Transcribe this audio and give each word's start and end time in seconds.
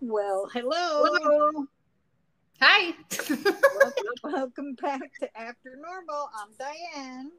Well, 0.00 0.48
hello. 0.52 1.04
Hello. 1.04 1.66
Hi. 2.60 2.94
welcome, 3.18 4.04
welcome 4.22 4.74
back 4.80 5.00
to 5.20 5.36
After 5.36 5.76
Normal. 5.76 6.30
I'm 6.38 6.50
Diane. 6.56 7.32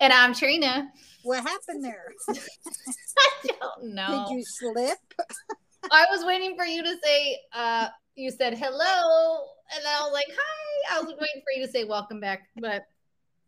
And 0.00 0.12
I'm 0.14 0.32
Trina. 0.32 0.90
What 1.24 1.42
happened 1.42 1.84
there? 1.84 2.14
I 2.30 3.48
don't 3.60 3.94
know. 3.94 4.24
Did 4.28 4.34
you 4.34 4.44
slip? 4.46 4.98
I 5.92 6.06
was 6.10 6.24
waiting 6.24 6.56
for 6.56 6.64
you 6.64 6.82
to 6.82 6.96
say, 7.04 7.38
uh, 7.52 7.88
you 8.14 8.30
said 8.30 8.56
hello. 8.56 9.38
And 9.74 9.84
then 9.84 9.92
I 9.94 10.00
was 10.00 10.12
like, 10.14 10.26
hi. 10.30 10.96
I 10.96 11.00
was 11.02 11.12
waiting 11.20 11.42
for 11.44 11.52
you 11.54 11.66
to 11.66 11.70
say 11.70 11.84
welcome 11.84 12.18
back. 12.18 12.48
But 12.58 12.86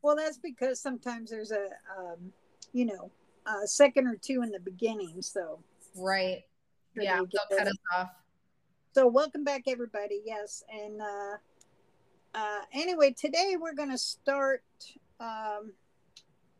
well, 0.03 0.15
that's 0.15 0.37
because 0.37 0.79
sometimes 0.83 1.31
there's 1.31 1.53
a, 1.53 1.69
um, 1.99 2.33
you 2.75 2.85
know, 2.85 3.11
a 3.47 3.67
second 3.67 4.09
or 4.09 4.17
two 4.17 4.43
in 4.43 4.51
the 4.51 4.61
beginning. 4.61 5.23
So, 5.23 5.61
right. 5.97 6.43
Yeah, 6.95 7.17
don't 7.17 7.59
cut 7.59 7.67
us 7.67 7.75
off. 7.97 8.11
So, 8.99 9.07
welcome 9.07 9.45
back, 9.45 9.63
everybody. 9.69 10.23
Yes, 10.27 10.65
and 10.69 11.01
uh, 11.01 11.37
uh, 12.35 12.63
anyway, 12.73 13.15
today 13.17 13.55
we're 13.57 13.77
going 13.77 13.93
to 13.93 13.97
start. 13.97 14.65
Um, 15.21 15.71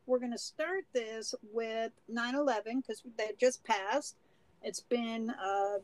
we're 0.07 0.21
going 0.21 0.31
to 0.31 0.39
start 0.39 0.85
this 0.93 1.35
with 1.53 1.91
9/11 2.09 2.77
because 2.77 3.03
that 3.17 3.41
just 3.41 3.65
passed. 3.65 4.15
It's 4.63 4.83
been 4.83 5.31
uh, 5.31 5.79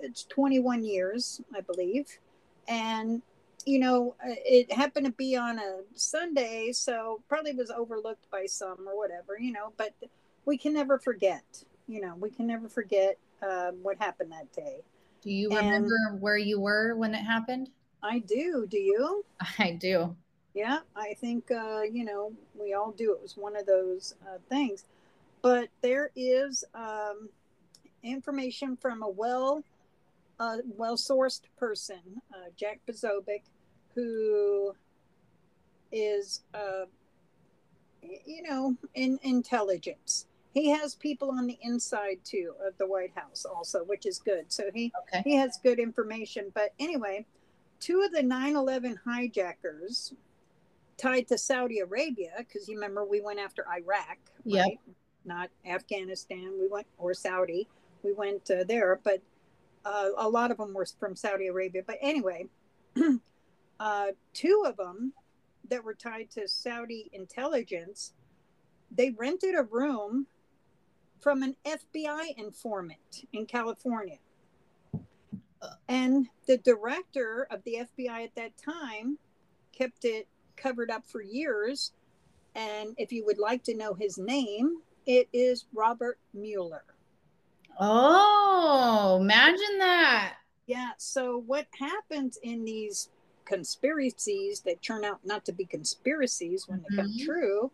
it's 0.00 0.24
21 0.24 0.82
years, 0.82 1.40
I 1.54 1.60
believe, 1.60 2.08
and 2.66 3.22
you 3.64 3.78
know 3.78 4.16
uh, 4.20 4.34
it 4.44 4.72
happened 4.72 5.06
to 5.06 5.12
be 5.12 5.36
on 5.36 5.60
a 5.60 5.82
Sunday, 5.94 6.72
so 6.72 7.22
probably 7.28 7.52
was 7.52 7.70
overlooked 7.70 8.28
by 8.32 8.46
some 8.46 8.88
or 8.88 8.98
whatever, 8.98 9.38
you 9.38 9.52
know. 9.52 9.72
But 9.76 9.94
we 10.46 10.58
can 10.58 10.72
never 10.72 10.98
forget. 10.98 11.44
You 11.86 12.00
know, 12.00 12.16
we 12.18 12.30
can 12.30 12.48
never 12.48 12.68
forget 12.68 13.18
um, 13.40 13.76
what 13.84 13.98
happened 13.98 14.32
that 14.32 14.52
day. 14.52 14.80
Do 15.26 15.32
you 15.32 15.48
remember 15.48 15.96
and 16.08 16.20
where 16.20 16.36
you 16.36 16.60
were 16.60 16.94
when 16.94 17.12
it 17.12 17.18
happened? 17.24 17.70
I 18.00 18.20
do. 18.20 18.64
Do 18.70 18.78
you? 18.78 19.24
I 19.58 19.72
do. 19.72 20.14
Yeah, 20.54 20.78
I 20.94 21.14
think 21.14 21.50
uh, 21.50 21.82
you 21.82 22.04
know 22.04 22.32
we 22.54 22.74
all 22.74 22.92
do. 22.92 23.12
It 23.12 23.20
was 23.20 23.36
one 23.36 23.56
of 23.56 23.66
those 23.66 24.14
uh, 24.22 24.38
things, 24.48 24.84
but 25.42 25.68
there 25.82 26.12
is 26.14 26.62
um, 26.76 27.28
information 28.04 28.76
from 28.76 29.02
a 29.02 29.08
well, 29.08 29.64
uh, 30.38 30.58
well 30.76 30.96
sourced 30.96 31.42
person, 31.58 32.22
uh, 32.32 32.50
Jack 32.56 32.78
Posobiec, 32.88 33.42
who 33.96 34.76
is, 35.90 36.42
uh, 36.54 36.84
you 38.00 38.42
know, 38.42 38.76
in 38.94 39.18
intelligence 39.24 40.26
he 40.56 40.70
has 40.70 40.94
people 40.94 41.30
on 41.30 41.46
the 41.46 41.58
inside 41.60 42.18
too 42.24 42.54
of 42.66 42.76
the 42.78 42.86
White 42.86 43.12
House 43.14 43.44
also, 43.44 43.84
which 43.84 44.06
is 44.06 44.18
good. 44.18 44.46
So 44.48 44.70
he 44.74 44.90
okay. 45.02 45.22
he 45.22 45.36
has 45.36 45.60
good 45.62 45.78
information. 45.78 46.50
But 46.54 46.72
anyway, 46.80 47.26
two 47.78 48.00
of 48.00 48.10
the 48.10 48.22
9/11 48.22 48.96
hijackers 49.04 50.14
tied 50.96 51.28
to 51.28 51.36
Saudi 51.36 51.80
Arabia 51.80 52.32
because 52.38 52.68
you 52.68 52.76
remember 52.76 53.04
we 53.04 53.20
went 53.20 53.38
after 53.38 53.66
Iraq, 53.68 54.16
right? 54.46 54.80
Not 55.26 55.50
Afghanistan. 55.66 56.54
We 56.58 56.68
went 56.68 56.86
or 56.96 57.12
Saudi. 57.12 57.68
We 58.02 58.14
went 58.14 58.50
uh, 58.50 58.64
there, 58.64 58.98
but 59.04 59.20
uh, 59.84 60.08
a 60.16 60.28
lot 60.28 60.50
of 60.50 60.56
them 60.56 60.72
were 60.72 60.86
from 60.98 61.16
Saudi 61.16 61.48
Arabia. 61.48 61.82
But 61.86 61.98
anyway, 62.00 62.46
uh, 63.80 64.06
two 64.32 64.64
of 64.66 64.78
them 64.78 65.12
that 65.68 65.84
were 65.84 65.94
tied 65.94 66.30
to 66.30 66.48
Saudi 66.48 67.10
intelligence, 67.12 68.14
they 68.90 69.10
rented 69.10 69.54
a 69.54 69.64
room 69.64 70.26
from 71.20 71.42
an 71.42 71.56
FBI 71.64 72.36
informant 72.36 73.24
in 73.32 73.46
California. 73.46 74.18
And 75.88 76.28
the 76.46 76.58
director 76.58 77.46
of 77.50 77.62
the 77.64 77.86
FBI 77.98 78.24
at 78.24 78.34
that 78.36 78.52
time 78.56 79.18
kept 79.72 80.04
it 80.04 80.28
covered 80.56 80.90
up 80.90 81.04
for 81.06 81.22
years. 81.22 81.92
And 82.54 82.94
if 82.98 83.12
you 83.12 83.24
would 83.26 83.38
like 83.38 83.62
to 83.64 83.74
know 83.74 83.94
his 83.94 84.18
name, 84.18 84.78
it 85.06 85.28
is 85.32 85.66
Robert 85.74 86.18
Mueller. 86.34 86.84
Oh, 87.78 89.18
imagine 89.20 89.78
that. 89.78 90.36
Yeah. 90.66 90.90
So, 90.96 91.42
what 91.46 91.66
happens 91.78 92.38
in 92.42 92.64
these 92.64 93.10
conspiracies 93.44 94.60
that 94.60 94.82
turn 94.82 95.04
out 95.04 95.20
not 95.24 95.44
to 95.44 95.52
be 95.52 95.64
conspiracies 95.64 96.66
when 96.66 96.80
mm-hmm. 96.80 96.96
they 96.96 97.02
come 97.02 97.12
mm-hmm. 97.12 97.24
true 97.24 97.70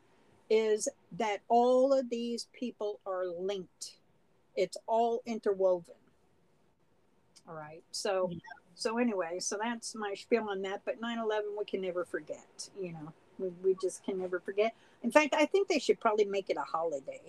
is 0.53 0.87
that 1.13 1.39
all 1.49 1.95
of 1.95 2.11
these 2.11 2.47
people 2.53 3.01
are 3.07 3.25
linked. 3.27 3.97
It's 4.55 4.77
all 4.87 5.23
interwoven. 5.25 5.95
All 7.49 7.55
right. 7.55 7.83
So 7.91 8.29
yeah. 8.31 8.39
so 8.75 8.99
anyway, 8.99 9.41
so 9.41 9.57
that's 9.61 9.95
my 9.95 10.13
spiel 10.13 10.47
on 10.51 10.61
that. 10.63 10.83
But 10.85 11.01
9-11 11.01 11.41
we 11.59 11.65
can 11.65 11.81
never 11.81 12.05
forget, 12.05 12.69
you 12.79 12.93
know. 12.93 13.15
We, 13.39 13.49
we 13.65 13.77
just 13.81 14.05
can 14.05 14.19
never 14.19 14.41
forget. 14.41 14.75
In 15.03 15.11
fact, 15.11 15.35
I 15.35 15.47
think 15.47 15.69
they 15.69 15.79
should 15.79 15.99
probably 15.99 16.27
make 16.27 16.51
it 16.51 16.59
a 16.59 16.63
holiday. 16.63 17.23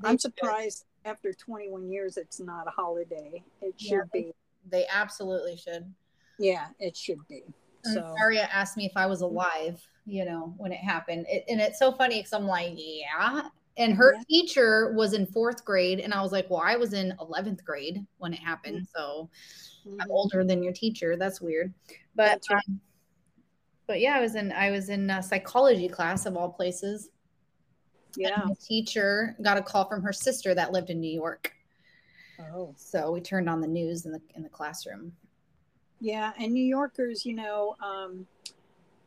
They 0.00 0.08
I'm 0.08 0.18
surprised 0.18 0.84
should. 1.04 1.10
after 1.10 1.32
21 1.32 1.90
years 1.90 2.18
it's 2.18 2.38
not 2.38 2.66
a 2.66 2.70
holiday. 2.70 3.42
It 3.62 3.80
should 3.80 3.90
yeah, 3.90 4.02
be. 4.12 4.34
They 4.68 4.84
absolutely 4.92 5.56
should. 5.56 5.90
Yeah, 6.38 6.66
it 6.78 6.98
should 6.98 7.26
be. 7.28 7.44
So 7.84 8.14
Aria 8.20 8.48
asked 8.52 8.76
me 8.76 8.86
if 8.86 8.92
I 8.96 9.06
was 9.06 9.20
alive, 9.20 9.80
you 10.06 10.24
know, 10.24 10.54
when 10.56 10.72
it 10.72 10.78
happened. 10.78 11.26
It, 11.28 11.44
and 11.48 11.60
it's 11.60 11.78
so 11.78 11.92
funny 11.92 12.18
because 12.18 12.32
I'm 12.32 12.46
like, 12.46 12.74
yeah. 12.76 13.48
And 13.76 13.94
her 13.94 14.14
yeah. 14.14 14.22
teacher 14.28 14.92
was 14.96 15.12
in 15.12 15.26
fourth 15.26 15.64
grade, 15.64 16.00
and 16.00 16.12
I 16.12 16.20
was 16.20 16.32
like, 16.32 16.50
well, 16.50 16.62
I 16.64 16.76
was 16.76 16.92
in 16.92 17.14
11th 17.20 17.64
grade 17.64 18.04
when 18.18 18.32
it 18.32 18.40
happened. 18.40 18.78
Mm-hmm. 18.78 18.98
So 18.98 19.30
mm-hmm. 19.86 20.00
I'm 20.00 20.10
older 20.10 20.44
than 20.44 20.62
your 20.62 20.72
teacher. 20.72 21.16
That's 21.16 21.40
weird. 21.40 21.72
But, 22.16 22.26
That's 22.26 22.50
right. 22.50 22.62
um, 22.68 22.80
but 23.86 24.00
yeah, 24.00 24.16
I 24.16 24.20
was 24.20 24.34
in, 24.34 24.52
I 24.52 24.70
was 24.70 24.88
in 24.88 25.10
psychology 25.22 25.88
class 25.88 26.26
of 26.26 26.36
all 26.36 26.50
places. 26.50 27.10
Yeah. 28.16 28.46
Teacher 28.66 29.36
got 29.42 29.58
a 29.58 29.62
call 29.62 29.88
from 29.88 30.02
her 30.02 30.12
sister 30.12 30.54
that 30.54 30.72
lived 30.72 30.90
in 30.90 31.00
New 31.00 31.12
York. 31.12 31.52
Oh. 32.52 32.74
So 32.76 33.12
we 33.12 33.20
turned 33.20 33.48
on 33.48 33.60
the 33.60 33.66
news 33.68 34.06
in 34.06 34.12
the 34.12 34.20
in 34.34 34.42
the 34.42 34.48
classroom 34.48 35.12
yeah, 36.00 36.32
and 36.38 36.52
New 36.52 36.64
Yorkers, 36.64 37.26
you 37.26 37.34
know, 37.34 37.76
um, 37.82 38.26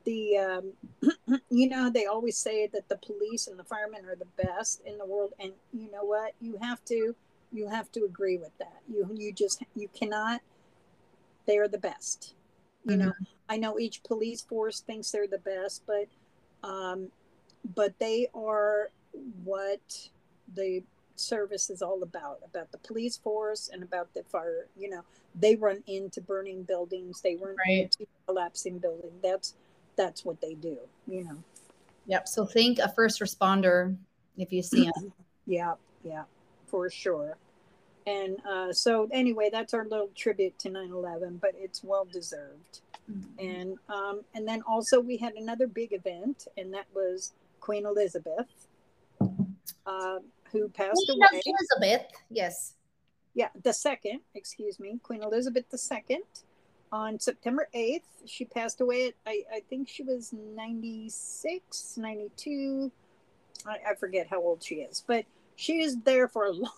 the 0.04 0.38
um, 0.38 0.74
you 1.50 1.70
know 1.70 1.90
they 1.90 2.06
always 2.06 2.38
say 2.38 2.68
that 2.68 2.90
the 2.90 2.98
police 2.98 3.48
and 3.48 3.58
the 3.58 3.64
firemen 3.64 4.06
are 4.06 4.16
the 4.16 4.44
best 4.44 4.82
in 4.86 4.98
the 4.98 5.06
world, 5.06 5.34
and 5.40 5.52
you 5.74 5.92
know 5.92 6.04
what? 6.04 6.34
You 6.42 6.58
have 6.62 6.84
to 6.86 7.16
you 7.52 7.68
have 7.68 7.92
to 7.94 8.04
agree 8.06 8.38
with 8.38 8.58
that. 8.60 8.82
You 8.92 9.10
you 9.14 9.32
just 9.32 9.64
you 9.76 9.88
cannot. 9.90 10.42
They 11.46 11.58
are 11.58 11.68
the 11.68 11.78
best. 11.78 12.34
You 12.86 12.92
mm-hmm. 12.92 13.08
know, 13.08 13.14
I 13.50 13.58
know 13.58 13.80
each 13.80 14.04
police 14.04 14.42
force 14.42 14.80
thinks 14.80 15.12
they're 15.12 15.28
the 15.28 15.38
best, 15.38 15.84
but 15.86 16.08
um, 16.68 17.08
but 17.76 17.98
they 18.00 18.28
are 18.34 18.90
what 19.44 20.10
the 20.56 20.84
service 21.16 21.70
is 21.70 21.82
all 21.82 22.02
about 22.02 22.40
about 22.44 22.72
the 22.72 22.78
police 22.80 23.18
force 23.18 23.70
and 23.72 23.84
about 23.84 24.12
the 24.16 24.24
fire 24.24 24.66
you 24.76 24.90
know 24.90 25.04
they 25.36 25.56
run 25.56 25.82
into 25.88 26.22
burning 26.22 26.64
buildings 26.64 27.22
they 27.22 27.36
run 27.36 27.56
right. 27.68 27.84
into 27.84 28.06
collapsing 28.28 28.78
buildings 28.78 29.14
that's 29.24 29.56
that's 29.96 30.26
what 30.26 30.40
they 30.42 30.54
do 30.56 30.78
you 31.08 31.24
know 31.24 31.38
yep 32.06 32.28
so 32.28 32.46
think 32.46 32.80
a 32.80 32.90
first 32.90 33.20
responder 33.22 33.96
if 34.38 34.52
you 34.52 34.62
see 34.62 34.86
them 34.96 35.14
yeah 35.46 35.74
yeah 36.04 36.24
for 36.68 36.90
sure 36.90 37.38
and 38.08 38.38
uh, 38.50 38.74
so 38.74 39.08
anyway 39.12 39.50
that's 39.52 39.74
our 39.74 39.86
little 39.86 40.10
tribute 40.16 40.58
to 40.58 40.70
9-11 40.70 41.40
but 41.40 41.52
it's 41.56 41.84
well 41.84 42.08
deserved 42.12 42.82
mm-hmm. 43.10 43.46
and 43.46 43.78
um, 43.90 44.22
and 44.34 44.48
then 44.48 44.62
also 44.68 45.00
we 45.00 45.18
had 45.18 45.34
another 45.34 45.68
big 45.68 45.94
event 45.94 46.48
and 46.58 46.74
that 46.74 46.86
was 46.94 47.34
queen 47.60 47.86
elizabeth 47.86 48.48
uh, 49.86 50.20
who 50.52 50.70
passed 50.70 51.04
Queen 51.08 51.18
away. 51.18 51.42
Elizabeth, 51.46 52.12
yes. 52.30 52.74
Yeah, 53.34 53.50
the 53.64 53.74
second, 53.74 54.22
excuse 54.36 54.80
me, 54.80 55.00
Queen 55.04 55.24
Elizabeth 55.24 55.66
II. 55.74 56.20
On 56.92 57.18
September 57.20 57.70
8th, 57.74 58.02
she 58.26 58.44
passed 58.44 58.82
away 58.82 59.08
at, 59.08 59.14
I, 59.26 59.44
I 59.54 59.62
think 59.70 59.88
she 59.88 60.04
was 60.04 60.34
96, 60.34 61.98
92. 61.98 62.92
I, 63.66 63.92
I 63.92 63.96
forget 63.96 64.28
how 64.30 64.42
old 64.42 64.62
she 64.62 64.76
is, 64.76 65.04
but 65.08 65.26
she 65.56 65.82
is 65.82 65.98
there 66.02 66.28
for 66.28 66.48
a 66.48 66.52
long 66.52 66.70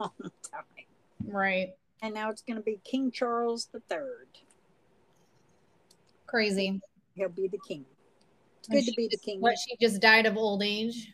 time. 0.00 0.86
Right. 1.24 1.74
And 2.02 2.12
now 2.12 2.30
it's 2.30 2.42
going 2.42 2.56
to 2.56 2.62
be 2.62 2.80
King 2.84 3.10
Charles 3.10 3.68
III. 3.74 3.98
Crazy. 6.26 6.80
He'll 7.14 7.28
be 7.30 7.48
the 7.48 7.60
king. 7.66 7.84
It's 8.58 8.68
good 8.68 8.84
to 8.84 8.92
be 8.96 9.08
the 9.10 9.16
king. 9.16 9.40
What, 9.40 9.56
she 9.58 9.76
just 9.80 10.00
died 10.00 10.26
of 10.26 10.36
old 10.36 10.62
age? 10.62 11.12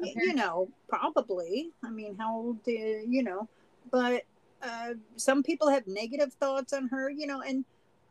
you 0.00 0.34
know, 0.34 0.68
probably. 0.88 1.70
I 1.84 1.90
mean, 1.90 2.16
how 2.18 2.36
old, 2.36 2.64
do, 2.64 2.72
you 2.72 3.22
know, 3.22 3.48
but 3.90 4.24
uh, 4.62 4.94
some 5.16 5.42
people 5.42 5.68
have 5.68 5.86
negative 5.86 6.32
thoughts 6.34 6.72
on 6.72 6.88
her, 6.88 7.10
you 7.10 7.26
know, 7.26 7.40
and 7.40 7.64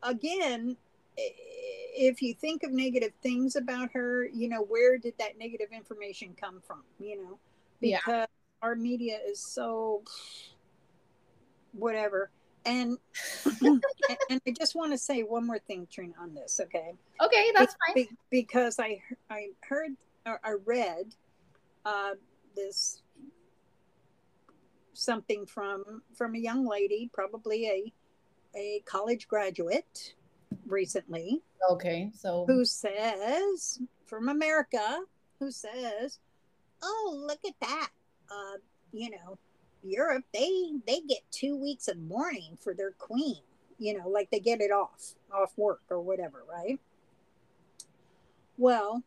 again, 0.03 0.75
if 1.17 2.21
you 2.21 2.33
think 2.33 2.63
of 2.63 2.71
negative 2.71 3.11
things 3.21 3.55
about 3.55 3.91
her, 3.91 4.25
you 4.25 4.47
know, 4.47 4.61
where 4.63 4.97
did 4.97 5.13
that 5.19 5.37
negative 5.37 5.69
information 5.71 6.35
come 6.39 6.61
from, 6.65 6.83
you 6.99 7.21
know, 7.21 7.37
because 7.79 8.01
yeah. 8.07 8.25
our 8.61 8.75
media 8.75 9.17
is 9.27 9.39
so 9.39 10.03
whatever. 11.73 12.29
and 12.65 12.97
and 13.61 14.41
I 14.47 14.51
just 14.51 14.75
want 14.75 14.91
to 14.91 14.97
say 14.97 15.23
one 15.23 15.47
more 15.47 15.59
thing, 15.59 15.87
Trina, 15.91 16.13
on 16.21 16.33
this, 16.33 16.59
okay? 16.63 16.93
Okay, 17.19 17.51
that's 17.55 17.75
fine. 17.87 17.95
Be, 17.95 18.09
because 18.29 18.79
I 18.79 19.01
I 19.29 19.47
heard 19.61 19.91
or 20.25 20.39
I 20.43 20.53
read 20.65 21.15
uh, 21.85 22.11
this 22.55 23.00
something 24.93 25.45
from 25.45 26.01
from 26.13 26.35
a 26.35 26.39
young 26.39 26.65
lady, 26.65 27.09
probably 27.13 27.67
a 27.67 27.93
a 28.55 28.83
college 28.85 29.27
graduate 29.27 30.15
recently. 30.65 31.41
Okay, 31.69 32.11
so 32.13 32.45
who 32.47 32.65
says 32.65 33.79
from 34.05 34.29
America, 34.29 34.99
who 35.39 35.51
says, 35.51 36.19
"Oh, 36.81 37.23
look 37.27 37.39
at 37.45 37.59
that! 37.61 37.89
Uh, 38.29 38.57
you 38.91 39.11
know, 39.11 39.37
Europe 39.83 40.25
they 40.33 40.71
they 40.85 41.01
get 41.01 41.19
two 41.31 41.55
weeks 41.55 41.87
of 41.87 41.97
mourning 41.97 42.57
for 42.59 42.73
their 42.73 42.91
queen. 42.91 43.41
You 43.79 43.97
know, 43.97 44.07
like 44.07 44.29
they 44.29 44.39
get 44.39 44.61
it 44.61 44.71
off 44.71 45.15
off 45.33 45.53
work 45.57 45.81
or 45.89 46.01
whatever, 46.01 46.43
right?" 46.49 46.79
Well, 48.57 49.03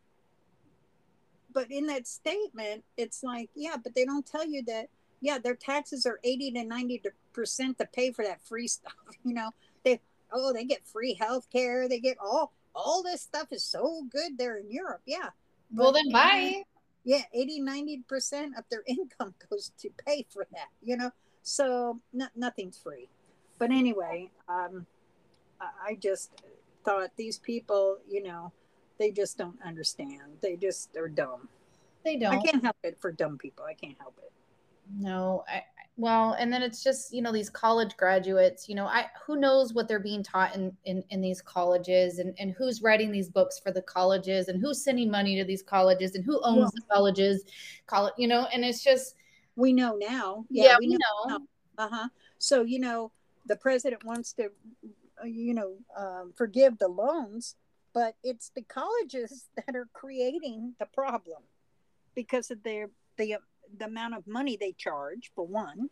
but 1.52 1.70
in 1.70 1.86
that 1.86 2.06
statement, 2.06 2.84
it's 2.96 3.22
like, 3.22 3.48
yeah, 3.54 3.76
but 3.82 3.94
they 3.94 4.04
don't 4.04 4.26
tell 4.26 4.44
you 4.44 4.64
that 4.64 4.88
yeah, 5.24 5.38
their 5.38 5.54
taxes 5.54 6.04
are 6.04 6.20
80 6.22 6.52
to 6.52 6.64
90 6.64 7.02
percent 7.32 7.78
to 7.78 7.86
pay 7.86 8.12
for 8.12 8.24
that 8.24 8.42
free 8.42 8.68
stuff. 8.68 8.92
You 9.24 9.32
know, 9.32 9.50
they 9.84 10.00
oh, 10.30 10.52
they 10.52 10.64
get 10.64 10.86
free 10.86 11.14
health 11.14 11.48
care, 11.50 11.88
they 11.88 11.98
get 11.98 12.18
all 12.22 12.52
all 12.74 13.02
this 13.02 13.22
stuff 13.22 13.48
is 13.52 13.64
so 13.64 14.02
good 14.10 14.36
there 14.36 14.58
in 14.58 14.70
Europe. 14.70 15.00
Yeah. 15.06 15.30
Well 15.74 15.92
then 15.92 16.12
bye. 16.12 16.64
Yeah, 17.04 17.22
80, 17.32 17.60
90 17.60 18.02
percent 18.06 18.58
of 18.58 18.64
their 18.70 18.82
income 18.86 19.34
goes 19.48 19.72
to 19.78 19.88
pay 20.06 20.26
for 20.28 20.46
that, 20.52 20.68
you 20.82 20.98
know. 20.98 21.10
So 21.42 22.00
no, 22.12 22.26
nothing's 22.36 22.76
free. 22.76 23.08
But 23.58 23.70
anyway, 23.70 24.30
um 24.46 24.86
I 25.58 25.94
just 25.94 26.32
thought 26.84 27.12
these 27.16 27.38
people, 27.38 27.96
you 28.06 28.22
know, 28.22 28.52
they 28.98 29.10
just 29.10 29.38
don't 29.38 29.56
understand. 29.64 30.36
They 30.42 30.56
just 30.56 30.94
are 30.98 31.08
dumb. 31.08 31.48
They 32.04 32.16
don't. 32.16 32.34
I 32.34 32.42
can't 32.42 32.62
help 32.62 32.76
it 32.82 32.98
for 33.00 33.10
dumb 33.10 33.38
people. 33.38 33.64
I 33.64 33.72
can't 33.72 33.96
help 33.98 34.18
it 34.18 34.24
no 34.92 35.44
I, 35.48 35.62
well 35.96 36.32
and 36.38 36.52
then 36.52 36.62
it's 36.62 36.82
just 36.82 37.12
you 37.12 37.22
know 37.22 37.32
these 37.32 37.50
college 37.50 37.96
graduates 37.96 38.68
you 38.68 38.74
know 38.74 38.86
i 38.86 39.06
who 39.24 39.36
knows 39.36 39.72
what 39.72 39.86
they're 39.86 40.00
being 40.00 40.22
taught 40.22 40.54
in 40.54 40.76
in, 40.84 41.04
in 41.10 41.20
these 41.20 41.40
colleges 41.40 42.18
and, 42.18 42.34
and 42.38 42.52
who's 42.52 42.82
writing 42.82 43.12
these 43.12 43.28
books 43.28 43.58
for 43.58 43.70
the 43.70 43.82
colleges 43.82 44.48
and 44.48 44.60
who's 44.60 44.82
sending 44.82 45.10
money 45.10 45.36
to 45.36 45.44
these 45.44 45.62
colleges 45.62 46.14
and 46.14 46.24
who 46.24 46.40
owns 46.42 46.72
the 46.72 46.82
colleges 46.92 47.44
college 47.86 48.14
you 48.18 48.26
know 48.26 48.46
and 48.52 48.64
it's 48.64 48.82
just 48.82 49.14
we 49.56 49.72
know 49.72 49.96
now. 49.96 50.44
Yeah, 50.50 50.64
yeah 50.64 50.76
we, 50.78 50.88
we, 50.88 50.92
know, 50.94 51.28
know. 51.28 51.46
uh-huh. 51.78 52.08
So 52.38 52.62
you 52.62 52.80
know 52.80 53.12
the 53.46 53.56
president 53.56 54.04
wants 54.04 54.32
to 54.34 54.50
uh, 55.22 55.26
you 55.26 55.54
know 55.54 55.76
um, 55.96 56.32
forgive 56.36 56.78
the 56.78 56.88
loans 56.88 57.56
but 57.92 58.16
it's 58.24 58.50
the 58.56 58.62
colleges 58.62 59.46
that 59.56 59.76
are 59.76 59.88
creating 59.92 60.74
the 60.78 60.86
problem 60.86 61.42
because 62.14 62.50
of 62.50 62.62
their 62.62 62.90
the 63.16 63.36
the 63.78 63.86
amount 63.86 64.14
of 64.14 64.26
money 64.26 64.56
they 64.58 64.72
charge 64.72 65.30
for 65.34 65.46
one. 65.46 65.88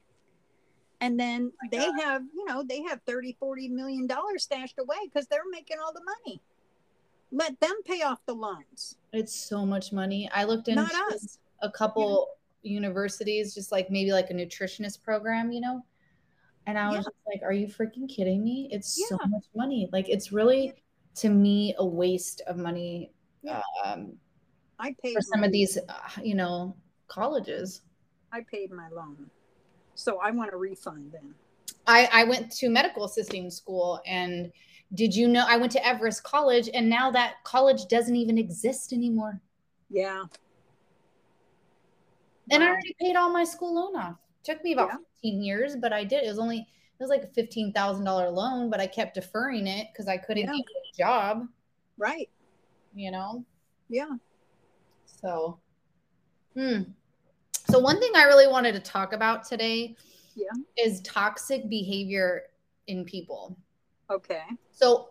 And 1.00 1.18
then 1.18 1.52
oh 1.52 1.68
they 1.70 1.78
God. 1.78 2.00
have 2.00 2.22
you 2.34 2.44
know 2.44 2.62
they 2.62 2.82
have 2.82 3.00
30 3.06 3.36
40 3.40 3.68
million 3.68 4.06
dollars 4.06 4.44
stashed 4.44 4.78
away 4.78 4.96
because 5.04 5.26
they're 5.26 5.40
making 5.50 5.78
all 5.84 5.92
the 5.92 6.02
money. 6.04 6.40
Let 7.32 7.58
them 7.60 7.74
pay 7.84 8.02
off 8.02 8.20
the 8.26 8.34
loans. 8.34 8.96
It's 9.12 9.34
so 9.34 9.64
much 9.66 9.92
money. 9.92 10.30
I 10.34 10.44
looked 10.44 10.68
into 10.68 10.88
a 11.62 11.70
couple 11.70 12.28
yeah. 12.62 12.72
universities 12.72 13.54
just 13.54 13.72
like 13.72 13.90
maybe 13.90 14.12
like 14.12 14.30
a 14.30 14.34
nutritionist 14.34 15.02
program 15.02 15.50
you 15.50 15.60
know? 15.60 15.84
And 16.66 16.78
i 16.78 16.86
was 16.86 16.98
yeah. 16.98 17.02
just 17.02 17.16
like 17.26 17.42
are 17.42 17.52
you 17.52 17.66
freaking 17.66 18.08
kidding 18.08 18.44
me? 18.44 18.68
It's 18.70 18.96
yeah. 18.98 19.16
so 19.16 19.26
much 19.26 19.46
money. 19.56 19.88
Like 19.92 20.08
it's 20.08 20.30
really 20.30 20.74
to 21.16 21.28
me 21.28 21.74
a 21.78 21.84
waste 21.84 22.42
of 22.46 22.56
money 22.56 23.10
um, 23.84 24.14
I 24.78 24.94
pay 25.02 25.14
for 25.14 25.20
some 25.20 25.44
of 25.44 25.52
these, 25.52 25.76
uh, 25.76 26.20
you 26.22 26.34
know, 26.34 26.76
colleges. 27.12 27.82
I 28.32 28.40
paid 28.50 28.72
my 28.72 28.88
loan. 28.88 29.30
So 29.94 30.18
I 30.18 30.30
want 30.30 30.52
a 30.52 30.56
refund 30.56 31.12
then. 31.12 31.34
I, 31.86 32.08
I 32.12 32.24
went 32.24 32.50
to 32.52 32.70
medical 32.70 33.04
assisting 33.04 33.50
school 33.50 34.00
and 34.06 34.50
did 34.94 35.14
you 35.14 35.28
know 35.28 35.44
I 35.48 35.56
went 35.56 35.72
to 35.72 35.86
Everest 35.86 36.22
College 36.22 36.68
and 36.72 36.88
now 36.88 37.10
that 37.10 37.34
college 37.44 37.86
doesn't 37.88 38.16
even 38.16 38.38
exist 38.38 38.92
anymore. 38.92 39.40
Yeah. 39.90 40.24
And 42.50 42.62
wow. 42.62 42.68
I 42.68 42.70
already 42.70 42.96
paid 43.00 43.16
all 43.16 43.30
my 43.30 43.44
school 43.44 43.74
loan 43.74 43.96
off. 43.96 44.16
Took 44.44 44.62
me 44.64 44.72
about 44.72 44.90
yeah. 44.92 44.98
15 45.22 45.42
years, 45.42 45.76
but 45.76 45.92
I 45.92 46.04
did. 46.04 46.24
It 46.24 46.28
was 46.28 46.38
only 46.38 46.58
it 46.58 47.02
was 47.02 47.10
like 47.10 47.24
a 47.24 47.28
fifteen 47.28 47.72
thousand 47.72 48.04
dollar 48.04 48.30
loan, 48.30 48.70
but 48.70 48.80
I 48.80 48.86
kept 48.86 49.14
deferring 49.14 49.66
it 49.66 49.88
because 49.92 50.08
I 50.08 50.16
couldn't 50.16 50.44
yeah. 50.44 50.52
get 50.52 50.62
a 50.62 50.96
job. 50.96 51.48
Right. 51.98 52.28
You 52.94 53.10
know? 53.10 53.44
Yeah. 53.88 54.10
So 55.06 55.58
hmm. 56.56 56.82
So, 57.72 57.78
one 57.78 57.98
thing 57.98 58.12
I 58.14 58.24
really 58.24 58.46
wanted 58.46 58.72
to 58.72 58.80
talk 58.80 59.14
about 59.14 59.44
today 59.44 59.96
yeah. 60.36 60.50
is 60.76 61.00
toxic 61.00 61.70
behavior 61.70 62.42
in 62.86 63.02
people. 63.02 63.56
Okay. 64.10 64.42
So, 64.72 65.08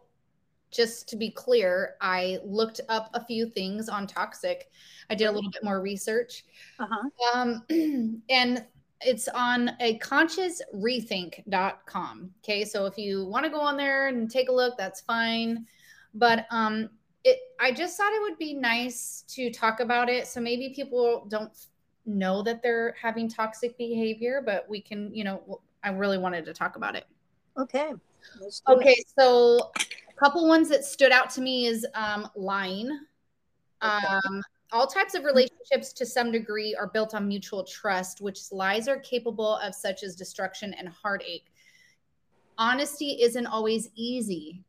just 0.69 1.09
to 1.09 1.15
be 1.15 1.31
clear, 1.31 1.95
I 2.01 2.37
looked 2.45 2.79
up 2.87 3.09
a 3.15 3.25
few 3.25 3.47
things 3.47 3.89
on 3.89 4.05
toxic. 4.05 4.69
I 5.09 5.15
did 5.15 5.25
a 5.25 5.31
little 5.31 5.49
bit 5.49 5.63
more 5.63 5.81
research. 5.81 6.45
Uh-huh. 6.77 7.09
Um, 7.33 7.63
and 8.29 8.63
it's 9.01 9.27
on 9.29 9.71
a 9.79 9.97
conscious 9.97 10.61
consciousrethink.com. 10.71 12.29
Okay. 12.43 12.63
So 12.63 12.85
if 12.85 12.95
you 12.95 13.25
want 13.25 13.43
to 13.43 13.49
go 13.49 13.59
on 13.59 13.75
there 13.75 14.09
and 14.09 14.29
take 14.29 14.49
a 14.49 14.53
look, 14.53 14.77
that's 14.77 15.01
fine. 15.01 15.65
But 16.13 16.45
um, 16.51 16.91
it, 17.23 17.39
I 17.59 17.71
just 17.71 17.97
thought 17.97 18.13
it 18.13 18.21
would 18.21 18.37
be 18.37 18.53
nice 18.53 19.23
to 19.29 19.49
talk 19.49 19.79
about 19.79 20.09
it. 20.09 20.27
So 20.27 20.39
maybe 20.39 20.73
people 20.75 21.25
don't 21.27 21.51
know 22.05 22.41
that 22.43 22.61
they're 22.61 22.95
having 23.01 23.29
toxic 23.29 23.77
behavior, 23.77 24.41
but 24.45 24.67
we 24.69 24.81
can, 24.81 25.13
you 25.13 25.23
know, 25.23 25.61
I 25.83 25.89
really 25.89 26.17
wanted 26.17 26.45
to 26.45 26.53
talk 26.53 26.75
about 26.75 26.95
it. 26.95 27.05
Okay. 27.57 27.93
Okay. 28.67 28.89
It. 28.91 29.05
So 29.17 29.71
a 29.77 30.13
couple 30.19 30.47
ones 30.47 30.69
that 30.69 30.85
stood 30.85 31.11
out 31.11 31.29
to 31.31 31.41
me 31.41 31.65
is 31.65 31.85
um, 31.95 32.27
lying. 32.35 32.87
Okay. 33.83 34.07
Um, 34.07 34.41
all 34.71 34.87
types 34.87 35.15
of 35.15 35.25
relationships 35.25 35.91
to 35.93 36.05
some 36.05 36.31
degree 36.31 36.75
are 36.75 36.87
built 36.87 37.13
on 37.13 37.27
mutual 37.27 37.63
trust, 37.63 38.21
which 38.21 38.51
lies 38.51 38.87
are 38.87 38.99
capable 38.99 39.57
of 39.57 39.75
such 39.75 40.03
as 40.03 40.15
destruction 40.15 40.73
and 40.73 40.87
heartache. 40.87 41.45
Honesty 42.57 43.17
isn't 43.21 43.47
always 43.47 43.89
easy, 43.95 44.63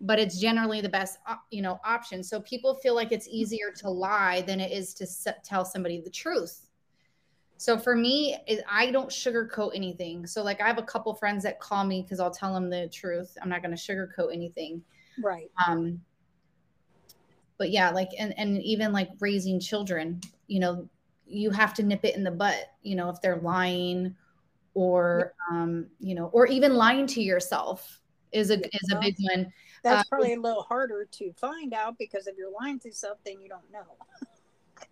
but 0.00 0.18
it's 0.18 0.38
generally 0.38 0.80
the 0.80 0.88
best, 0.88 1.18
you 1.50 1.62
know, 1.62 1.80
option. 1.84 2.22
So 2.22 2.40
people 2.40 2.74
feel 2.74 2.94
like 2.94 3.10
it's 3.10 3.28
easier 3.28 3.70
to 3.78 3.88
lie 3.88 4.42
than 4.42 4.60
it 4.60 4.72
is 4.72 4.92
to 4.94 5.06
tell 5.44 5.64
somebody 5.64 6.00
the 6.00 6.10
truth. 6.10 6.67
So 7.58 7.76
for 7.76 7.96
me, 7.96 8.36
I 8.70 8.92
don't 8.92 9.10
sugarcoat 9.10 9.72
anything. 9.74 10.28
So 10.28 10.44
like 10.44 10.60
I 10.60 10.68
have 10.68 10.78
a 10.78 10.82
couple 10.82 11.12
friends 11.12 11.42
that 11.42 11.58
call 11.58 11.84
me 11.84 12.02
because 12.02 12.20
I'll 12.20 12.30
tell 12.30 12.54
them 12.54 12.70
the 12.70 12.88
truth. 12.88 13.36
I'm 13.42 13.48
not 13.48 13.62
going 13.62 13.76
to 13.76 13.82
sugarcoat 13.82 14.32
anything. 14.32 14.82
Right. 15.22 15.50
Um. 15.66 16.00
But 17.58 17.70
yeah, 17.70 17.90
like 17.90 18.10
and 18.16 18.32
and 18.38 18.62
even 18.62 18.92
like 18.92 19.10
raising 19.18 19.58
children, 19.58 20.20
you 20.46 20.60
know, 20.60 20.88
you 21.26 21.50
have 21.50 21.74
to 21.74 21.82
nip 21.82 22.04
it 22.04 22.14
in 22.14 22.22
the 22.22 22.30
butt. 22.30 22.72
You 22.82 22.94
know, 22.94 23.10
if 23.10 23.20
they're 23.20 23.40
lying, 23.40 24.14
or 24.74 25.34
um, 25.50 25.88
you 25.98 26.14
know, 26.14 26.26
or 26.26 26.46
even 26.46 26.74
lying 26.74 27.08
to 27.08 27.20
yourself 27.20 28.00
is 28.30 28.50
a 28.50 28.58
is 28.58 28.92
a 28.92 29.00
big 29.00 29.16
one. 29.32 29.52
That's 29.82 30.02
uh, 30.02 30.08
probably 30.08 30.34
a 30.34 30.40
little 30.40 30.62
harder 30.62 31.08
to 31.10 31.32
find 31.32 31.74
out 31.74 31.98
because 31.98 32.28
if 32.28 32.36
you're 32.38 32.52
lying 32.52 32.78
to 32.80 32.88
yourself, 32.88 33.18
then 33.26 33.40
you 33.40 33.48
don't 33.48 33.68
know. 33.72 33.82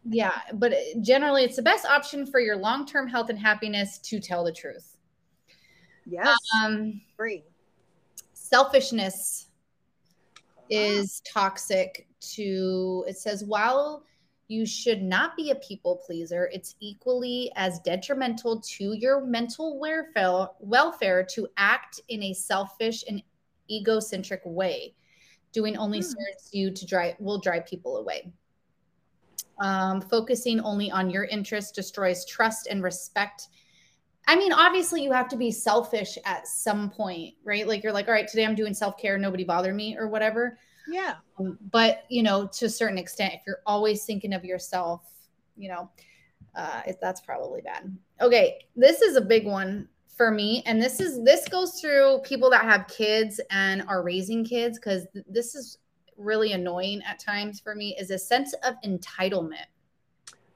yeah, 0.04 0.38
but 0.54 0.72
generally, 1.00 1.42
it's 1.42 1.56
the 1.56 1.62
best 1.62 1.86
option 1.86 2.26
for 2.26 2.40
your 2.40 2.56
long 2.56 2.86
term 2.86 3.08
health 3.08 3.30
and 3.30 3.38
happiness 3.38 3.98
to 3.98 4.20
tell 4.20 4.44
the 4.44 4.52
truth. 4.52 4.96
Yes. 6.06 6.36
Um, 6.62 7.00
Free. 7.16 7.44
Selfishness 8.32 9.46
is 10.70 11.20
toxic 11.32 12.06
to, 12.20 13.04
it 13.08 13.18
says, 13.18 13.44
while 13.44 14.04
you 14.48 14.64
should 14.64 15.02
not 15.02 15.36
be 15.36 15.50
a 15.50 15.56
people 15.56 15.96
pleaser, 16.06 16.48
it's 16.52 16.76
equally 16.80 17.50
as 17.56 17.80
detrimental 17.80 18.60
to 18.60 18.92
your 18.96 19.24
mental 19.24 19.78
welfare, 19.80 20.48
welfare 20.60 21.24
to 21.24 21.48
act 21.56 22.00
in 22.08 22.22
a 22.22 22.32
selfish 22.32 23.04
and 23.08 23.22
egocentric 23.70 24.42
way. 24.44 24.94
Doing 25.52 25.76
only 25.76 25.98
hmm. 25.98 26.04
serves 26.04 26.50
you 26.52 26.70
to 26.70 26.86
drive 26.86 27.16
will 27.18 27.40
drive 27.40 27.66
people 27.66 27.96
away. 27.96 28.32
Um, 29.58 30.00
focusing 30.00 30.60
only 30.60 30.90
on 30.90 31.08
your 31.08 31.24
interests 31.24 31.72
destroys 31.72 32.26
trust 32.26 32.66
and 32.66 32.82
respect. 32.82 33.48
I 34.28 34.36
mean, 34.36 34.52
obviously, 34.52 35.02
you 35.02 35.12
have 35.12 35.28
to 35.28 35.36
be 35.36 35.50
selfish 35.50 36.18
at 36.24 36.46
some 36.46 36.90
point, 36.90 37.34
right? 37.44 37.66
Like, 37.66 37.82
you're 37.82 37.92
like, 37.92 38.08
all 38.08 38.14
right, 38.14 38.28
today 38.28 38.44
I'm 38.44 38.54
doing 38.54 38.74
self 38.74 38.98
care, 38.98 39.18
nobody 39.18 39.44
bother 39.44 39.72
me 39.72 39.96
or 39.96 40.08
whatever. 40.08 40.58
Yeah. 40.88 41.14
Um, 41.38 41.58
but, 41.70 42.04
you 42.08 42.22
know, 42.22 42.46
to 42.54 42.66
a 42.66 42.70
certain 42.70 42.98
extent, 42.98 43.34
if 43.34 43.40
you're 43.46 43.60
always 43.66 44.04
thinking 44.04 44.32
of 44.32 44.44
yourself, 44.44 45.02
you 45.56 45.68
know, 45.68 45.90
uh, 46.54 46.82
it, 46.86 46.98
that's 47.00 47.20
probably 47.20 47.60
bad. 47.60 47.96
Okay. 48.20 48.58
This 48.76 49.02
is 49.02 49.16
a 49.16 49.20
big 49.20 49.46
one 49.46 49.88
for 50.16 50.30
me 50.30 50.62
and 50.64 50.80
this 50.80 50.98
is 50.98 51.22
this 51.24 51.46
goes 51.46 51.78
through 51.78 52.18
people 52.24 52.48
that 52.48 52.62
have 52.62 52.88
kids 52.88 53.38
and 53.50 53.82
are 53.86 54.02
raising 54.02 54.44
kids 54.44 54.78
because 54.78 55.06
th- 55.12 55.26
this 55.28 55.54
is 55.54 55.78
really 56.16 56.52
annoying 56.52 57.02
at 57.06 57.18
times 57.18 57.60
for 57.60 57.74
me 57.74 57.96
is 57.98 58.10
a 58.10 58.18
sense 58.18 58.54
of 58.64 58.74
entitlement 58.84 59.66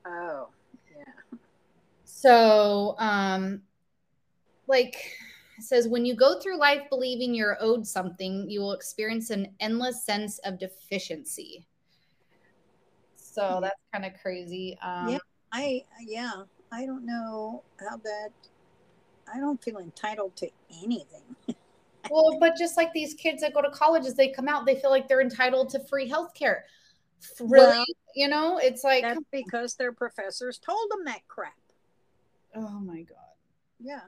Oh, 0.07 0.49
yeah. 0.97 1.39
so 2.05 2.95
um 2.99 3.63
like 4.67 5.13
it 5.59 5.65
says 5.65 5.89
when 5.89 6.07
you 6.07 6.15
go 6.15 6.41
through 6.41 6.59
life 6.59 6.83
believing 6.89 7.35
you're 7.35 7.59
owed 7.61 7.87
something 7.87 8.49
you 8.49 8.61
will 8.61 8.73
experience 8.73 9.31
an 9.31 9.55
endless 9.61 10.05
sense 10.05 10.39
of 10.41 10.59
deficiency 10.59 11.67
so 13.17 13.59
that's 13.63 13.81
kind 13.93 14.05
of 14.05 14.13
crazy 14.21 14.79
um 14.83 15.09
Yeah. 15.09 15.19
I 15.53 15.85
yeah. 16.01 16.45
I 16.73 16.87
don't 16.87 17.05
know 17.05 17.63
how 17.81 17.97
that. 17.99 18.31
I 19.33 19.39
don't 19.41 19.63
feel 19.63 19.79
entitled 19.79 20.37
to 20.37 20.49
anything. 20.83 21.37
Well, 22.11 22.39
but 22.41 22.57
just 22.57 22.77
like 22.77 22.93
these 22.93 23.15
kids 23.15 23.41
that 23.43 23.55
go 23.55 23.63
to 23.63 23.71
college, 23.71 24.05
as 24.07 24.15
they 24.15 24.29
come 24.29 24.49
out, 24.49 24.67
they 24.67 24.75
feel 24.75 24.91
like 24.91 25.09
they're 25.09 25.21
entitled 25.21 25.71
to 25.71 25.81
free 25.81 26.09
health 26.09 26.35
care. 26.35 26.65
Really? 27.39 27.67
Well, 27.67 27.85
you 28.15 28.29
know, 28.29 28.59
it's 28.59 28.83
like, 28.83 29.03
That's 29.03 29.21
because 29.31 29.75
their 29.75 29.93
professors 29.93 30.59
told 30.59 30.91
them 30.91 31.05
that 31.05 31.21
crap. 31.29 31.53
oh 32.57 32.81
my 32.81 33.03
God. 33.03 33.17
Yeah. 33.79 34.01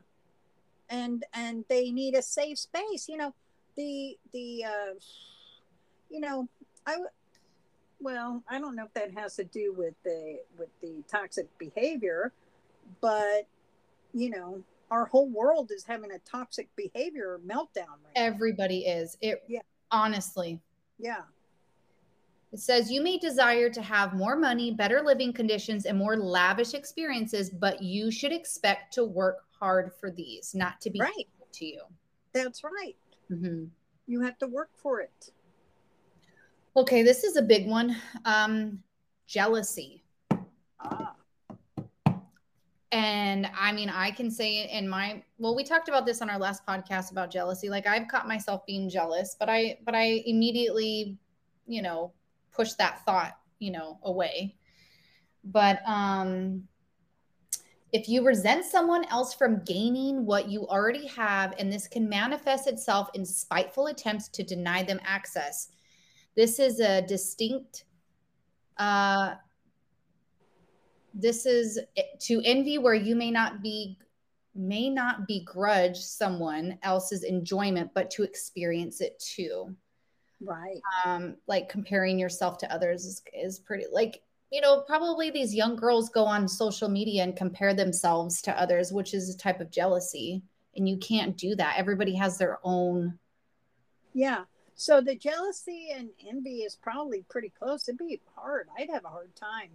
And 0.91 1.25
and 1.33 1.65
they 1.69 1.91
need 1.91 2.15
a 2.15 2.23
safe 2.23 2.59
space. 2.59 3.09
You 3.09 3.17
know, 3.17 3.35
the 3.77 4.19
the 4.33 4.65
uh, 4.65 4.95
you 6.11 6.21
know 6.21 6.49
I 6.87 6.99
well 8.01 8.43
I 8.49 8.59
don't 8.59 8.77
know 8.77 8.85
if 8.85 8.93
that 8.95 9.13
has 9.15 9.37
to 9.37 9.45
do 9.45 9.73
with 9.73 9.95
the 10.05 10.41
with 10.59 10.69
the 10.83 11.03
toxic 11.11 11.47
behavior, 11.59 12.33
but 13.01 13.47
you 14.13 14.29
know 14.31 14.63
our 14.93 15.07
whole 15.07 15.29
world 15.31 15.71
is 15.75 15.85
having 15.85 16.13
a 16.13 16.19
toxic 16.19 16.69
behavior 16.77 17.41
meltdown 17.47 17.89
right 18.05 18.13
now. 18.15 18.23
Everybody 18.23 18.81
is. 18.81 19.17
It, 19.23 19.43
Yeah. 19.49 19.61
honestly. 19.91 20.61
Yeah. 20.99 21.23
It 22.53 22.61
says 22.61 22.93
you 22.93 23.03
may 23.03 23.17
desire 23.17 23.71
to 23.71 23.81
have 23.81 24.13
more 24.13 24.37
money, 24.37 24.71
better 24.71 25.01
living 25.01 25.33
conditions, 25.33 25.87
and 25.87 25.97
more 25.97 26.19
lavish 26.19 26.75
experiences, 26.75 27.49
but 27.49 27.83
you 27.83 28.11
should 28.11 28.33
expect 28.33 28.93
to 28.93 29.05
work 29.05 29.47
hard 29.59 29.95
for 29.95 30.11
these, 30.11 30.55
not 30.55 30.79
to 30.83 30.91
be 30.91 31.01
Right. 31.01 31.29
to 31.53 31.65
you. 31.65 31.81
That's 32.35 32.63
right. 32.63 32.97
Mhm. 33.31 33.71
You 34.07 34.21
have 34.21 34.37
to 34.39 34.47
work 34.47 34.77
for 34.77 35.01
it. 35.01 35.33
Okay, 36.77 37.03
this 37.03 37.25
is 37.25 37.37
a 37.37 37.43
big 37.43 37.67
one. 37.67 37.97
Um, 38.27 38.83
jealousy. 39.27 40.05
Ah. 40.81 41.17
And 42.93 43.49
I 43.59 43.73
mean, 43.73 43.89
I 43.89 44.11
can 44.11 44.31
say 44.31 44.69
in 44.69 44.87
my 44.87 45.23
well, 45.39 45.57
we 45.57 45.65
talked 45.65 45.89
about 45.89 46.05
this 46.05 46.21
on 46.21 46.29
our 46.29 46.39
last 46.39 46.67
podcast 46.67 47.11
about 47.11 47.31
jealousy. 47.31 47.71
Like 47.71 47.87
I've 47.87 48.07
caught 48.07 48.29
myself 48.29 48.67
being 48.67 48.91
jealous, 48.91 49.35
but 49.39 49.49
I 49.49 49.79
but 49.85 49.95
I 49.95 50.23
immediately, 50.27 51.17
you 51.67 51.81
know, 51.81 52.13
push 52.53 52.75
that 52.75 53.03
thought, 53.07 53.39
you 53.59 53.73
know, 53.73 53.99
away. 54.03 54.57
But 55.43 55.81
um 55.89 56.69
if 57.93 58.09
you 58.09 58.27
resent 58.27 58.65
someone 58.65 59.05
else 59.07 59.35
from 59.35 59.65
gaining 59.65 60.25
what 60.25 60.49
you 60.49 60.67
already 60.67 61.07
have, 61.09 61.55
and 61.59 61.71
this 61.71 61.87
can 61.87 62.09
manifest 62.09 62.67
itself 62.67 63.09
in 63.13 63.25
spiteful 63.25 63.89
attempts 63.89 64.29
to 64.29 64.43
deny 64.43 64.83
them 64.83 64.99
access, 65.05 65.69
this 66.37 66.59
is 66.59 66.79
a 66.79 67.01
distinct 67.01 67.85
uh 68.77 69.35
this 71.15 71.47
is 71.47 71.79
to 72.21 72.41
envy 72.45 72.79
where 72.79 72.95
you 72.95 73.15
may 73.15 73.31
not 73.31 73.63
be 73.63 73.99
may 74.55 74.91
not 74.91 75.27
begrudge 75.27 75.97
someone 75.97 76.79
else's 76.83 77.23
enjoyment 77.23 77.91
but 77.95 78.11
to 78.11 78.23
experience 78.23 79.01
it 79.01 79.19
too 79.19 79.75
Right. 80.41 80.81
um 81.05 81.37
like 81.47 81.69
comparing 81.69 82.19
yourself 82.19 82.59
to 82.59 82.73
others 82.73 83.05
is, 83.07 83.23
is 83.33 83.59
pretty 83.59 83.85
like 83.93 84.23
you 84.51 84.61
know 84.61 84.81
probably 84.87 85.31
these 85.31 85.55
young 85.55 85.77
girls 85.77 86.09
go 86.11 86.25
on 86.25 86.47
social 86.49 86.89
media 86.89 87.23
and 87.23 87.37
compare 87.37 87.73
themselves 87.75 88.43
to 88.43 88.61
others 88.61 88.93
which 88.93 89.15
is 89.15 89.33
a 89.35 89.39
type 89.39 89.61
of 89.61 89.71
jealousy 89.71 90.43
and 90.77 90.89
you 90.89 90.97
can't 90.99 91.37
do 91.37 91.55
that 91.55 91.77
everybody 91.79 92.15
has 92.15 92.39
their 92.39 92.59
own 92.65 93.19
Yeah. 94.15 94.45
So 94.75 95.01
the 95.01 95.15
jealousy 95.15 95.91
and 95.95 96.11
envy 96.29 96.63
is 96.63 96.75
probably 96.77 97.25
pretty 97.29 97.51
close. 97.51 97.89
It'd 97.89 97.99
be 97.99 98.21
hard. 98.35 98.69
I'd 98.77 98.91
have 98.91 99.05
a 99.05 99.09
hard 99.09 99.35
time 99.37 99.71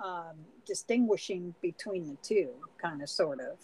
um, 0.00 0.36
distinguishing 0.66 1.54
between 1.60 2.06
the 2.06 2.16
two, 2.22 2.50
kind 2.80 3.02
of, 3.02 3.08
sort 3.08 3.40
of. 3.40 3.58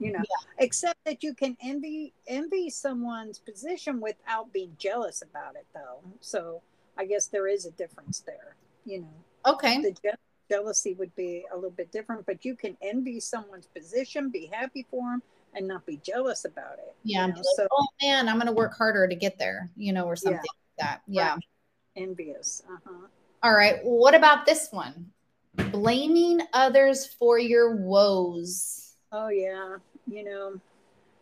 You 0.00 0.12
know, 0.12 0.22
except 0.58 0.98
that 1.04 1.22
you 1.22 1.34
can 1.34 1.56
envy 1.62 2.12
envy 2.26 2.68
someone's 2.68 3.38
position 3.38 4.00
without 4.00 4.52
being 4.52 4.76
jealous 4.76 5.22
about 5.22 5.54
it, 5.54 5.66
though. 5.72 6.00
So 6.20 6.62
I 6.98 7.06
guess 7.06 7.28
there 7.28 7.46
is 7.46 7.64
a 7.64 7.70
difference 7.70 8.20
there. 8.26 8.56
You 8.84 9.02
know, 9.02 9.52
okay 9.52 9.80
the 9.82 9.92
je- 9.92 10.18
jealousy 10.50 10.94
would 10.94 11.14
be 11.14 11.44
a 11.52 11.54
little 11.54 11.70
bit 11.70 11.92
different, 11.92 12.26
but 12.26 12.44
you 12.44 12.56
can 12.56 12.76
envy 12.82 13.20
someone's 13.20 13.68
position, 13.68 14.30
be 14.30 14.50
happy 14.52 14.84
for 14.90 15.10
them, 15.12 15.22
and 15.54 15.68
not 15.68 15.86
be 15.86 16.00
jealous 16.02 16.44
about 16.44 16.74
it. 16.74 16.96
you 17.04 17.14
yeah 17.14 17.26
know? 17.26 17.36
like, 17.36 17.44
so 17.56 17.68
oh 17.70 17.86
man 18.02 18.28
i'm 18.28 18.36
gonna 18.38 18.52
work 18.52 18.76
harder 18.76 19.06
to 19.06 19.14
get 19.14 19.38
there 19.38 19.70
you 19.76 19.92
know 19.92 20.04
or 20.04 20.16
something 20.16 20.40
like 20.40 20.76
that 20.78 21.02
yeah 21.06 21.36
envious. 21.96 22.62
Uh 22.68 22.76
huh. 22.84 23.06
All 23.42 23.54
right. 23.54 23.78
What 23.82 24.14
about 24.14 24.46
this 24.46 24.68
one? 24.70 25.10
Blaming 25.56 26.40
others 26.52 27.06
for 27.06 27.38
your 27.38 27.76
woes. 27.76 28.96
Oh 29.12 29.28
yeah, 29.28 29.76
you 30.06 30.24
know, 30.24 30.60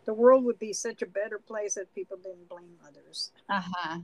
the 0.05 0.13
world 0.13 0.43
would 0.45 0.59
be 0.59 0.73
such 0.73 1.01
a 1.01 1.07
better 1.07 1.39
place 1.39 1.77
if 1.77 1.93
people 1.93 2.17
didn't 2.17 2.49
blame 2.49 2.75
others. 2.87 3.31
Uh 3.49 3.61
huh. 3.73 3.99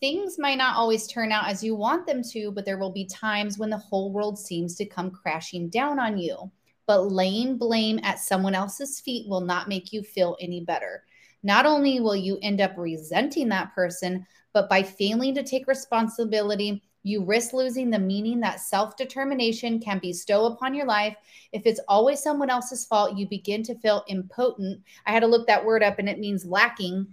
Things 0.00 0.38
might 0.38 0.58
not 0.58 0.76
always 0.76 1.06
turn 1.06 1.32
out 1.32 1.48
as 1.48 1.64
you 1.64 1.74
want 1.74 2.06
them 2.06 2.22
to, 2.30 2.52
but 2.52 2.64
there 2.64 2.78
will 2.78 2.92
be 2.92 3.06
times 3.06 3.58
when 3.58 3.70
the 3.70 3.78
whole 3.78 4.12
world 4.12 4.38
seems 4.38 4.76
to 4.76 4.84
come 4.84 5.10
crashing 5.10 5.68
down 5.70 5.98
on 5.98 6.18
you. 6.18 6.50
But 6.86 7.10
laying 7.10 7.58
blame 7.58 7.98
at 8.02 8.18
someone 8.18 8.54
else's 8.54 9.00
feet 9.00 9.28
will 9.28 9.40
not 9.40 9.68
make 9.68 9.92
you 9.92 10.02
feel 10.02 10.36
any 10.40 10.60
better. 10.60 11.02
Not 11.42 11.66
only 11.66 12.00
will 12.00 12.16
you 12.16 12.38
end 12.42 12.60
up 12.60 12.76
resenting 12.76 13.48
that 13.48 13.74
person, 13.74 14.26
but 14.52 14.68
by 14.68 14.82
failing 14.82 15.34
to 15.34 15.42
take 15.42 15.66
responsibility, 15.66 16.82
you 17.08 17.24
risk 17.24 17.52
losing 17.52 17.90
the 17.90 17.98
meaning 17.98 18.40
that 18.40 18.60
self 18.60 18.96
determination 18.96 19.80
can 19.80 19.98
bestow 19.98 20.46
upon 20.46 20.74
your 20.74 20.86
life. 20.86 21.16
If 21.52 21.62
it's 21.64 21.80
always 21.88 22.22
someone 22.22 22.50
else's 22.50 22.84
fault, 22.84 23.16
you 23.16 23.26
begin 23.26 23.62
to 23.64 23.74
feel 23.76 24.04
impotent. 24.08 24.82
I 25.06 25.12
had 25.12 25.20
to 25.20 25.26
look 25.26 25.46
that 25.46 25.64
word 25.64 25.82
up 25.82 25.98
and 25.98 26.08
it 26.08 26.18
means 26.18 26.44
lacking 26.44 27.06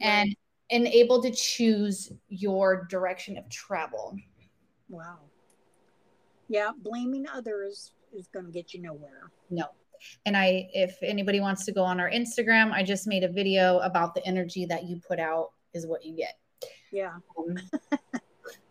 and 0.00 0.34
and 0.70 0.86
able 0.86 1.22
to 1.22 1.30
choose 1.30 2.12
your 2.28 2.86
direction 2.90 3.38
of 3.38 3.48
travel. 3.48 4.16
Wow. 4.88 5.18
Yeah, 6.48 6.70
blaming 6.82 7.26
others 7.28 7.92
is 8.12 8.26
going 8.26 8.46
to 8.46 8.52
get 8.52 8.74
you 8.74 8.82
nowhere. 8.82 9.30
No. 9.50 9.66
And 10.26 10.36
I 10.36 10.68
if 10.72 10.96
anybody 11.02 11.40
wants 11.40 11.64
to 11.66 11.72
go 11.72 11.82
on 11.82 12.00
our 12.00 12.10
Instagram, 12.10 12.72
I 12.72 12.82
just 12.82 13.06
made 13.06 13.24
a 13.24 13.28
video 13.28 13.78
about 13.78 14.14
the 14.14 14.26
energy 14.26 14.66
that 14.66 14.84
you 14.84 15.00
put 15.06 15.20
out 15.20 15.50
is 15.74 15.86
what 15.86 16.04
you 16.04 16.16
get. 16.16 16.38
Yeah. 16.90 17.14
Um, 17.38 17.58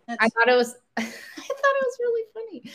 That's, 0.08 0.18
I 0.22 0.30
thought 0.30 0.48
it 0.48 0.56
was 0.56 0.76
I 0.98 1.02
thought 1.02 1.12
it 1.12 1.86
was 1.86 1.98
really 2.00 2.24
funny. 2.34 2.72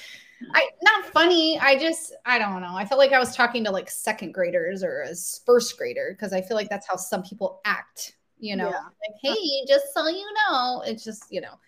I 0.54 0.68
not 0.82 1.06
funny. 1.06 1.58
I 1.58 1.78
just 1.78 2.12
I 2.26 2.38
don't 2.38 2.60
know. 2.60 2.76
I 2.76 2.84
felt 2.84 2.98
like 2.98 3.12
I 3.12 3.18
was 3.18 3.34
talking 3.34 3.64
to 3.64 3.70
like 3.70 3.90
second 3.90 4.32
graders 4.32 4.82
or 4.82 5.02
a 5.02 5.14
first 5.46 5.78
grader 5.78 6.14
because 6.16 6.32
I 6.32 6.42
feel 6.42 6.56
like 6.56 6.68
that's 6.68 6.86
how 6.86 6.96
some 6.96 7.22
people 7.22 7.60
act. 7.64 8.16
You 8.38 8.56
know, 8.56 8.70
Yeah. 8.70 8.80
like 8.80 9.16
hey, 9.22 9.64
just 9.66 9.94
so 9.94 10.08
you 10.08 10.26
know, 10.48 10.82
it's 10.84 11.04
just 11.04 11.24
you 11.30 11.40
know. 11.40 11.58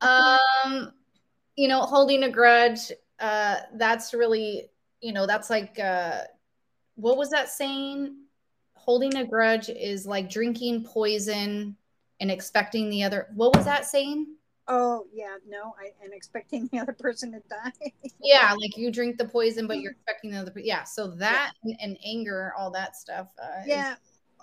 um, 0.00 0.92
you 1.56 1.68
know, 1.68 1.82
holding 1.82 2.24
a 2.24 2.30
grudge. 2.30 2.90
Uh, 3.20 3.56
that's 3.74 4.14
really 4.14 4.70
you 5.00 5.12
know 5.12 5.26
that's 5.26 5.50
like 5.50 5.78
uh, 5.78 6.22
what 6.96 7.16
was 7.16 7.30
that 7.30 7.48
saying? 7.48 8.16
Holding 8.84 9.16
a 9.16 9.24
grudge 9.24 9.68
is 9.68 10.06
like 10.06 10.28
drinking 10.28 10.82
poison 10.84 11.76
and 12.20 12.30
expecting 12.30 12.90
the 12.90 13.04
other. 13.04 13.28
What 13.34 13.54
was 13.54 13.64
that 13.64 13.86
saying? 13.86 14.26
oh 14.68 15.06
yeah, 15.12 15.36
no, 15.48 15.74
I 15.78 15.90
and 16.04 16.12
expecting 16.12 16.68
the 16.72 16.78
other 16.78 16.92
person 16.92 17.32
to 17.32 17.42
die. 17.48 17.92
Yeah, 18.24 18.52
like 18.52 18.76
you 18.76 18.92
drink 18.92 19.18
the 19.18 19.24
poison, 19.24 19.66
but 19.66 19.80
you're 19.80 19.92
expecting 19.92 20.30
the 20.30 20.38
other. 20.38 20.52
Yeah, 20.56 20.84
so 20.84 21.08
that 21.16 21.52
and, 21.64 21.76
and 21.80 21.98
anger, 22.04 22.52
all 22.56 22.70
that 22.70 22.96
stuff. 22.96 23.28
Uh, 23.40 23.60
is- 23.62 23.66
yeah, 23.68 23.94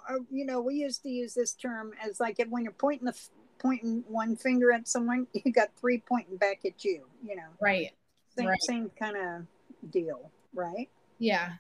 or, 0.09 0.19
you 0.29 0.45
know, 0.45 0.59
we 0.61 0.75
used 0.75 1.01
to 1.03 1.09
use 1.09 1.33
this 1.33 1.53
term 1.53 1.93
as 2.03 2.19
like 2.19 2.39
if 2.39 2.47
when 2.49 2.63
you're 2.63 2.73
pointing 2.73 3.05
the 3.05 3.17
pointing 3.59 4.03
one 4.07 4.35
finger 4.35 4.71
at 4.71 4.87
someone, 4.87 5.27
you 5.33 5.51
got 5.51 5.69
three 5.79 5.97
pointing 5.97 6.37
back 6.37 6.65
at 6.65 6.83
you. 6.83 7.05
You 7.25 7.35
know, 7.37 7.49
right. 7.61 7.91
same 8.37 8.47
Right. 8.47 8.61
same 8.63 8.91
kind 8.99 9.15
of 9.17 9.91
deal, 9.91 10.31
right? 10.53 10.89
Yeah. 11.19 11.53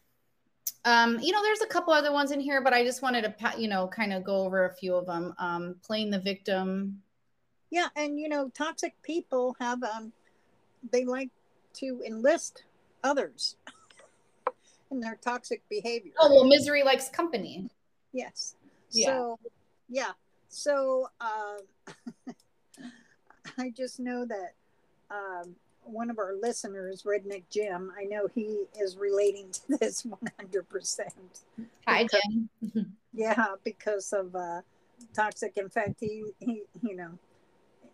Um, 0.85 1.19
you 1.19 1.31
know, 1.31 1.41
there's 1.41 1.61
a 1.61 1.67
couple 1.67 1.93
other 1.93 2.11
ones 2.11 2.31
in 2.31 2.39
here, 2.39 2.61
but 2.61 2.73
I 2.73 2.83
just 2.83 3.01
wanted 3.01 3.21
to, 3.23 3.61
you 3.61 3.67
know, 3.67 3.87
kind 3.87 4.13
of 4.13 4.23
go 4.23 4.37
over 4.37 4.65
a 4.65 4.73
few 4.73 4.95
of 4.95 5.05
them. 5.05 5.33
Um, 5.37 5.75
playing 5.83 6.09
the 6.09 6.19
victim. 6.19 7.01
Yeah, 7.69 7.87
and 7.95 8.19
you 8.19 8.29
know, 8.29 8.49
toxic 8.49 8.93
people 9.03 9.55
have 9.59 9.83
um, 9.83 10.11
they 10.91 11.05
like 11.05 11.29
to 11.73 12.01
enlist 12.05 12.63
others 13.03 13.55
in 14.91 14.99
their 14.99 15.17
toxic 15.21 15.61
behavior. 15.69 16.13
Oh 16.19 16.33
well, 16.33 16.45
misery 16.45 16.83
likes 16.83 17.09
company. 17.09 17.69
Yes. 18.11 18.55
Yeah. 18.91 19.05
So 19.05 19.39
yeah. 19.87 20.11
So 20.49 21.09
um, 21.21 21.59
I 23.57 23.69
just 23.69 23.99
know 23.99 24.25
that 24.25 24.53
um, 25.11 25.55
one 25.83 26.09
of 26.09 26.19
our 26.19 26.35
listeners, 26.35 27.03
Redneck 27.03 27.43
Jim, 27.49 27.91
I 27.97 28.03
know 28.05 28.27
he 28.33 28.65
is 28.79 28.97
relating 28.97 29.51
to 29.51 29.61
this 29.79 30.03
100%. 30.03 31.01
Hi, 31.87 32.07
Jim. 32.07 32.95
yeah, 33.13 33.45
because 33.63 34.13
of 34.13 34.35
uh, 34.35 34.61
toxic. 35.13 35.57
In 35.57 35.69
fact, 35.69 35.95
he, 35.99 36.25
he, 36.39 36.63
you 36.81 36.95
know, 36.95 37.11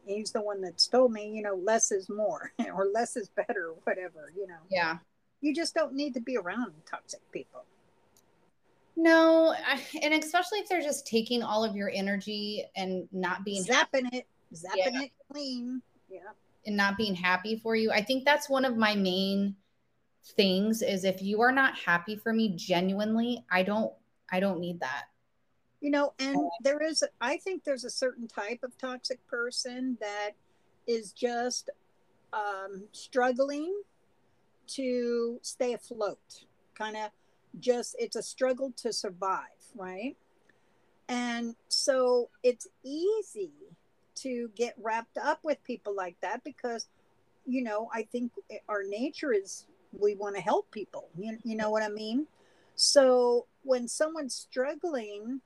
he's 0.06 0.32
the 0.32 0.42
one 0.42 0.62
that's 0.62 0.88
told 0.88 1.12
me, 1.12 1.30
you 1.30 1.42
know, 1.42 1.56
less 1.56 1.92
is 1.92 2.10
more 2.10 2.52
or 2.74 2.88
less 2.94 3.16
is 3.16 3.30
better, 3.30 3.74
whatever, 3.84 4.32
you 4.36 4.48
know. 4.48 4.60
Yeah. 4.70 4.98
You 5.42 5.54
just 5.54 5.76
don't 5.76 5.94
need 5.94 6.14
to 6.16 6.22
be 6.22 6.38
around 6.38 6.74
toxic 6.90 7.20
people. 7.32 7.64
No, 8.98 9.54
and 10.02 10.14
especially 10.14 10.60
if 10.60 10.70
they're 10.70 10.82
just 10.82 11.06
taking 11.06 11.44
all 11.44 11.66
of 11.66 11.76
your 11.76 11.92
energy 11.94 12.66
and 12.78 13.10
not 13.12 13.44
being 13.44 13.64
zapping 13.64 14.14
it, 14.14 14.26
zapping 14.54 14.94
yeah. 14.94 15.02
it 15.02 15.12
clean. 15.32 15.82
Yeah. 16.10 16.20
And 16.66 16.78
not 16.78 16.98
being 16.98 17.16
happy 17.16 17.60
for 17.62 17.76
you. 17.76 17.92
I 17.92 18.02
think 18.02 18.26
that's 18.26 18.50
one 18.50 18.66
of 18.66 18.76
my 18.76 18.96
main 18.96 19.56
things 20.36 20.82
is 20.82 21.04
if 21.04 21.22
you 21.22 21.42
are 21.42 21.52
not 21.52 21.78
happy 21.78 22.16
for 22.16 22.34
me 22.34 22.54
genuinely, 22.56 23.46
I 23.52 23.64
don't 23.64 23.94
I 24.32 24.40
don't 24.40 24.60
need 24.60 24.80
that. 24.80 25.06
You 25.82 25.92
know, 25.92 26.14
and 26.20 26.38
there 26.62 26.82
is 26.82 27.04
I 27.22 27.38
think 27.38 27.64
there's 27.64 27.84
a 27.84 27.90
certain 27.90 28.28
type 28.28 28.62
of 28.64 28.78
toxic 28.78 29.26
person 29.28 29.98
that 30.02 30.32
is 30.88 31.12
just 31.12 31.70
um 32.34 32.86
struggling 32.92 33.74
to 34.68 35.40
stay 35.44 35.74
afloat. 35.74 36.46
Kind 36.74 36.98
of 36.98 37.12
just 37.60 37.96
it's 38.00 38.16
a 38.16 38.24
struggle 38.24 38.74
to 38.78 38.92
survive, 38.92 39.42
right? 39.76 40.16
And 41.08 41.56
so 41.68 42.30
it's 42.42 42.68
easy 42.84 43.52
to 44.16 44.50
get 44.56 44.76
wrapped 44.82 45.18
up 45.18 45.40
with 45.44 45.64
people 45.64 45.96
like 45.96 46.16
that 46.22 46.44
because 46.44 46.88
you 47.46 47.62
know, 47.64 47.90
I 47.94 48.04
think 48.04 48.32
our 48.68 48.84
nature 48.84 49.32
is 49.32 49.66
we 49.92 50.16
want 50.16 50.36
to 50.36 50.42
help 50.42 50.70
people. 50.72 51.10
You, 51.18 51.38
you 51.44 51.56
know 51.56 51.70
what 51.70 51.84
I 51.84 51.90
mean? 51.90 52.28
So 52.76 53.46
when 53.64 53.88
someone's 53.88 54.36
struggling 54.36 55.42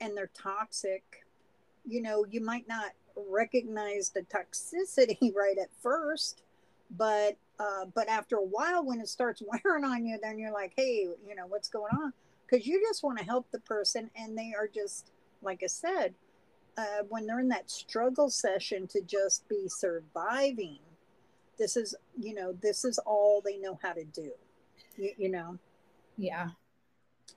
and 0.00 0.16
they're 0.16 0.30
toxic, 0.34 1.24
you 1.86 2.02
know, 2.02 2.26
you 2.28 2.44
might 2.44 2.68
not 2.68 2.90
recognize 3.30 4.10
the 4.10 4.22
toxicity 4.22 5.34
right 5.34 5.56
at 5.58 5.70
first, 5.80 6.42
but 6.90 7.36
uh, 7.58 7.86
but 7.94 8.06
after 8.06 8.36
a 8.36 8.44
while, 8.44 8.84
when 8.84 9.00
it 9.00 9.08
starts 9.08 9.42
wearing 9.64 9.84
on 9.84 10.04
you, 10.04 10.18
then 10.22 10.38
you're 10.38 10.52
like, 10.52 10.74
hey, 10.76 11.08
you 11.26 11.34
know, 11.34 11.46
what's 11.46 11.68
going 11.68 11.92
on? 11.92 12.12
Because 12.46 12.66
you 12.66 12.82
just 12.86 13.02
want 13.02 13.18
to 13.18 13.24
help 13.24 13.50
the 13.50 13.60
person, 13.60 14.10
and 14.14 14.36
they 14.36 14.52
are 14.56 14.68
just, 14.68 15.10
like 15.40 15.62
I 15.62 15.66
said, 15.66 16.14
uh, 16.76 17.02
when 17.08 17.26
they're 17.26 17.40
in 17.40 17.48
that 17.48 17.70
struggle 17.70 18.30
session 18.30 18.86
to 18.88 19.00
just 19.02 19.48
be 19.48 19.68
surviving, 19.68 20.78
this 21.58 21.76
is, 21.76 21.94
you 22.18 22.34
know, 22.34 22.52
this 22.62 22.84
is 22.84 22.98
all 22.98 23.40
they 23.40 23.56
know 23.56 23.78
how 23.82 23.92
to 23.92 24.04
do, 24.04 24.30
you, 24.96 25.12
you 25.16 25.28
know? 25.30 25.58
Yeah. 26.18 26.48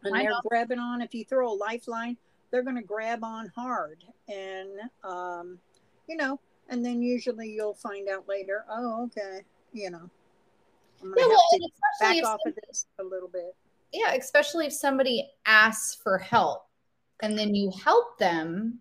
And 0.04 0.16
I 0.16 0.24
they're 0.24 0.32
know. 0.32 0.42
grabbing 0.46 0.80
on. 0.80 1.02
If 1.02 1.14
you 1.14 1.26
throw 1.26 1.52
a 1.52 1.54
lifeline, 1.54 2.18
they're 2.52 2.64
going 2.64 2.76
to 2.76 2.84
grab 2.84 3.24
on 3.24 3.52
hard. 3.56 4.04
And, 4.28 4.70
um, 5.04 5.58
you 6.08 6.18
know, 6.18 6.40
and 6.70 6.86
then 6.86 7.02
usually 7.02 7.50
you'll 7.50 7.74
find 7.74 8.10
out 8.10 8.28
later, 8.28 8.66
oh, 8.70 9.06
okay, 9.06 9.42
you 9.74 9.90
know, 9.90 10.10
I'm 11.02 11.14
gonna 11.14 11.22
yeah, 11.22 11.28
well, 11.28 11.48
to 11.54 11.70
back 12.00 12.24
off 12.26 12.40
of 12.46 12.54
this 12.68 12.88
a 13.00 13.04
little 13.04 13.30
bit. 13.30 13.56
Yeah, 13.94 14.14
especially 14.14 14.66
if 14.68 14.74
somebody 14.74 15.30
asks 15.46 15.96
for 15.96 16.18
help 16.18 16.68
and 17.22 17.38
then 17.38 17.56
you 17.56 17.72
help 17.84 18.18
them 18.18 18.80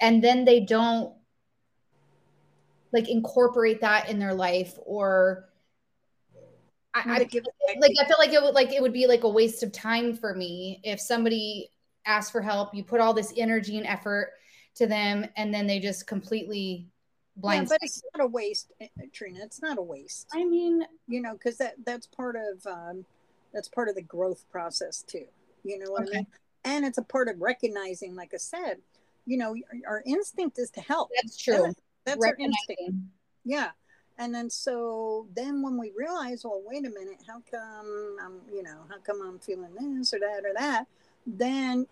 and 0.00 0.22
then 0.22 0.44
they 0.44 0.60
don't 0.60 1.14
like 2.92 3.08
incorporate 3.08 3.80
that 3.80 4.08
in 4.08 4.18
their 4.18 4.34
life 4.34 4.74
or 4.84 5.48
I, 6.94 7.02
I 7.04 7.18
like 7.18 7.34
I 8.00 8.04
feel 8.06 8.16
like 8.18 8.32
it 8.32 8.42
would 8.42 8.54
like 8.54 8.72
it 8.72 8.82
would 8.82 8.92
be 8.92 9.06
like 9.06 9.24
a 9.24 9.28
waste 9.28 9.62
of 9.62 9.72
time 9.72 10.16
for 10.16 10.34
me 10.34 10.80
if 10.82 11.00
somebody 11.00 11.70
asks 12.08 12.30
for 12.30 12.40
help, 12.40 12.74
you 12.74 12.82
put 12.82 13.00
all 13.00 13.12
this 13.12 13.32
energy 13.36 13.76
and 13.76 13.86
effort 13.86 14.32
to 14.76 14.86
them 14.86 15.26
and 15.36 15.52
then 15.52 15.66
they 15.66 15.78
just 15.78 16.06
completely 16.06 16.88
blind. 17.36 17.64
Yeah, 17.64 17.76
but 17.76 17.78
it's 17.82 18.02
not 18.16 18.24
a 18.24 18.26
waste, 18.26 18.72
eh, 18.80 18.88
eh, 19.00 19.06
Trina. 19.12 19.40
It's 19.42 19.62
not 19.62 19.78
a 19.78 19.82
waste. 19.82 20.28
I 20.32 20.44
mean, 20.44 20.84
you 21.06 21.20
know, 21.20 21.34
because 21.34 21.58
that 21.58 21.74
that's 21.84 22.06
part 22.06 22.36
of 22.36 22.66
um, 22.66 23.04
that's 23.52 23.68
part 23.68 23.88
of 23.88 23.94
the 23.94 24.02
growth 24.02 24.44
process 24.50 25.02
too. 25.02 25.26
You 25.64 25.78
know 25.78 25.90
what 25.90 26.08
okay. 26.08 26.12
I 26.12 26.16
mean? 26.16 26.26
And 26.64 26.84
it's 26.84 26.98
a 26.98 27.02
part 27.02 27.28
of 27.28 27.40
recognizing, 27.40 28.16
like 28.16 28.32
I 28.34 28.38
said, 28.38 28.78
you 29.28 29.36
know, 29.36 29.54
our, 29.86 30.02
instinct 30.06 30.58
is 30.58 30.70
to 30.70 30.80
help. 30.80 31.10
That's 31.14 31.36
true. 31.36 31.58
That, 31.58 31.74
that's 32.06 32.24
our 32.24 32.34
instinct. 32.38 32.98
Yeah. 33.44 33.68
And 34.16 34.34
then 34.34 34.48
so 34.48 35.28
then 35.36 35.62
when 35.62 35.78
we 35.78 35.92
realize, 35.96 36.42
well, 36.44 36.62
wait 36.64 36.86
a 36.86 36.90
minute, 36.90 37.22
how 37.26 37.42
come 37.50 38.16
I'm, 38.24 38.40
you 38.52 38.62
know, 38.62 38.78
how 38.88 38.98
come 39.06 39.20
I'm 39.22 39.38
feeling 39.38 39.74
this 39.74 40.14
or 40.14 40.18
that 40.20 40.44
or 40.44 40.54
that? 40.56 40.86
Then, 41.26 41.86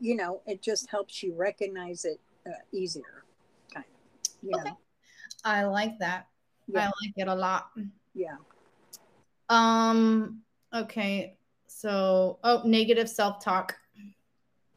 you 0.00 0.16
know, 0.16 0.42
it 0.46 0.60
just 0.60 0.90
helps 0.90 1.22
you 1.22 1.34
recognize 1.34 2.04
it 2.04 2.20
uh, 2.46 2.50
easier, 2.72 3.24
kind 3.72 3.86
of. 3.86 4.48
You 4.48 4.56
okay. 4.56 4.70
know. 4.70 4.78
I 5.44 5.64
like 5.64 5.98
that. 5.98 6.28
Yeah. 6.68 6.80
I 6.80 6.84
like 6.84 7.14
it 7.16 7.28
a 7.28 7.34
lot. 7.34 7.70
Yeah. 8.14 8.36
Um. 9.48 10.42
Okay. 10.74 11.36
So, 11.66 12.38
oh, 12.44 12.62
negative 12.64 13.08
self-talk. 13.08 13.76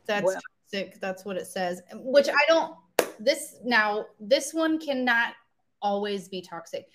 That's 0.08 0.26
well. 0.26 0.40
Toxic. 0.72 1.00
That's 1.00 1.26
what 1.26 1.38
it 1.38 1.48
says. 1.48 1.82
Which 1.94 2.30
I 2.30 2.46
don't. 2.48 2.76
This 3.20 3.56
now. 3.64 4.06
This 4.20 4.54
one 4.54 4.80
cannot 4.80 5.34
always 5.82 6.28
be 6.28 6.42
toxic. 6.42 6.88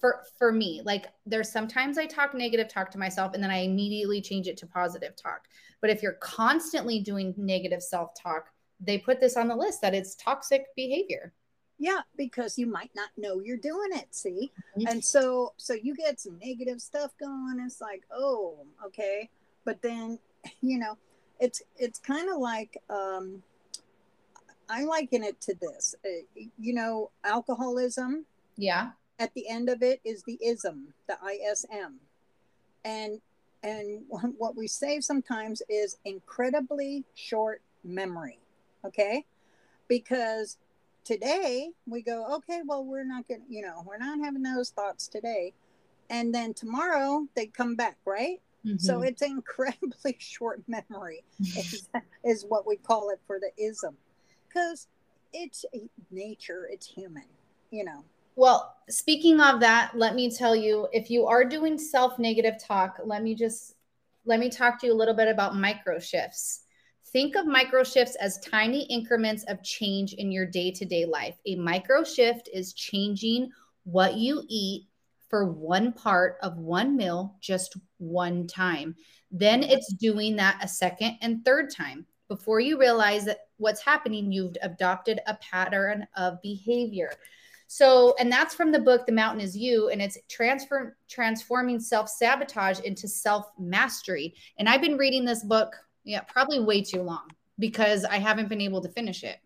For 0.00 0.22
for 0.38 0.52
me, 0.52 0.82
like 0.84 1.06
there's 1.26 1.50
sometimes 1.50 1.98
I 1.98 2.06
talk 2.06 2.34
negative 2.34 2.68
talk 2.68 2.90
to 2.92 2.98
myself, 2.98 3.34
and 3.34 3.42
then 3.42 3.50
I 3.50 3.58
immediately 3.58 4.20
change 4.20 4.46
it 4.46 4.56
to 4.58 4.66
positive 4.66 5.16
talk. 5.16 5.48
But 5.80 5.90
if 5.90 6.02
you're 6.02 6.12
constantly 6.14 7.00
doing 7.00 7.34
negative 7.36 7.82
self-talk, 7.82 8.48
they 8.80 8.96
put 8.96 9.20
this 9.20 9.36
on 9.36 9.48
the 9.48 9.56
list 9.56 9.82
that 9.82 9.94
it's 9.94 10.14
toxic 10.14 10.64
behavior. 10.76 11.32
Yeah, 11.78 12.00
because 12.16 12.56
you 12.56 12.66
might 12.66 12.90
not 12.94 13.10
know 13.18 13.40
you're 13.40 13.58
doing 13.58 13.90
it, 13.92 14.14
see? 14.14 14.52
Mm-hmm. 14.78 14.86
And 14.88 15.04
so 15.04 15.52
so 15.56 15.74
you 15.74 15.94
get 15.94 16.20
some 16.20 16.38
negative 16.38 16.80
stuff 16.80 17.10
going. 17.20 17.62
It's 17.64 17.80
like, 17.80 18.04
oh, 18.10 18.64
okay. 18.86 19.28
But 19.64 19.82
then, 19.82 20.18
you 20.62 20.78
know, 20.78 20.96
it's 21.44 21.62
it's 21.76 21.98
kind 21.98 22.30
of 22.30 22.38
like 22.38 22.78
um 22.88 23.42
I 24.68 24.84
liken 24.84 25.22
it 25.22 25.42
to 25.42 25.54
this. 25.60 25.94
Uh, 26.04 26.40
you 26.58 26.72
know, 26.72 27.10
alcoholism. 27.22 28.24
Yeah. 28.56 28.92
At 29.18 29.34
the 29.34 29.46
end 29.48 29.68
of 29.68 29.82
it 29.82 30.00
is 30.04 30.22
the 30.22 30.38
ism, 30.42 30.94
the 31.06 31.18
ISM. 31.22 32.00
And 32.82 33.20
and 33.62 34.02
what 34.38 34.56
we 34.56 34.66
say 34.66 35.00
sometimes 35.00 35.62
is 35.68 35.98
incredibly 36.06 37.04
short 37.14 37.60
memory. 37.84 38.38
Okay? 38.86 39.26
Because 39.86 40.56
today 41.04 41.68
we 41.86 42.00
go 42.00 42.34
okay 42.36 42.62
well 42.64 42.82
we're 42.82 43.04
not 43.04 43.28
gonna 43.28 43.42
you 43.46 43.60
know 43.60 43.84
we're 43.86 43.98
not 43.98 44.18
having 44.20 44.42
those 44.42 44.70
thoughts 44.70 45.06
today 45.06 45.52
and 46.08 46.34
then 46.34 46.54
tomorrow 46.54 47.28
they 47.36 47.44
come 47.44 47.74
back 47.76 47.98
right 48.06 48.40
mm-hmm. 48.64 48.76
so 48.78 49.02
it's 49.02 49.22
incredibly 49.22 50.16
short 50.18 50.62
memory 50.66 51.24
is, 51.40 51.88
is 52.24 52.44
what 52.48 52.66
we 52.66 52.76
call 52.76 53.10
it 53.10 53.20
for 53.26 53.38
the 53.38 53.50
ism 53.62 53.96
because 54.48 54.88
it's 55.32 55.64
nature 56.10 56.68
it's 56.70 56.86
human 56.86 57.24
you 57.70 57.84
know 57.84 58.04
well 58.36 58.76
speaking 58.88 59.40
of 59.40 59.60
that 59.60 59.92
let 59.94 60.14
me 60.14 60.30
tell 60.30 60.54
you 60.54 60.88
if 60.92 61.10
you 61.10 61.26
are 61.26 61.44
doing 61.44 61.78
self 61.78 62.18
negative 62.18 62.54
talk 62.62 62.98
let 63.04 63.22
me 63.22 63.34
just 63.34 63.74
let 64.26 64.40
me 64.40 64.48
talk 64.48 64.80
to 64.80 64.86
you 64.86 64.92
a 64.92 64.94
little 64.94 65.14
bit 65.14 65.28
about 65.28 65.56
micro 65.56 65.98
shifts 65.98 66.64
Think 67.14 67.36
of 67.36 67.46
micro 67.46 67.84
shifts 67.84 68.16
as 68.16 68.40
tiny 68.40 68.86
increments 68.86 69.44
of 69.44 69.62
change 69.62 70.14
in 70.14 70.32
your 70.32 70.46
day 70.46 70.72
to 70.72 70.84
day 70.84 71.04
life. 71.04 71.36
A 71.46 71.54
micro 71.54 72.02
shift 72.02 72.48
is 72.52 72.72
changing 72.72 73.52
what 73.84 74.14
you 74.14 74.42
eat 74.48 74.88
for 75.28 75.46
one 75.46 75.92
part 75.92 76.38
of 76.42 76.58
one 76.58 76.96
meal 76.96 77.36
just 77.40 77.76
one 78.04 78.46
time. 78.46 78.94
Then 79.30 79.62
mm-hmm. 79.62 79.70
it's 79.70 79.92
doing 79.94 80.36
that 80.36 80.58
a 80.62 80.68
second 80.68 81.18
and 81.20 81.44
third 81.44 81.70
time. 81.70 82.06
Before 82.28 82.60
you 82.60 82.78
realize 82.78 83.24
that 83.26 83.40
what's 83.58 83.82
happening, 83.82 84.32
you've 84.32 84.56
adopted 84.62 85.20
a 85.26 85.34
pattern 85.36 86.06
of 86.16 86.40
behavior. 86.42 87.12
So, 87.66 88.14
and 88.18 88.30
that's 88.30 88.54
from 88.54 88.72
the 88.72 88.78
book 88.78 89.06
The 89.06 89.12
Mountain 89.12 89.40
is 89.40 89.56
You, 89.56 89.88
and 89.88 90.00
it's 90.00 90.18
transfer 90.28 90.96
transforming 91.08 91.80
self 91.80 92.08
sabotage 92.08 92.80
into 92.80 93.08
self 93.08 93.50
mastery. 93.58 94.34
And 94.58 94.68
I've 94.68 94.82
been 94.82 94.96
reading 94.96 95.24
this 95.24 95.44
book 95.44 95.74
yeah, 96.04 96.20
probably 96.20 96.60
way 96.60 96.82
too 96.82 97.02
long 97.02 97.30
because 97.58 98.04
I 98.04 98.18
haven't 98.18 98.48
been 98.48 98.60
able 98.60 98.82
to 98.82 98.88
finish 98.88 99.24
it. 99.24 99.38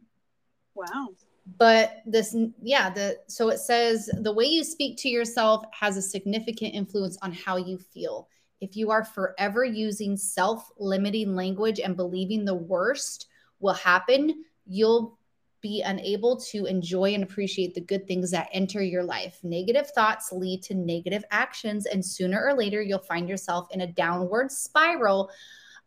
Wow. 0.74 1.08
but 1.56 2.02
this 2.06 2.36
yeah 2.62 2.90
the 2.90 3.18
so 3.26 3.48
it 3.48 3.58
says 3.58 4.08
the 4.20 4.32
way 4.32 4.44
you 4.44 4.62
speak 4.62 4.96
to 4.98 5.08
yourself 5.08 5.64
has 5.72 5.96
a 5.96 6.02
significant 6.02 6.74
influence 6.74 7.18
on 7.22 7.32
how 7.32 7.56
you 7.56 7.78
feel 7.78 8.28
if 8.60 8.76
you 8.76 8.90
are 8.90 9.04
forever 9.04 9.64
using 9.64 10.16
self-limiting 10.16 11.34
language 11.34 11.80
and 11.80 11.96
believing 11.96 12.44
the 12.44 12.54
worst 12.54 13.28
will 13.60 13.74
happen 13.74 14.44
you'll 14.66 15.18
be 15.60 15.82
unable 15.82 16.36
to 16.36 16.66
enjoy 16.66 17.14
and 17.14 17.24
appreciate 17.24 17.74
the 17.74 17.80
good 17.80 18.06
things 18.06 18.30
that 18.30 18.48
enter 18.52 18.82
your 18.82 19.02
life. 19.02 19.40
Negative 19.42 19.88
thoughts 19.90 20.30
lead 20.32 20.62
to 20.62 20.74
negative 20.74 21.24
actions, 21.30 21.86
and 21.86 22.04
sooner 22.04 22.44
or 22.44 22.54
later, 22.54 22.80
you'll 22.80 22.98
find 22.98 23.28
yourself 23.28 23.66
in 23.72 23.80
a 23.80 23.92
downward 23.92 24.52
spiral 24.52 25.30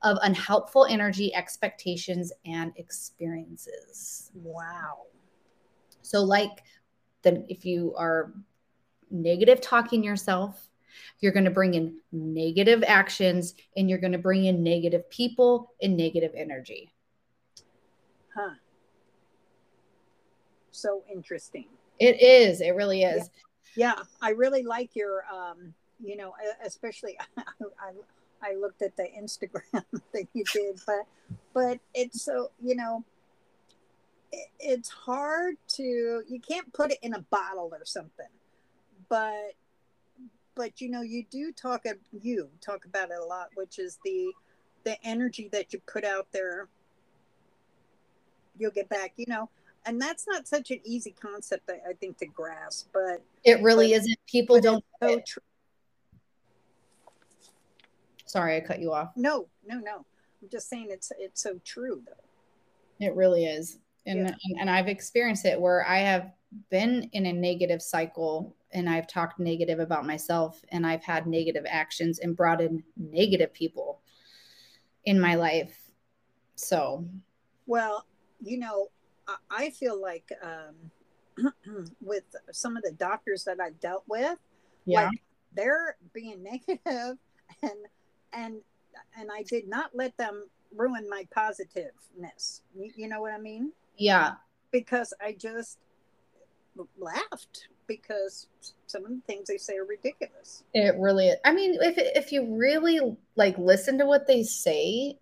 of 0.01 0.17
unhelpful 0.23 0.85
energy, 0.85 1.33
expectations, 1.33 2.33
and 2.45 2.73
experiences. 2.75 4.31
Wow. 4.33 5.03
So, 6.01 6.21
like, 6.21 6.63
then 7.21 7.45
if 7.47 7.65
you 7.65 7.93
are 7.95 8.33
negative 9.09 9.61
talking 9.61 10.03
yourself, 10.03 10.69
you're 11.19 11.31
going 11.31 11.45
to 11.45 11.51
bring 11.51 11.73
in 11.73 11.97
negative 12.11 12.83
actions 12.85 13.55
and 13.77 13.89
you're 13.89 13.99
going 13.99 14.13
to 14.13 14.17
bring 14.17 14.45
in 14.45 14.63
negative 14.63 15.09
people 15.09 15.71
and 15.81 15.95
negative 15.97 16.31
energy. 16.35 16.93
Huh 18.35 18.55
so 20.71 21.03
interesting. 21.11 21.65
It 21.99 22.21
is. 22.21 22.61
It 22.61 22.75
really 22.75 23.03
is. 23.03 23.29
Yeah, 23.75 23.93
yeah 23.97 24.03
I 24.21 24.31
really 24.31 24.63
like 24.63 24.95
your, 24.95 25.23
um, 25.31 25.73
you 26.03 26.17
know, 26.17 26.33
especially 26.65 27.17
I, 27.37 27.91
I 28.41 28.55
looked 28.55 28.81
at 28.81 28.95
the 28.97 29.03
Instagram 29.03 29.83
that 30.13 30.27
you 30.33 30.43
did, 30.51 30.81
but 30.85 31.05
but 31.53 31.79
it's 31.93 32.23
so 32.23 32.49
you 32.61 32.75
know, 32.75 33.03
it, 34.31 34.47
it's 34.59 34.89
hard 34.89 35.55
to 35.75 36.23
you 36.27 36.39
can't 36.39 36.71
put 36.73 36.91
it 36.91 36.97
in 37.03 37.13
a 37.13 37.21
bottle 37.29 37.69
or 37.71 37.85
something, 37.85 38.25
but 39.09 39.53
but 40.55 40.81
you 40.81 40.89
know 40.89 41.01
you 41.01 41.23
do 41.29 41.51
talk 41.51 41.85
you 42.21 42.49
talk 42.65 42.85
about 42.85 43.09
it 43.09 43.17
a 43.21 43.25
lot, 43.25 43.49
which 43.55 43.79
is 43.79 43.99
the 44.03 44.31
the 44.83 44.97
energy 45.05 45.49
that 45.51 45.73
you 45.73 45.81
put 45.87 46.03
out 46.03 46.27
there 46.31 46.67
you'll 48.57 48.71
get 48.71 48.89
back 48.89 49.13
you 49.15 49.25
know? 49.27 49.49
And 49.85 49.99
that's 49.99 50.27
not 50.27 50.47
such 50.47 50.69
an 50.69 50.79
easy 50.83 51.15
concept 51.19 51.69
I, 51.69 51.91
I 51.91 51.93
think 51.93 52.17
to 52.19 52.25
grasp 52.25 52.89
but 52.93 53.23
it 53.43 53.61
really 53.61 53.91
but, 53.91 53.97
isn't. 53.97 54.17
People 54.27 54.59
don't 54.59 54.83
so 55.01 55.21
sorry 58.25 58.55
i 58.55 58.59
cut 58.59 58.79
you 58.79 58.93
off. 58.93 59.11
No 59.15 59.47
no 59.65 59.79
no. 59.79 60.05
I'm 60.41 60.49
just 60.49 60.69
saying 60.69 60.87
it's 60.89 61.11
it's 61.17 61.41
so 61.41 61.59
true 61.63 62.01
though. 62.05 63.05
It 63.05 63.15
really 63.15 63.45
is. 63.45 63.77
And 64.05 64.19
yeah. 64.19 64.35
and, 64.45 64.59
and 64.61 64.69
i've 64.69 64.87
experienced 64.87 65.45
it 65.45 65.59
where 65.59 65.87
i 65.87 65.99
have 65.99 66.31
been 66.69 67.09
in 67.13 67.27
a 67.27 67.33
negative 67.33 67.81
cycle 67.81 68.55
and 68.73 68.89
i've 68.89 69.07
talked 69.07 69.39
negative 69.39 69.79
about 69.79 70.05
myself 70.05 70.61
and 70.69 70.85
i've 70.85 71.03
had 71.03 71.27
negative 71.27 71.65
actions 71.67 72.19
and 72.19 72.35
brought 72.35 72.61
in 72.61 72.83
negative 72.97 73.53
people 73.53 74.01
in 75.05 75.19
my 75.19 75.35
life 75.35 75.91
so 76.55 77.05
well 77.65 78.05
you 78.41 78.57
know 78.57 78.87
I 79.49 79.69
feel 79.71 80.01
like 80.01 80.31
um, 80.43 81.53
with 82.01 82.23
some 82.51 82.77
of 82.77 82.83
the 82.83 82.91
doctors 82.91 83.43
that 83.45 83.59
I've 83.59 83.79
dealt 83.79 84.03
with, 84.07 84.37
yeah. 84.85 85.05
like 85.05 85.21
they're 85.53 85.97
being 86.13 86.43
negative 86.67 87.17
and 87.61 87.79
and 88.33 88.61
and 89.17 89.29
I 89.31 89.43
did 89.43 89.67
not 89.67 89.91
let 89.93 90.15
them 90.17 90.45
ruin 90.75 91.09
my 91.09 91.27
positiveness. 91.33 92.61
You, 92.75 92.91
you 92.95 93.07
know 93.07 93.21
what 93.21 93.33
I 93.33 93.37
mean? 93.37 93.71
Yeah. 93.97 94.33
Because 94.71 95.13
I 95.21 95.33
just 95.33 95.79
laughed 96.97 97.67
because 97.87 98.47
some 98.87 99.05
of 99.05 99.11
the 99.11 99.21
things 99.27 99.47
they 99.47 99.57
say 99.57 99.77
are 99.77 99.85
ridiculous. 99.85 100.63
It 100.73 100.95
really 100.97 101.29
is. 101.29 101.37
I 101.45 101.53
mean, 101.53 101.75
if 101.81 101.95
if 101.97 102.31
you 102.31 102.55
really 102.55 102.99
like 103.35 103.57
listen 103.57 103.97
to 103.99 104.05
what 104.05 104.27
they 104.27 104.43
say, 104.43 105.17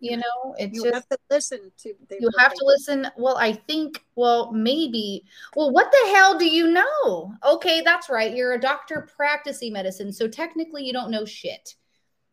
you 0.00 0.16
know 0.16 0.54
it's 0.58 0.74
you 0.74 0.84
just, 0.84 0.94
have 0.94 1.08
to 1.08 1.18
listen 1.30 1.72
to 1.76 1.92
you 2.20 2.30
have 2.38 2.54
to 2.54 2.64
listen 2.64 3.06
well 3.16 3.36
i 3.38 3.52
think 3.52 4.04
well 4.14 4.52
maybe 4.52 5.24
well 5.56 5.72
what 5.72 5.90
the 5.90 6.12
hell 6.14 6.38
do 6.38 6.48
you 6.48 6.70
know 6.70 7.32
okay 7.44 7.80
that's 7.80 8.08
right 8.08 8.34
you're 8.34 8.52
a 8.52 8.60
doctor 8.60 9.08
practicing 9.16 9.72
medicine 9.72 10.12
so 10.12 10.28
technically 10.28 10.84
you 10.84 10.92
don't 10.92 11.10
know 11.10 11.24
shit 11.24 11.74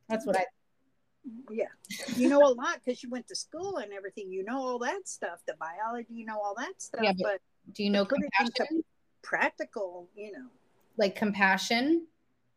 that's 0.10 0.26
what 0.26 0.38
i 0.38 0.46
yeah 1.50 1.66
you 2.16 2.30
know 2.30 2.40
a 2.40 2.54
lot 2.54 2.80
because 2.84 3.02
you 3.02 3.10
went 3.10 3.28
to 3.28 3.36
school 3.36 3.78
and 3.78 3.92
everything 3.92 4.32
you 4.32 4.44
know 4.44 4.60
all 4.60 4.78
that 4.78 5.08
stuff 5.08 5.40
the 5.48 5.56
biology 5.60 6.14
you 6.14 6.26
know 6.26 6.40
all 6.40 6.54
that 6.56 6.80
stuff 6.80 7.02
yeah, 7.04 7.14
but, 7.18 7.24
but 7.24 7.74
do 7.74 7.84
you 7.84 7.90
know 7.90 8.06
compassion? 8.06 8.84
Practical 9.26 10.08
you 10.16 10.32
know. 10.32 10.48
Like 10.98 11.16
compassion? 11.16 12.08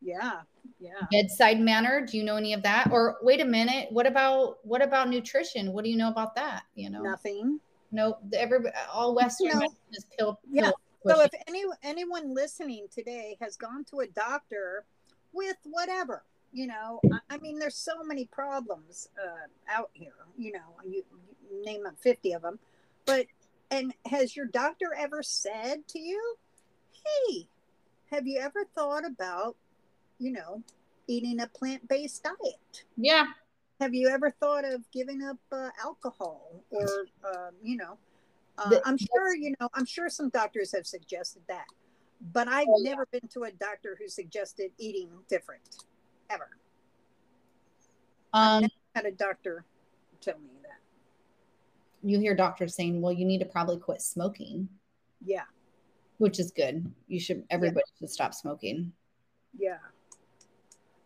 Yeah 0.01 0.41
yeah. 0.79 0.91
Bedside 1.11 1.59
manner? 1.59 2.05
Do 2.05 2.17
you 2.17 2.23
know 2.23 2.35
any 2.35 2.53
of 2.53 2.63
that? 2.63 2.89
Or 2.91 3.17
wait 3.21 3.41
a 3.41 3.45
minute 3.45 3.87
what 3.91 4.07
about 4.07 4.57
what 4.63 4.81
about 4.81 5.09
nutrition? 5.09 5.73
What 5.73 5.83
do 5.83 5.89
you 5.89 5.97
know 5.97 6.09
about 6.09 6.35
that 6.35 6.63
you 6.75 6.89
know? 6.89 7.01
Nothing. 7.01 7.59
Nope 7.91 8.19
every 8.33 8.59
all 8.93 9.15
western 9.15 9.59
no. 9.59 9.65
is 9.91 10.05
pill, 10.17 10.33
pill 10.33 10.39
yeah 10.51 10.71
so 11.07 11.21
if 11.21 11.31
any 11.47 11.63
anyone 11.81 12.33
listening 12.33 12.87
today 12.91 13.37
has 13.41 13.55
gone 13.55 13.83
to 13.85 14.01
a 14.01 14.07
doctor 14.07 14.85
with 15.33 15.55
whatever 15.63 16.23
you 16.51 16.67
know 16.67 16.99
i, 17.11 17.35
I 17.35 17.37
mean 17.39 17.57
there's 17.57 17.77
so 17.77 18.03
many 18.03 18.25
problems 18.25 19.09
uh, 19.17 19.73
out 19.73 19.89
here 19.93 20.11
you 20.37 20.51
know 20.51 20.59
you, 20.85 21.03
you 21.49 21.65
name 21.65 21.83
them 21.83 21.95
50 21.99 22.33
of 22.33 22.41
them 22.43 22.59
but 23.05 23.25
and 23.71 23.93
has 24.05 24.35
your 24.35 24.45
doctor 24.45 24.93
ever 24.95 25.23
said 25.23 25.87
to 25.87 25.99
you 25.99 26.35
hey 27.27 27.47
have 28.11 28.25
you 28.27 28.39
ever 28.39 28.65
thought 28.75 29.05
about 29.05 29.55
you 30.19 30.31
know, 30.31 30.61
eating 31.07 31.39
a 31.39 31.47
plant 31.47 31.87
based 31.87 32.23
diet. 32.23 32.83
Yeah. 32.97 33.25
Have 33.79 33.95
you 33.95 34.09
ever 34.09 34.29
thought 34.29 34.65
of 34.65 34.83
giving 34.91 35.23
up 35.23 35.37
uh, 35.51 35.69
alcohol 35.83 36.63
or, 36.69 37.05
um, 37.23 37.51
you 37.63 37.77
know, 37.77 37.97
uh, 38.57 38.75
I'm 38.85 38.97
sure, 38.97 39.33
you 39.35 39.55
know, 39.59 39.69
I'm 39.73 39.85
sure 39.85 40.09
some 40.09 40.29
doctors 40.29 40.73
have 40.75 40.85
suggested 40.85 41.41
that, 41.47 41.65
but 42.33 42.49
I've 42.49 42.67
oh, 42.67 42.81
never 42.81 43.07
yeah. 43.13 43.19
been 43.19 43.29
to 43.29 43.43
a 43.43 43.51
doctor 43.51 43.97
who 43.99 44.09
suggested 44.09 44.71
eating 44.77 45.09
different 45.29 45.63
ever. 46.29 46.49
Um, 48.33 48.67
had 48.93 49.05
a 49.05 49.11
doctor 49.11 49.63
tell 50.19 50.37
me 50.39 50.49
that. 50.63 50.79
You 52.03 52.19
hear 52.19 52.35
doctors 52.35 52.75
saying, 52.75 53.01
well, 53.01 53.13
you 53.13 53.23
need 53.23 53.39
to 53.39 53.45
probably 53.45 53.77
quit 53.77 54.01
smoking. 54.01 54.67
Yeah. 55.25 55.43
Which 56.19 56.39
is 56.39 56.51
good. 56.51 56.89
You 57.07 57.19
should, 57.19 57.43
everybody 57.49 57.83
yeah. 57.95 57.99
should 57.99 58.11
stop 58.11 58.33
smoking. 58.33 58.93
Yeah 59.57 59.77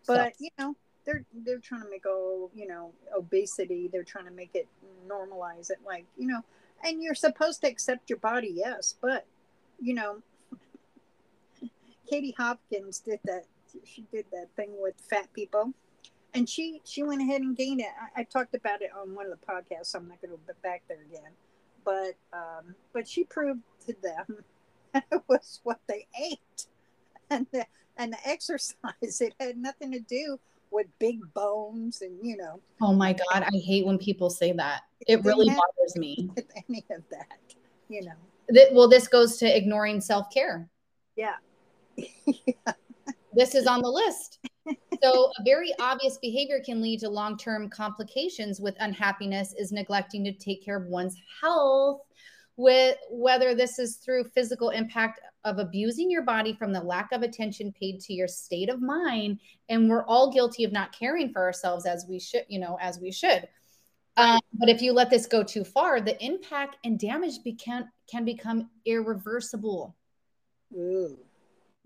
but 0.08 0.34
so. 0.34 0.38
you 0.40 0.50
know 0.60 0.76
they're 1.06 1.24
they're 1.46 1.60
trying 1.60 1.82
to 1.82 1.90
make 1.90 2.04
oh 2.08 2.50
you 2.54 2.68
know 2.68 2.92
obesity 3.16 3.90
they're 3.92 4.04
trying 4.04 4.26
to 4.26 4.32
make 4.32 4.52
it 4.54 4.68
normalize 5.08 5.70
it 5.70 5.80
like 5.86 6.06
you 6.18 6.28
know 6.28 6.42
and 6.84 7.02
you're 7.02 7.16
supposed 7.16 7.62
to 7.62 7.68
accept 7.68 8.10
your 8.10 8.20
body 8.20 8.52
yes 8.54 8.96
but 9.02 9.26
you 9.80 9.94
know 9.94 10.18
katie 12.10 12.36
hopkins 12.38 13.00
did 13.00 13.20
that 13.26 13.46
she 13.84 14.06
did 14.12 14.26
that 14.32 14.48
thing 14.56 14.70
with 14.80 14.94
fat 15.10 15.32
people 15.34 15.74
and 16.34 16.48
she 16.48 16.82
she 16.86 17.04
went 17.04 17.22
ahead 17.22 17.42
and 17.42 17.58
gained 17.58 17.82
it 17.82 17.88
i, 18.16 18.22
I 18.22 18.24
talked 18.24 18.56
about 18.56 18.82
it 18.82 18.92
on 19.00 19.16
one 19.16 19.26
of 19.26 19.32
the 19.32 19.46
podcasts 19.46 19.88
so 19.88 20.00
i'm 20.00 20.08
not 20.08 20.22
going 20.22 20.32
to 20.32 20.40
go 20.48 20.54
back 20.62 20.84
there 20.88 21.02
again 21.10 21.32
but 21.84 22.16
um 22.32 22.76
but 22.94 23.08
she 23.08 23.24
proved 23.24 23.62
to 23.88 23.96
them 24.02 24.44
was 25.28 25.60
what 25.64 25.80
they 25.88 26.08
ate. 26.20 26.68
And 27.30 27.48
the, 27.52 27.66
and 27.98 28.14
the 28.14 28.18
exercise 28.28 28.76
it 29.02 29.34
had 29.40 29.58
nothing 29.58 29.92
to 29.92 30.00
do 30.00 30.40
with 30.72 30.88
big 31.00 31.20
bones 31.34 32.02
and 32.02 32.18
you 32.22 32.36
know. 32.36 32.60
Oh 32.82 32.94
my 32.94 33.14
god 33.14 33.44
i 33.44 33.58
hate 33.58 33.86
when 33.86 33.98
people 33.98 34.30
say 34.30 34.52
that. 34.54 34.82
It 35.08 35.24
really 35.24 35.48
bothers 35.48 35.96
me. 35.96 36.32
any 36.68 36.84
of 36.90 37.04
that 37.12 37.40
you 37.90 38.04
know. 38.04 38.16
That, 38.50 38.74
well 38.74 38.90
this 38.90 39.08
goes 39.08 39.38
to 39.38 39.58
ignoring 39.58 40.02
self-care. 40.02 40.68
Yeah. 41.16 41.36
yeah. 41.96 42.54
this 43.34 43.54
is 43.54 43.68
on 43.68 43.82
the 43.82 43.90
list. 43.90 44.40
So 45.04 45.32
a 45.38 45.44
very 45.44 45.74
obvious 45.80 46.18
behavior 46.18 46.62
can 46.66 46.82
lead 46.82 47.02
to 47.02 47.10
long-term 47.10 47.70
complications 47.70 48.62
with 48.62 48.76
unhappiness 48.80 49.54
is 49.58 49.72
neglecting 49.72 50.24
to 50.24 50.32
take 50.32 50.64
care 50.64 50.78
of 50.78 50.86
one's 50.86 51.18
health 51.42 52.02
with 52.56 52.98
whether 53.10 53.56
this 53.56 53.80
is 53.80 53.98
through 53.98 54.26
physical 54.36 54.70
impact 54.70 55.20
of 55.44 55.58
abusing 55.58 56.10
your 56.10 56.22
body 56.22 56.54
from 56.54 56.72
the 56.72 56.80
lack 56.80 57.12
of 57.12 57.22
attention 57.22 57.74
paid 57.74 58.00
to 58.00 58.14
your 58.14 58.28
state 58.28 58.70
of 58.70 58.82
mind 58.82 59.40
and 59.70 59.90
we're 59.90 60.06
all 60.06 60.32
guilty 60.32 60.64
of 60.64 60.72
not 60.72 60.98
caring 60.98 61.32
for 61.32 61.42
ourselves 61.42 61.86
as 61.86 62.06
we 62.08 62.20
should 62.20 62.46
you 62.48 62.60
know 62.60 62.78
as 62.82 63.00
we 63.00 63.12
should. 63.12 63.48
Um, 64.16 64.40
but 64.54 64.70
if 64.70 64.84
you 64.84 64.94
let 64.94 65.10
this 65.10 65.26
go 65.26 65.42
too 65.42 65.64
far 65.64 66.00
the 66.00 66.24
impact 66.24 66.78
and 66.84 67.00
damage 67.00 67.40
can, 67.60 67.90
can 68.10 68.24
become 68.24 68.70
irreversible. 68.86 69.96
Ooh. 70.76 71.18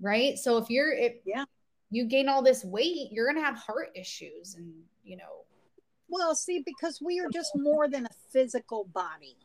right? 0.01 0.37
So 0.37 0.57
if 0.57 0.69
you're 0.69 0.93
if 0.93 1.13
yeah. 1.25 1.45
you 1.89 2.05
gain 2.05 2.27
all 2.27 2.41
this 2.41 2.65
weight 2.65 3.11
you're 3.11 3.27
gonna 3.31 3.45
have 3.45 3.55
heart 3.55 3.91
issues 3.95 4.55
and 4.55 4.73
you 5.03 5.15
know. 5.15 5.45
Well 6.09 6.35
see 6.35 6.63
because 6.65 7.01
we 7.01 7.19
are 7.19 7.29
just 7.29 7.51
more 7.55 7.87
than 7.89 8.05
a 8.05 8.09
physical 8.31 8.85
body 8.93 9.35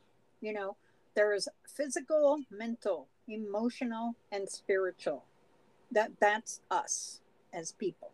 you 0.40 0.52
know 0.52 0.76
there's 1.14 1.48
physical, 1.68 2.40
mental, 2.50 3.08
emotional, 3.28 4.14
and 4.30 4.48
spiritual. 4.48 5.24
That 5.90 6.12
that's 6.20 6.60
us 6.70 7.20
as 7.52 7.72
people. 7.72 8.12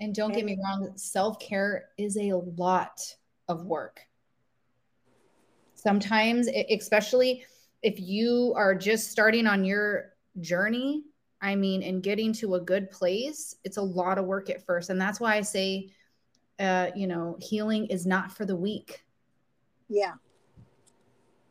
And 0.00 0.14
don't 0.14 0.32
get 0.32 0.44
me 0.44 0.58
wrong, 0.64 0.92
self 0.96 1.38
care 1.38 1.88
is 1.98 2.16
a 2.16 2.32
lot 2.56 3.00
of 3.48 3.66
work. 3.66 4.00
Sometimes, 5.74 6.48
especially 6.70 7.44
if 7.82 8.00
you 8.00 8.52
are 8.56 8.74
just 8.74 9.10
starting 9.10 9.46
on 9.46 9.64
your 9.64 10.12
journey, 10.40 11.04
I 11.42 11.54
mean, 11.56 11.82
and 11.82 12.02
getting 12.02 12.32
to 12.34 12.54
a 12.54 12.60
good 12.60 12.90
place, 12.90 13.56
it's 13.64 13.78
a 13.78 13.82
lot 13.82 14.18
of 14.18 14.26
work 14.26 14.50
at 14.50 14.64
first. 14.64 14.90
And 14.90 15.00
that's 15.00 15.20
why 15.20 15.36
I 15.36 15.40
say, 15.40 15.90
uh, 16.58 16.88
you 16.94 17.06
know, 17.06 17.36
healing 17.40 17.86
is 17.86 18.06
not 18.06 18.30
for 18.30 18.44
the 18.44 18.56
weak. 18.56 19.04
Yeah. 19.88 20.14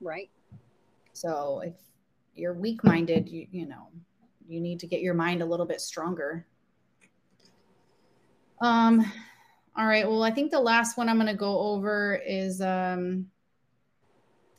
Right. 0.02 0.30
So 1.14 1.62
if 1.66 1.74
you're 2.36 2.54
weak 2.54 2.84
minded, 2.84 3.30
you, 3.30 3.48
you 3.52 3.66
know, 3.66 3.88
you 4.48 4.60
need 4.60 4.80
to 4.80 4.88
get 4.88 5.02
your 5.02 5.14
mind 5.14 5.42
a 5.42 5.46
little 5.46 5.66
bit 5.66 5.82
stronger. 5.82 6.46
Um, 8.62 9.12
all 9.78 9.86
right. 9.86 10.08
Well, 10.08 10.24
I 10.24 10.32
think 10.32 10.52
the 10.52 10.60
last 10.60 10.98
one 10.98 11.08
I'm 11.08 11.18
going 11.18 11.28
to 11.28 11.34
go 11.34 11.60
over 11.60 12.22
is 12.26 12.62
um, 12.62 13.28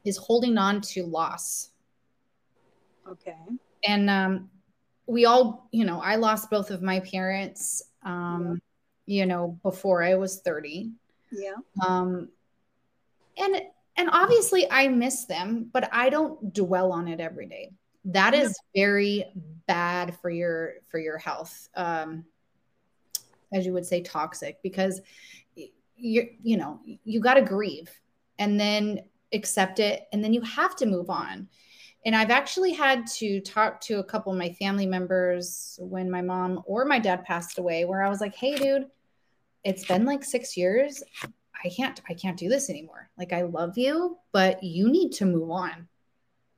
is 0.04 0.16
holding 0.16 0.56
on 0.58 0.80
to 0.80 1.04
loss. 1.04 1.70
Okay. 3.08 3.36
And 3.84 4.08
um, 4.08 4.50
we 5.06 5.26
all, 5.26 5.68
you 5.72 5.84
know, 5.84 6.00
I 6.00 6.16
lost 6.16 6.50
both 6.50 6.70
of 6.70 6.82
my 6.82 7.00
parents, 7.00 7.82
um, 8.04 8.60
yeah. 9.06 9.20
you 9.20 9.26
know, 9.26 9.58
before 9.62 10.02
I 10.02 10.14
was 10.14 10.40
30. 10.40 10.92
Yeah. 11.32 11.54
Um, 11.86 12.28
and 13.36 13.62
and 13.96 14.08
obviously 14.12 14.70
I 14.70 14.88
miss 14.88 15.24
them, 15.24 15.68
but 15.72 15.88
I 15.92 16.10
don't 16.10 16.52
dwell 16.54 16.92
on 16.92 17.08
it 17.08 17.20
every 17.20 17.46
day. 17.46 17.70
That 18.06 18.34
is 18.34 18.58
very 18.74 19.26
bad 19.66 20.16
for 20.20 20.30
your 20.30 20.74
for 20.88 20.98
your 20.98 21.18
health. 21.18 21.68
Um, 21.74 22.24
as 23.52 23.66
you 23.66 23.72
would 23.72 23.84
say, 23.84 24.00
toxic 24.00 24.62
because 24.62 25.00
you 25.96 26.30
you 26.42 26.56
know 26.56 26.80
you 27.04 27.20
got 27.20 27.34
to 27.34 27.42
grieve 27.42 27.90
and 28.38 28.58
then 28.58 29.00
accept 29.32 29.80
it, 29.80 30.06
and 30.12 30.24
then 30.24 30.32
you 30.32 30.40
have 30.42 30.76
to 30.76 30.86
move 30.86 31.10
on. 31.10 31.48
And 32.06 32.16
I've 32.16 32.30
actually 32.30 32.72
had 32.72 33.06
to 33.18 33.40
talk 33.42 33.82
to 33.82 33.98
a 33.98 34.04
couple 34.04 34.32
of 34.32 34.38
my 34.38 34.50
family 34.54 34.86
members 34.86 35.78
when 35.82 36.10
my 36.10 36.22
mom 36.22 36.62
or 36.64 36.86
my 36.86 36.98
dad 36.98 37.24
passed 37.24 37.58
away, 37.58 37.84
where 37.84 38.02
I 38.02 38.08
was 38.08 38.22
like, 38.22 38.34
"Hey, 38.34 38.56
dude, 38.56 38.86
it's 39.62 39.84
been 39.84 40.06
like 40.06 40.24
six 40.24 40.56
years. 40.56 41.02
I 41.64 41.68
can't 41.68 42.00
I 42.08 42.14
can't 42.14 42.38
do 42.38 42.48
this 42.48 42.70
anymore. 42.70 43.10
Like 43.18 43.32
I 43.32 43.42
love 43.42 43.76
you, 43.76 44.18
but 44.32 44.62
you 44.62 44.88
need 44.88 45.12
to 45.12 45.26
move 45.26 45.50
on. 45.50 45.88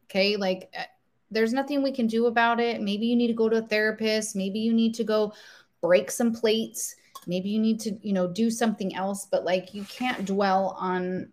Okay? 0.05 0.37
Like 0.37 0.71
eh, 0.75 0.85
there's 1.31 1.53
nothing 1.53 1.83
we 1.83 1.93
can 1.93 2.07
do 2.07 2.27
about 2.27 2.61
it. 2.61 2.81
Maybe 2.81 3.07
you 3.07 3.17
need 3.17 3.29
to 3.29 3.35
go 3.35 3.49
to 3.49 3.59
a 3.59 3.62
therapist, 3.62 4.37
maybe 4.37 4.61
you 4.61 4.73
need 4.73 4.95
to 4.95 5.05
go 5.05 5.33
break 5.81 6.11
some 6.11 6.33
plates, 6.33 6.95
maybe 7.27 7.49
you 7.49 7.59
need 7.59 7.81
to, 7.81 7.99
you 8.03 8.12
know, 8.12 8.29
do 8.29 8.51
something 8.51 8.95
else, 8.95 9.27
but 9.31 9.45
like 9.45 9.75
you 9.75 9.85
can't 9.85 10.25
dwell 10.25 10.77
on 10.79 11.33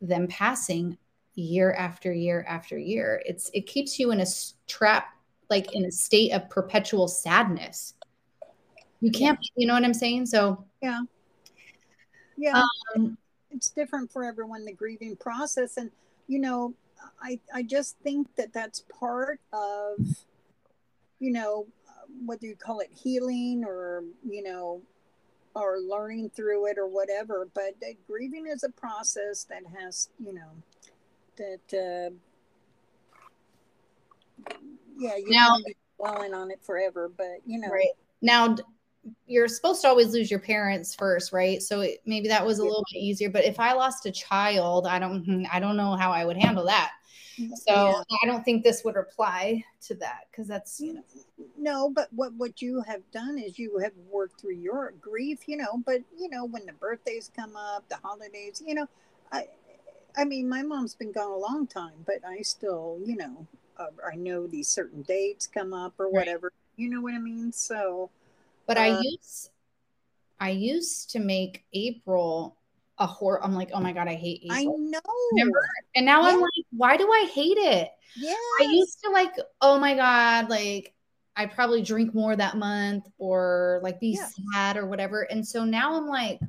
them 0.00 0.26
passing 0.28 0.96
year 1.34 1.72
after 1.72 2.12
year 2.12 2.44
after 2.48 2.78
year. 2.78 3.22
It's 3.26 3.50
it 3.52 3.66
keeps 3.66 3.98
you 3.98 4.10
in 4.12 4.20
a 4.20 4.26
trap 4.66 5.08
like 5.50 5.74
in 5.74 5.84
a 5.84 5.90
state 5.90 6.32
of 6.32 6.48
perpetual 6.48 7.08
sadness. 7.08 7.94
You 9.00 9.10
can't, 9.10 9.38
you 9.54 9.66
know 9.66 9.74
what 9.74 9.84
I'm 9.84 9.94
saying? 9.94 10.26
So, 10.26 10.64
yeah. 10.82 11.02
Yeah. 12.36 12.62
Um, 12.94 13.16
it's 13.50 13.68
different 13.68 14.10
for 14.10 14.24
everyone, 14.24 14.64
the 14.64 14.72
grieving 14.72 15.16
process. 15.16 15.76
And, 15.76 15.90
you 16.26 16.38
know, 16.38 16.74
I, 17.22 17.38
I 17.54 17.62
just 17.62 17.96
think 17.98 18.34
that 18.36 18.52
that's 18.52 18.84
part 18.98 19.40
of, 19.52 19.98
you 21.20 21.30
know, 21.30 21.66
what 22.24 22.40
do 22.40 22.46
you 22.46 22.56
call 22.56 22.80
it, 22.80 22.90
healing 22.92 23.64
or, 23.64 24.04
you 24.28 24.42
know, 24.42 24.82
or 25.54 25.78
learning 25.78 26.30
through 26.30 26.66
it 26.66 26.78
or 26.78 26.88
whatever. 26.88 27.48
But 27.54 27.74
grieving 28.08 28.46
is 28.46 28.64
a 28.64 28.70
process 28.70 29.44
that 29.44 29.62
has, 29.78 30.08
you 30.18 30.34
know, 30.34 30.50
that, 31.36 31.60
uh, 31.72 32.10
yeah, 34.98 35.16
you 35.16 35.30
now, 35.30 35.50
can't 35.50 35.66
be 35.66 35.76
dwelling 35.98 36.34
on 36.34 36.50
it 36.50 36.60
forever, 36.62 37.10
but, 37.16 37.38
you 37.46 37.60
know. 37.60 37.68
Right. 37.68 37.88
Now, 38.20 38.56
you're 39.26 39.48
supposed 39.48 39.82
to 39.82 39.88
always 39.88 40.12
lose 40.12 40.30
your 40.30 40.40
parents 40.40 40.94
first, 40.94 41.32
right? 41.32 41.62
So 41.62 41.82
it, 41.82 42.00
maybe 42.06 42.28
that 42.28 42.44
was 42.44 42.58
a 42.58 42.64
little 42.64 42.84
bit 42.92 42.98
easier. 42.98 43.30
But 43.30 43.44
if 43.44 43.60
I 43.60 43.72
lost 43.72 44.06
a 44.06 44.10
child, 44.10 44.86
I 44.86 44.98
don't, 44.98 45.24
hmm, 45.24 45.44
I 45.52 45.60
don't 45.60 45.76
know 45.76 45.96
how 45.96 46.12
I 46.12 46.24
would 46.24 46.36
handle 46.36 46.64
that. 46.66 46.92
So 47.36 47.74
yeah. 47.74 48.02
I 48.22 48.26
don't 48.26 48.44
think 48.44 48.62
this 48.62 48.82
would 48.84 48.96
apply 48.96 49.64
to 49.82 49.94
that 49.96 50.26
because 50.30 50.46
that's 50.46 50.80
you 50.80 50.94
know. 50.94 51.02
No, 51.58 51.90
but 51.90 52.08
what 52.12 52.32
what 52.34 52.62
you 52.62 52.80
have 52.82 53.02
done 53.10 53.38
is 53.38 53.58
you 53.58 53.78
have 53.78 53.92
worked 54.10 54.40
through 54.40 54.54
your 54.54 54.92
grief, 55.00 55.40
you 55.48 55.56
know. 55.56 55.82
But 55.84 56.02
you 56.16 56.28
know 56.28 56.44
when 56.44 56.64
the 56.66 56.72
birthdays 56.74 57.30
come 57.34 57.56
up, 57.56 57.88
the 57.88 57.96
holidays, 57.96 58.62
you 58.64 58.74
know, 58.74 58.86
I, 59.32 59.48
I 60.16 60.24
mean, 60.24 60.48
my 60.48 60.62
mom's 60.62 60.94
been 60.94 61.12
gone 61.12 61.32
a 61.32 61.36
long 61.36 61.66
time, 61.66 62.04
but 62.06 62.16
I 62.26 62.42
still, 62.42 63.00
you 63.04 63.16
know, 63.16 63.46
uh, 63.78 63.86
I 64.10 64.14
know 64.14 64.46
these 64.46 64.68
certain 64.68 65.02
dates 65.02 65.46
come 65.46 65.74
up 65.74 65.94
or 65.98 66.08
whatever. 66.08 66.46
Right. 66.46 66.84
You 66.84 66.90
know 66.90 67.00
what 67.00 67.14
I 67.14 67.18
mean? 67.18 67.52
So 67.52 68.10
but 68.66 68.76
uh, 68.76 68.80
I 68.80 69.00
used 69.00 69.50
I 70.40 70.50
used 70.50 71.10
to 71.10 71.20
make 71.20 71.64
April 71.72 72.56
a 72.98 73.06
horror. 73.06 73.42
I'm 73.42 73.54
like, 73.54 73.70
oh 73.72 73.80
my 73.80 73.92
god, 73.92 74.08
I 74.08 74.14
hate 74.14 74.42
April. 74.44 74.58
I 74.58 74.64
know. 74.64 75.00
Remember? 75.32 75.62
And 75.94 76.06
now 76.06 76.22
yeah. 76.22 76.28
I'm 76.28 76.40
like, 76.40 76.50
why 76.70 76.96
do 76.96 77.10
I 77.10 77.28
hate 77.32 77.58
it? 77.58 77.88
Yeah. 78.16 78.34
I 78.60 78.64
used 78.64 79.02
to 79.04 79.10
like, 79.10 79.34
oh 79.60 79.78
my 79.78 79.94
god, 79.94 80.48
like 80.48 80.94
I 81.36 81.46
probably 81.46 81.82
drink 81.82 82.14
more 82.14 82.36
that 82.36 82.56
month 82.56 83.08
or 83.18 83.80
like 83.82 84.00
be 84.00 84.18
yeah. 84.18 84.28
sad 84.52 84.76
or 84.76 84.86
whatever. 84.86 85.22
And 85.22 85.46
so 85.46 85.64
now 85.64 85.96
I'm 85.96 86.06
like, 86.06 86.40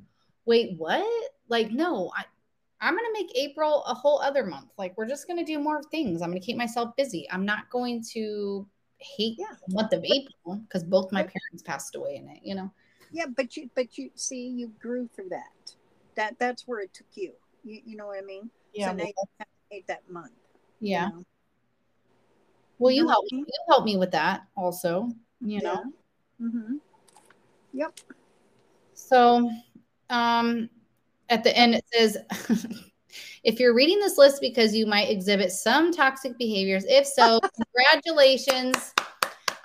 wait, 0.45 0.75
what? 0.77 1.05
Like, 1.47 1.71
no, 1.71 2.11
I 2.15 2.23
I'm 2.81 2.95
gonna 2.95 3.07
make 3.13 3.35
April 3.35 3.83
a 3.85 3.93
whole 3.93 4.19
other 4.19 4.45
month. 4.45 4.71
Like, 4.77 4.95
we're 4.97 5.07
just 5.07 5.27
gonna 5.27 5.45
do 5.45 5.59
more 5.59 5.81
things. 5.83 6.21
I'm 6.21 6.29
gonna 6.29 6.39
keep 6.39 6.57
myself 6.57 6.95
busy. 6.95 7.27
I'm 7.31 7.45
not 7.45 7.69
going 7.69 8.03
to 8.13 8.67
hate 8.97 9.37
yeah. 9.39 9.55
the 9.67 9.73
month 9.73 9.93
of 9.93 10.03
April 10.03 10.61
because 10.67 10.83
both 10.83 11.11
my 11.11 11.21
parents 11.21 11.63
passed 11.63 11.95
away 11.95 12.15
in 12.15 12.29
it, 12.29 12.39
you 12.43 12.55
know. 12.55 12.71
Yeah, 13.11 13.25
but 13.35 13.55
you 13.55 13.69
but 13.75 13.97
you 13.97 14.09
see 14.15 14.47
you 14.47 14.71
grew 14.79 15.09
through 15.15 15.29
that. 15.29 15.75
That 16.15 16.35
that's 16.39 16.67
where 16.67 16.79
it 16.79 16.93
took 16.93 17.07
you. 17.13 17.33
You, 17.63 17.81
you 17.85 17.97
know 17.97 18.07
what 18.07 18.17
I 18.17 18.25
mean? 18.25 18.49
Yeah. 18.73 18.89
So 18.91 18.97
now 18.97 19.05
you 19.05 19.45
hate 19.69 19.87
that 19.87 20.09
month. 20.09 20.31
Yeah. 20.79 21.09
You 21.09 21.15
know? 21.15 21.23
Well, 22.77 22.91
you, 22.91 23.03
you 23.03 23.07
helped 23.07 23.31
me. 23.31 23.39
You 23.39 23.63
helped 23.69 23.85
me 23.85 23.97
with 23.97 24.11
that 24.11 24.41
also. 24.55 25.09
You 25.41 25.61
know. 25.61 25.83
Mm-hmm. 26.41 26.75
Yep. 27.73 27.99
So, 28.93 29.49
um, 30.09 30.69
at 31.29 31.43
the 31.43 31.55
end 31.55 31.75
it 31.75 31.85
says. 31.93 32.17
If 33.43 33.59
you're 33.59 33.73
reading 33.73 33.99
this 33.99 34.17
list 34.17 34.41
because 34.41 34.75
you 34.75 34.85
might 34.85 35.09
exhibit 35.09 35.51
some 35.51 35.91
toxic 35.91 36.37
behaviors, 36.37 36.85
if 36.87 37.05
so, 37.05 37.39
congratulations 37.75 38.93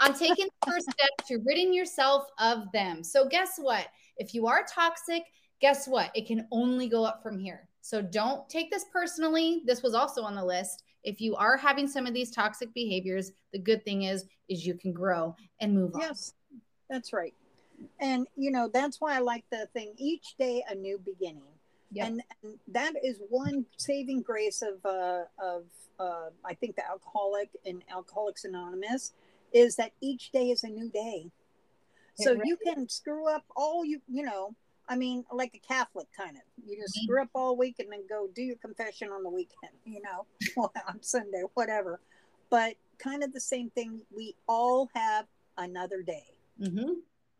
on 0.00 0.14
taking 0.14 0.46
the 0.46 0.70
first 0.70 0.90
step 0.90 1.10
to 1.28 1.38
ridding 1.46 1.72
yourself 1.72 2.26
of 2.38 2.70
them. 2.72 3.02
So, 3.02 3.28
guess 3.28 3.58
what? 3.58 3.86
If 4.16 4.34
you 4.34 4.46
are 4.46 4.64
toxic, 4.72 5.22
guess 5.60 5.86
what? 5.86 6.10
It 6.14 6.26
can 6.26 6.46
only 6.50 6.88
go 6.88 7.04
up 7.04 7.22
from 7.22 7.38
here. 7.38 7.68
So, 7.80 8.02
don't 8.02 8.48
take 8.48 8.70
this 8.70 8.86
personally. 8.92 9.62
This 9.66 9.82
was 9.82 9.94
also 9.94 10.22
on 10.22 10.34
the 10.34 10.44
list. 10.44 10.82
If 11.02 11.20
you 11.20 11.34
are 11.36 11.56
having 11.56 11.88
some 11.88 12.06
of 12.06 12.12
these 12.12 12.30
toxic 12.30 12.72
behaviors, 12.74 13.32
the 13.52 13.58
good 13.58 13.84
thing 13.84 14.02
is 14.02 14.24
is 14.48 14.66
you 14.66 14.74
can 14.74 14.92
grow 14.92 15.34
and 15.60 15.74
move 15.74 15.94
on. 15.94 16.00
Yes. 16.02 16.34
That's 16.90 17.12
right. 17.12 17.34
And 18.00 18.26
you 18.36 18.50
know, 18.50 18.68
that's 18.72 19.00
why 19.00 19.16
I 19.16 19.20
like 19.20 19.44
the 19.50 19.68
thing 19.72 19.94
each 19.96 20.34
day 20.38 20.62
a 20.68 20.74
new 20.74 20.98
beginning 20.98 21.44
Yep. 21.92 22.07
And, 22.07 22.22
and, 22.42 22.59
that 22.68 22.92
is 23.03 23.20
one 23.29 23.66
saving 23.76 24.22
grace 24.22 24.62
of 24.62 24.85
uh, 24.85 25.24
of 25.42 25.64
uh, 25.98 26.31
I 26.44 26.55
think 26.55 26.76
the 26.76 26.88
alcoholic 26.88 27.50
and 27.66 27.83
Alcoholics 27.90 28.44
Anonymous 28.44 29.12
is 29.53 29.76
that 29.76 29.92
each 30.00 30.31
day 30.31 30.50
is 30.50 30.64
a 30.64 30.68
new 30.68 30.88
day. 30.88 31.31
So 32.16 32.33
really 32.33 32.42
you 32.46 32.57
can 32.64 32.88
screw 32.88 33.29
up 33.29 33.44
all 33.57 33.85
you 33.85 34.00
you 34.09 34.22
know. 34.22 34.55
I 34.88 34.96
mean, 34.96 35.24
like 35.33 35.55
a 35.55 35.59
Catholic 35.59 36.09
kind 36.16 36.37
of. 36.37 36.42
You 36.66 36.76
just 36.76 36.96
mm-hmm. 36.96 37.05
screw 37.05 37.22
up 37.22 37.29
all 37.33 37.57
week 37.57 37.76
and 37.79 37.92
then 37.92 38.03
go 38.09 38.29
do 38.35 38.42
your 38.42 38.57
confession 38.57 39.11
on 39.11 39.22
the 39.22 39.31
weekend. 39.31 39.72
You 39.85 40.03
know, 40.03 40.26
on 40.88 41.03
Sunday, 41.03 41.42
whatever. 41.55 42.00
But 42.50 42.74
kind 42.98 43.22
of 43.22 43.33
the 43.33 43.40
same 43.40 43.70
thing. 43.70 44.00
We 44.14 44.35
all 44.48 44.90
have 44.94 45.26
another 45.57 46.03
day. 46.03 46.24
Mm-hmm. 46.61 46.92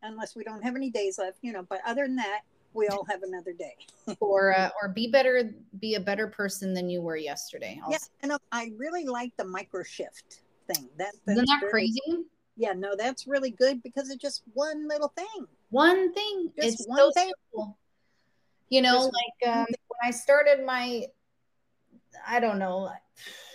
Unless 0.03 0.35
we 0.35 0.43
don't 0.43 0.63
have 0.63 0.75
any 0.75 0.89
days 0.89 1.19
left, 1.19 1.37
you 1.41 1.53
know. 1.53 1.63
But 1.67 1.81
other 1.85 2.05
than 2.05 2.15
that, 2.15 2.41
we 2.73 2.87
all 2.87 3.05
have 3.05 3.23
another 3.23 3.53
day. 3.53 3.75
or 4.19 4.57
uh, 4.57 4.69
or 4.81 4.89
be 4.89 5.07
better, 5.07 5.51
be 5.79 5.95
a 5.95 5.99
better 5.99 6.27
person 6.27 6.73
than 6.73 6.89
you 6.89 7.01
were 7.01 7.17
yesterday. 7.17 7.79
Also. 7.83 7.91
Yeah, 7.91 8.29
and 8.29 8.39
I 8.51 8.71
really 8.77 9.05
like 9.05 9.35
the 9.37 9.45
micro 9.45 9.83
shift 9.83 10.41
thing. 10.73 10.89
That 10.97 11.13
isn't 11.27 11.45
that 11.45 11.59
very, 11.59 11.71
crazy? 11.71 12.25
Yeah, 12.55 12.73
no, 12.73 12.95
that's 12.95 13.27
really 13.27 13.51
good 13.51 13.81
because 13.83 14.09
it's 14.09 14.21
just 14.21 14.43
one 14.53 14.87
little 14.87 15.13
thing. 15.15 15.47
One 15.69 16.13
thing. 16.13 16.51
Just 16.59 16.79
it's 16.81 16.87
one 16.87 16.97
so 16.97 17.11
thing. 17.11 17.31
Simple. 17.51 17.77
You 18.69 18.81
know, 18.81 18.93
just 18.93 19.13
like 19.13 19.53
um, 19.53 19.65
when 19.65 20.07
I 20.07 20.11
started 20.11 20.65
my, 20.65 21.05
I 22.25 22.39
don't 22.39 22.57
know, 22.57 22.89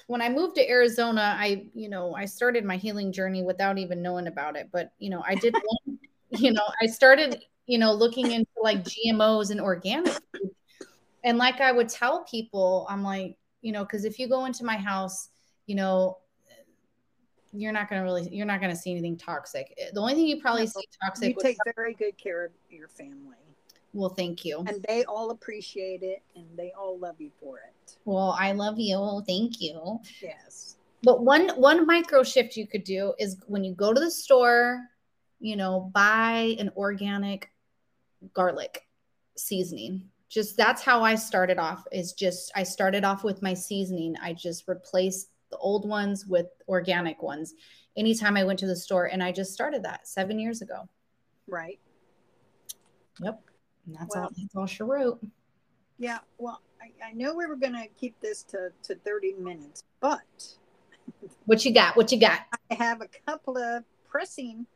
when 0.08 0.20
I 0.20 0.28
moved 0.28 0.56
to 0.56 0.68
Arizona, 0.68 1.36
I, 1.38 1.66
you 1.74 1.88
know, 1.88 2.14
I 2.14 2.26
started 2.26 2.64
my 2.64 2.76
healing 2.76 3.12
journey 3.12 3.42
without 3.42 3.78
even 3.78 4.02
knowing 4.02 4.26
about 4.26 4.56
it. 4.56 4.68
But, 4.70 4.92
you 4.98 5.10
know, 5.10 5.22
I 5.26 5.34
did, 5.34 5.54
one, 5.84 5.98
you 6.30 6.52
know, 6.52 6.62
I 6.82 6.86
started, 6.86 7.42
you 7.66 7.78
know, 7.78 7.92
looking 7.92 8.30
into 8.30 8.50
like 8.62 8.84
GMOs 8.84 9.50
and 9.50 9.60
organic 9.60 10.12
food. 10.12 10.50
And 11.24 11.38
like 11.38 11.60
I 11.60 11.72
would 11.72 11.88
tell 11.88 12.24
people, 12.24 12.86
I'm 12.88 13.02
like, 13.02 13.36
you 13.60 13.72
know, 13.72 13.84
because 13.84 14.04
if 14.04 14.18
you 14.18 14.28
go 14.28 14.44
into 14.44 14.64
my 14.64 14.76
house, 14.76 15.28
you 15.66 15.74
know, 15.74 16.18
you're 17.52 17.72
not 17.72 17.88
going 17.88 18.00
to 18.00 18.04
really, 18.04 18.28
you're 18.30 18.46
not 18.46 18.60
going 18.60 18.72
to 18.72 18.76
see 18.76 18.92
anything 18.92 19.16
toxic. 19.16 19.74
Eh, 19.78 19.90
the 19.92 20.00
only 20.00 20.14
thing 20.14 20.26
you 20.26 20.40
probably 20.40 20.62
no, 20.62 20.66
see 20.66 20.88
toxic. 21.02 21.34
You 21.34 21.42
take 21.42 21.56
very 21.74 21.94
good 21.94 22.16
care 22.16 22.44
of 22.44 22.52
your 22.70 22.88
family. 22.88 23.36
Well, 23.92 24.10
thank 24.10 24.44
you. 24.44 24.62
And 24.66 24.84
they 24.86 25.04
all 25.04 25.30
appreciate 25.30 26.02
it 26.02 26.22
and 26.36 26.44
they 26.56 26.72
all 26.78 26.98
love 26.98 27.16
you 27.18 27.30
for 27.40 27.58
it. 27.58 27.96
Well, 28.04 28.36
I 28.38 28.52
love 28.52 28.78
you. 28.78 29.22
Thank 29.26 29.60
you. 29.60 30.00
Yes. 30.22 30.76
But 31.02 31.24
one 31.24 31.48
one 31.50 31.86
micro 31.86 32.22
shift 32.22 32.56
you 32.56 32.66
could 32.66 32.84
do 32.84 33.14
is 33.18 33.38
when 33.46 33.64
you 33.64 33.74
go 33.74 33.94
to 33.94 34.00
the 34.00 34.10
store, 34.10 34.82
you 35.40 35.56
know, 35.56 35.90
buy 35.94 36.56
an 36.58 36.70
organic 36.76 37.50
garlic 38.34 38.86
seasoning. 39.36 40.08
Just 40.28 40.56
that's 40.56 40.82
how 40.82 41.02
I 41.02 41.14
started 41.14 41.58
off 41.58 41.84
is 41.92 42.12
just 42.12 42.50
I 42.54 42.62
started 42.64 43.04
off 43.04 43.22
with 43.22 43.42
my 43.42 43.54
seasoning. 43.54 44.16
I 44.20 44.32
just 44.32 44.66
replaced 44.66 45.30
the 45.50 45.58
old 45.58 45.88
ones 45.88 46.26
with 46.26 46.46
organic 46.68 47.22
ones 47.22 47.54
anytime 47.96 48.36
I 48.36 48.44
went 48.44 48.58
to 48.58 48.66
the 48.66 48.76
store 48.76 49.06
and 49.06 49.22
I 49.22 49.30
just 49.30 49.52
started 49.52 49.84
that 49.84 50.08
7 50.08 50.38
years 50.38 50.60
ago. 50.62 50.88
Right. 51.46 51.78
Yep. 53.22 53.40
And 53.86 53.96
that's 53.96 54.14
well, 54.14 54.24
all 54.24 54.30
that's 54.36 54.56
all 54.56 54.66
she 54.66 54.82
wrote. 54.82 55.24
Yeah, 55.98 56.18
well, 56.38 56.60
I, 56.82 57.10
I 57.10 57.12
know 57.12 57.34
we 57.34 57.46
were 57.46 57.56
gonna 57.56 57.86
keep 57.96 58.20
this 58.20 58.42
to, 58.44 58.70
to 58.82 58.96
30 58.96 59.34
minutes, 59.34 59.84
but 60.00 60.20
what 61.46 61.64
you 61.64 61.72
got? 61.72 61.96
What 61.96 62.10
you 62.12 62.18
got? 62.18 62.40
I 62.70 62.74
have 62.74 63.00
a 63.00 63.08
couple 63.26 63.56
of 63.56 63.84
pressing 64.08 64.66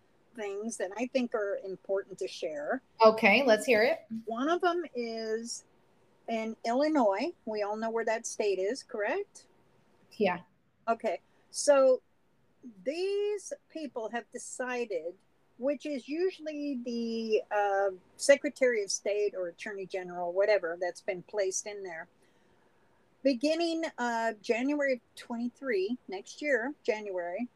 things 0.40 0.76
that 0.79 0.90
I 0.96 1.07
think 1.12 1.35
are 1.35 1.59
important 1.64 2.18
to 2.18 2.29
share. 2.29 2.83
Okay, 3.05 3.42
let's 3.46 3.66
hear 3.66 3.83
it. 3.83 4.00
One 4.26 4.48
of 4.48 4.61
them 4.61 4.83
is 4.94 5.64
in 6.29 6.57
Illinois. 6.66 7.33
We 7.44 7.62
all 7.62 7.76
know 7.76 7.90
where 7.90 8.05
that 8.05 8.26
state 8.26 8.59
is, 8.59 8.83
correct? 8.83 9.46
Yeah. 10.16 10.38
Okay. 10.88 11.20
So 11.50 12.00
these 12.85 13.53
people 13.72 14.09
have 14.12 14.24
decided 14.33 15.14
which 15.61 15.85
is 15.85 16.09
usually 16.09 16.79
the 16.87 17.42
uh, 17.55 17.90
Secretary 18.16 18.83
of 18.83 18.90
State 18.90 19.35
or 19.37 19.48
Attorney 19.48 19.85
General, 19.85 20.33
whatever 20.33 20.79
that's 20.81 21.03
been 21.03 21.22
placed 21.29 21.66
in 21.66 21.83
there. 21.83 22.09
Beginning 23.22 23.83
uh, 23.98 24.33
January 24.42 25.03
23, 25.16 25.98
next 26.09 26.40
year, 26.40 26.72
January, 26.83 27.46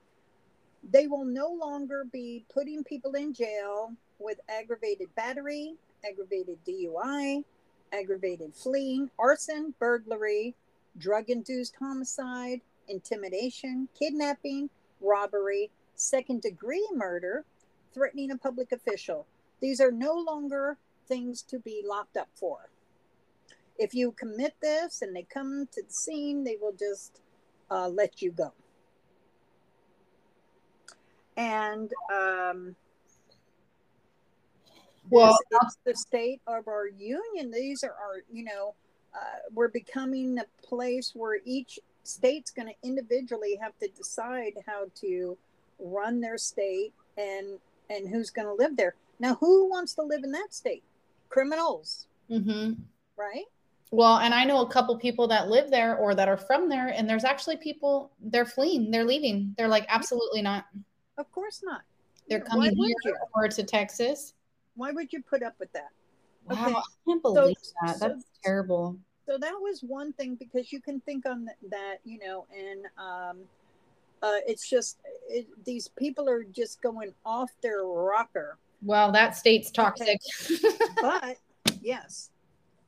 they 0.90 1.06
will 1.06 1.24
no 1.24 1.48
longer 1.48 2.04
be 2.12 2.44
putting 2.52 2.84
people 2.84 3.12
in 3.12 3.32
jail 3.32 3.92
with 4.18 4.40
aggravated 4.48 5.14
battery, 5.14 5.74
aggravated 6.08 6.58
DUI, 6.66 7.44
aggravated 7.92 8.54
fleeing, 8.54 9.10
arson, 9.18 9.74
burglary, 9.78 10.54
drug 10.98 11.30
induced 11.30 11.74
homicide, 11.78 12.60
intimidation, 12.88 13.88
kidnapping, 13.98 14.68
robbery, 15.00 15.70
second 15.94 16.42
degree 16.42 16.86
murder, 16.94 17.44
threatening 17.92 18.30
a 18.30 18.36
public 18.36 18.72
official. 18.72 19.26
These 19.60 19.80
are 19.80 19.92
no 19.92 20.14
longer 20.14 20.76
things 21.06 21.42
to 21.42 21.58
be 21.58 21.82
locked 21.86 22.16
up 22.16 22.28
for. 22.34 22.70
If 23.78 23.94
you 23.94 24.12
commit 24.12 24.54
this 24.60 25.02
and 25.02 25.14
they 25.14 25.22
come 25.22 25.68
to 25.72 25.82
the 25.82 25.92
scene, 25.92 26.44
they 26.44 26.56
will 26.60 26.74
just 26.78 27.20
uh, 27.70 27.88
let 27.88 28.22
you 28.22 28.30
go. 28.30 28.52
And 31.36 31.90
um, 32.12 32.76
well, 35.10 35.36
it's 35.50 35.78
the 35.84 35.94
state 35.94 36.40
of 36.46 36.68
our 36.68 36.86
union. 36.88 37.50
These 37.50 37.84
are 37.84 37.92
our, 37.92 38.22
you 38.32 38.44
know, 38.44 38.74
uh, 39.14 39.38
we're 39.52 39.68
becoming 39.68 40.38
a 40.38 40.66
place 40.66 41.12
where 41.14 41.38
each 41.44 41.78
state's 42.02 42.50
going 42.50 42.68
to 42.68 42.74
individually 42.82 43.58
have 43.60 43.76
to 43.78 43.88
decide 43.88 44.52
how 44.66 44.86
to 45.00 45.36
run 45.78 46.20
their 46.20 46.38
state 46.38 46.92
and 47.16 47.58
and 47.90 48.08
who's 48.08 48.30
going 48.30 48.48
to 48.48 48.54
live 48.54 48.76
there. 48.76 48.94
Now, 49.20 49.34
who 49.36 49.68
wants 49.68 49.94
to 49.94 50.02
live 50.02 50.24
in 50.24 50.32
that 50.32 50.54
state? 50.54 50.82
Criminals, 51.28 52.06
mm-hmm. 52.30 52.72
right? 53.16 53.44
Well, 53.90 54.18
and 54.18 54.34
I 54.34 54.44
know 54.44 54.62
a 54.62 54.68
couple 54.68 54.96
people 54.98 55.28
that 55.28 55.48
live 55.48 55.70
there 55.70 55.96
or 55.96 56.14
that 56.14 56.28
are 56.28 56.36
from 56.36 56.68
there, 56.68 56.88
and 56.88 57.08
there's 57.08 57.24
actually 57.24 57.58
people 57.58 58.10
they're 58.20 58.46
fleeing, 58.46 58.90
they're 58.90 59.04
leaving. 59.04 59.54
They're 59.56 59.68
like, 59.68 59.86
absolutely 59.88 60.42
not. 60.42 60.64
Of 61.18 61.31
course 61.33 61.62
not. 61.62 61.83
They're 62.29 62.40
coming 62.40 62.74
here 62.77 62.94
or 63.35 63.48
to 63.48 63.62
Texas. 63.62 64.35
Why 64.77 64.90
would 64.90 65.12
you 65.12 65.22
put 65.22 65.42
up 65.42 65.55
with 65.59 65.72
that? 65.72 65.90
Wow, 66.46 66.55
okay. 66.55 66.74
I 66.74 66.83
can't 67.07 67.22
believe 67.22 67.57
so, 67.61 67.72
that. 67.83 68.00
That's 68.00 68.22
so, 68.22 68.29
terrible. 68.42 68.98
So 69.27 69.38
that 69.38 69.55
was 69.55 69.83
one 69.83 70.12
thing 70.14 70.35
because 70.35 70.72
you 70.72 70.81
can 70.81 71.00
think 71.00 71.27
on 71.27 71.48
that, 71.70 71.98
you 72.05 72.18
know, 72.18 72.46
and 72.55 72.85
um, 72.98 73.38
uh, 74.22 74.40
it's 74.46 74.68
just 74.68 74.98
it, 75.29 75.46
these 75.64 75.88
people 75.88 76.29
are 76.29 76.44
just 76.44 76.83
going 76.83 77.12
off 77.24 77.50
their 77.62 77.85
rocker. 77.85 78.59
Well, 78.83 79.12
that 79.12 79.37
state's 79.37 79.70
toxic. 79.70 80.18
Okay. 80.50 80.77
but 81.00 81.38
yes, 81.81 82.31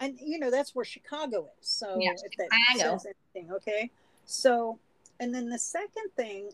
and 0.01 0.19
you 0.23 0.39
know 0.39 0.51
that's 0.51 0.75
where 0.75 0.85
Chicago 0.85 1.49
is. 1.61 1.69
So 1.69 1.97
yeah, 1.99 2.12
if 2.12 2.37
that 2.37 2.49
Chicago. 2.73 2.99
says 2.99 3.12
anything, 3.35 3.53
okay. 3.53 3.91
So, 4.27 4.79
and 5.21 5.35
then 5.35 5.49
the 5.49 5.59
second 5.59 6.11
thing 6.17 6.51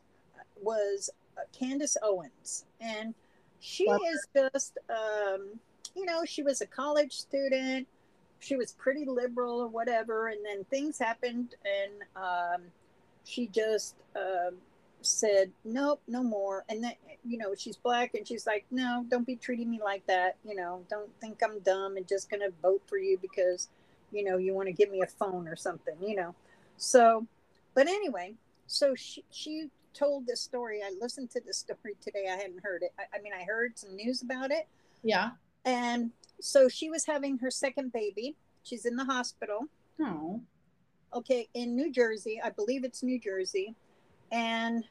was 0.60 1.10
Candace 1.58 1.96
Owens, 2.02 2.64
and 2.80 3.14
she 3.60 3.84
is 3.84 4.26
just, 4.34 4.78
um, 4.90 5.58
you 5.94 6.04
know, 6.04 6.24
she 6.24 6.42
was 6.42 6.60
a 6.60 6.66
college 6.66 7.12
student. 7.12 7.86
She 8.40 8.56
was 8.56 8.72
pretty 8.72 9.04
liberal 9.04 9.60
or 9.60 9.68
whatever, 9.68 10.28
and 10.28 10.44
then 10.44 10.64
things 10.64 10.98
happened, 10.98 11.54
and 11.64 11.92
um, 12.16 12.62
she 13.24 13.46
just 13.46 13.94
um, 14.16 14.56
said, 15.00 15.50
nope, 15.64 16.00
no 16.08 16.22
more. 16.22 16.64
And 16.68 16.82
then, 16.82 16.94
you 17.24 17.38
know, 17.38 17.54
she's 17.56 17.76
black 17.76 18.14
and 18.14 18.26
she's 18.26 18.46
like, 18.46 18.64
no, 18.70 19.04
don't 19.08 19.26
be 19.26 19.36
treating 19.36 19.70
me 19.70 19.80
like 19.82 20.06
that. 20.06 20.36
You 20.44 20.56
know, 20.56 20.84
don't 20.90 21.10
think 21.20 21.40
I'm 21.42 21.60
dumb 21.60 21.96
and 21.96 22.06
just 22.08 22.30
going 22.30 22.40
to 22.40 22.52
vote 22.62 22.82
for 22.86 22.98
you 22.98 23.18
because, 23.20 23.68
you 24.10 24.24
know, 24.24 24.38
you 24.38 24.54
want 24.54 24.66
to 24.66 24.72
give 24.72 24.90
me 24.90 25.02
a 25.02 25.06
phone 25.06 25.48
or 25.48 25.56
something, 25.56 25.94
you 26.00 26.16
know. 26.16 26.34
So, 26.76 27.26
but 27.74 27.86
anyway, 27.86 28.34
so 28.66 28.94
she, 28.94 29.24
she 29.30 29.70
told 29.94 30.26
this 30.26 30.40
story. 30.40 30.80
I 30.84 30.92
listened 31.00 31.30
to 31.32 31.40
this 31.40 31.58
story 31.58 31.96
today. 32.00 32.26
I 32.30 32.36
hadn't 32.36 32.62
heard 32.62 32.82
it. 32.82 32.92
I, 32.98 33.16
I 33.16 33.22
mean, 33.22 33.32
I 33.32 33.44
heard 33.44 33.78
some 33.78 33.94
news 33.94 34.22
about 34.22 34.50
it. 34.50 34.66
Yeah. 35.02 35.30
And 35.64 36.10
so 36.40 36.68
she 36.68 36.90
was 36.90 37.06
having 37.06 37.38
her 37.38 37.50
second 37.50 37.92
baby. 37.92 38.34
She's 38.62 38.84
in 38.84 38.96
the 38.96 39.04
hospital. 39.04 39.66
Oh. 40.00 40.40
Okay, 41.14 41.48
in 41.54 41.76
New 41.76 41.92
Jersey. 41.92 42.40
I 42.42 42.50
believe 42.50 42.84
it's 42.84 43.02
New 43.02 43.20
Jersey 43.20 43.74
and 44.32 44.84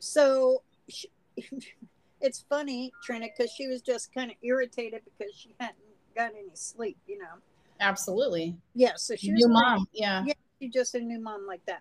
so 0.00 0.62
she, 0.88 1.08
it's 2.20 2.44
funny, 2.48 2.92
Trina, 3.02 3.28
because 3.34 3.52
she 3.52 3.68
was 3.68 3.80
just 3.80 4.12
kind 4.12 4.30
of 4.30 4.36
irritated 4.42 5.02
because 5.04 5.32
she 5.34 5.54
hadn't 5.58 5.78
got 6.14 6.32
any 6.32 6.50
sleep, 6.54 6.98
you 7.06 7.18
know. 7.18 7.38
Absolutely. 7.78 8.56
Yeah. 8.74 8.92
So 8.96 9.16
she 9.16 9.32
was 9.32 9.42
new 9.42 9.52
mom. 9.52 9.86
Yeah. 9.92 10.24
Yeah. 10.26 10.34
She's 10.60 10.72
just 10.72 10.94
a 10.94 11.00
new 11.00 11.20
mom 11.20 11.46
like 11.46 11.64
that. 11.66 11.80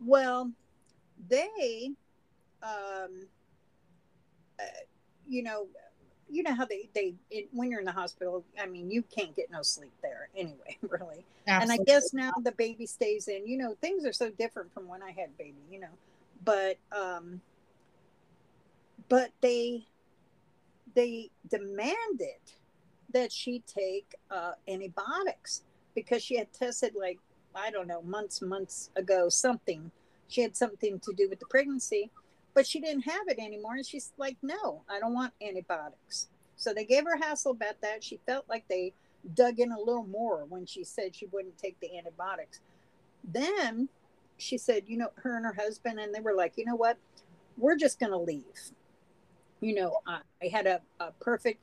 Well, 0.00 0.50
they, 1.28 1.92
um, 2.62 3.26
uh, 4.60 4.64
you 5.26 5.42
know, 5.42 5.66
you 6.30 6.42
know 6.42 6.54
how 6.54 6.64
they 6.64 6.88
they 6.94 7.14
it, 7.30 7.48
when 7.52 7.70
you're 7.70 7.80
in 7.80 7.86
the 7.86 7.92
hospital 7.92 8.44
i 8.60 8.66
mean 8.66 8.90
you 8.90 9.02
can't 9.02 9.34
get 9.34 9.50
no 9.50 9.62
sleep 9.62 9.92
there 10.02 10.28
anyway 10.36 10.76
really 10.88 11.24
Absolutely. 11.46 11.62
and 11.62 11.72
i 11.72 11.78
guess 11.84 12.12
now 12.12 12.32
the 12.44 12.52
baby 12.52 12.86
stays 12.86 13.28
in 13.28 13.46
you 13.46 13.56
know 13.56 13.76
things 13.80 14.04
are 14.04 14.12
so 14.12 14.30
different 14.30 14.72
from 14.72 14.86
when 14.88 15.02
i 15.02 15.10
had 15.10 15.36
baby 15.38 15.56
you 15.70 15.80
know 15.80 15.88
but 16.44 16.76
um 16.92 17.40
but 19.08 19.30
they 19.40 19.84
they 20.94 21.30
demanded 21.50 22.40
that 23.12 23.32
she 23.32 23.62
take 23.66 24.14
uh, 24.30 24.52
antibiotics 24.66 25.62
because 25.94 26.22
she 26.22 26.36
had 26.36 26.52
tested 26.52 26.94
like 26.98 27.18
i 27.54 27.70
don't 27.70 27.86
know 27.86 28.02
months 28.02 28.42
months 28.42 28.90
ago 28.96 29.28
something 29.28 29.90
she 30.28 30.42
had 30.42 30.56
something 30.56 31.00
to 31.00 31.12
do 31.12 31.28
with 31.28 31.40
the 31.40 31.46
pregnancy 31.46 32.10
but 32.58 32.66
she 32.66 32.80
didn't 32.80 33.02
have 33.02 33.28
it 33.28 33.38
anymore. 33.38 33.76
And 33.76 33.86
she's 33.86 34.12
like, 34.18 34.36
no, 34.42 34.82
I 34.90 34.98
don't 34.98 35.14
want 35.14 35.32
antibiotics. 35.40 36.26
So 36.56 36.74
they 36.74 36.84
gave 36.84 37.04
her 37.04 37.16
hassle 37.16 37.52
about 37.52 37.80
that. 37.82 38.02
She 38.02 38.18
felt 38.26 38.46
like 38.48 38.66
they 38.66 38.94
dug 39.34 39.60
in 39.60 39.70
a 39.70 39.78
little 39.78 40.02
more 40.02 40.44
when 40.44 40.66
she 40.66 40.82
said 40.82 41.14
she 41.14 41.26
wouldn't 41.26 41.56
take 41.56 41.78
the 41.78 41.96
antibiotics. 41.96 42.58
Then 43.22 43.88
she 44.38 44.58
said, 44.58 44.82
you 44.88 44.96
know, 44.96 45.10
her 45.22 45.36
and 45.36 45.46
her 45.46 45.52
husband, 45.52 46.00
and 46.00 46.12
they 46.12 46.18
were 46.18 46.34
like, 46.34 46.54
you 46.56 46.64
know 46.64 46.74
what? 46.74 46.98
We're 47.56 47.76
just 47.76 48.00
going 48.00 48.10
to 48.10 48.18
leave. 48.18 48.72
You 49.60 49.76
know, 49.76 49.98
I, 50.04 50.22
I 50.42 50.48
had 50.48 50.66
a, 50.66 50.80
a 50.98 51.12
perfect, 51.20 51.60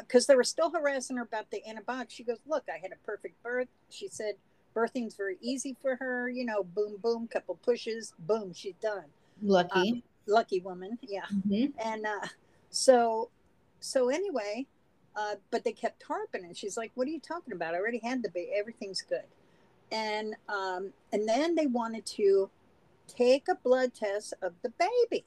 because 0.00 0.28
uh, 0.28 0.32
they 0.32 0.36
were 0.36 0.42
still 0.42 0.70
harassing 0.70 1.16
her 1.16 1.22
about 1.22 1.48
the 1.52 1.64
antibiotics. 1.64 2.14
She 2.14 2.24
goes, 2.24 2.38
look, 2.44 2.64
I 2.68 2.78
had 2.82 2.90
a 2.90 3.06
perfect 3.06 3.40
birth. 3.44 3.68
She 3.88 4.08
said, 4.08 4.34
birthing's 4.74 5.14
very 5.14 5.38
easy 5.40 5.76
for 5.80 5.96
her. 5.96 6.28
You 6.28 6.44
know, 6.44 6.64
boom, 6.64 6.96
boom, 7.02 7.28
couple 7.28 7.54
pushes, 7.56 8.12
boom, 8.18 8.52
she's 8.52 8.74
done. 8.82 9.04
Lucky, 9.42 9.92
um, 9.92 10.02
lucky 10.26 10.60
woman, 10.60 10.98
yeah. 11.02 11.26
Mhm. 11.32 11.72
And 11.84 12.06
uh, 12.06 12.26
so, 12.70 13.30
so 13.80 14.10
anyway, 14.10 14.66
uh, 15.16 15.36
but 15.50 15.64
they 15.64 15.72
kept 15.72 16.02
harping, 16.02 16.44
and 16.44 16.56
she's 16.56 16.76
like, 16.76 16.92
"What 16.94 17.06
are 17.06 17.10
you 17.10 17.20
talking 17.20 17.54
about? 17.54 17.74
I 17.74 17.78
already 17.78 17.98
had 17.98 18.22
the 18.22 18.30
baby. 18.30 18.52
Everything's 18.54 19.02
good." 19.02 19.26
And 19.92 20.34
um, 20.48 20.92
and 21.12 21.28
then 21.28 21.54
they 21.54 21.66
wanted 21.66 22.04
to 22.06 22.50
take 23.06 23.48
a 23.48 23.54
blood 23.54 23.94
test 23.94 24.34
of 24.42 24.54
the 24.62 24.70
baby 24.70 25.24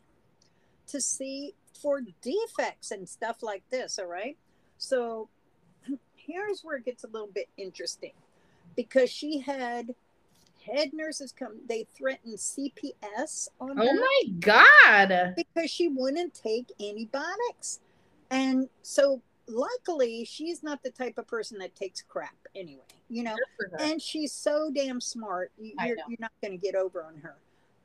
to 0.88 1.00
see 1.00 1.54
for 1.80 2.02
defects 2.22 2.92
and 2.92 3.08
stuff 3.08 3.44
like 3.44 3.64
this. 3.70 4.00
All 4.00 4.08
right. 4.08 4.38
So 4.78 5.30
here's 6.16 6.62
where 6.64 6.78
it 6.78 6.86
gets 6.86 7.04
a 7.04 7.08
little 7.08 7.30
bit 7.34 7.48
interesting 7.58 8.14
because 8.78 9.10
she 9.10 9.40
had 9.40 9.94
head 10.66 10.94
nurses 10.94 11.34
come, 11.38 11.58
they 11.68 11.86
threatened 11.98 12.38
CPS 12.38 13.50
on 13.60 13.72
Oh 13.78 13.84
her 13.86 13.90
Oh 13.90 13.94
my 13.94 14.24
god. 14.40 15.34
because 15.36 15.70
she 15.70 15.90
wouldn't 15.90 16.34
take 16.34 16.72
antibiotics. 16.82 17.80
And 18.32 18.70
so 18.82 19.22
luckily 19.48 20.26
she's 20.26 20.62
not 20.64 20.84
the 20.84 20.92
type 20.92 21.18
of 21.18 21.28
person 21.28 21.58
that 21.60 21.76
takes 21.76 22.02
crap 22.02 22.36
anyway, 22.56 22.82
you 23.10 23.24
know. 23.24 23.36
Good 23.36 23.70
for 23.70 23.78
her. 23.78 23.84
And 23.92 24.02
she's 24.02 24.32
so 24.32 24.70
damn 24.74 25.02
smart. 25.02 25.52
You, 25.58 25.74
I 25.80 25.88
you're, 25.88 25.98
you're 26.08 26.18
not 26.20 26.32
going 26.42 26.58
to 26.58 26.58
get 26.58 26.76
over 26.76 27.04
on 27.04 27.16
her. 27.22 27.36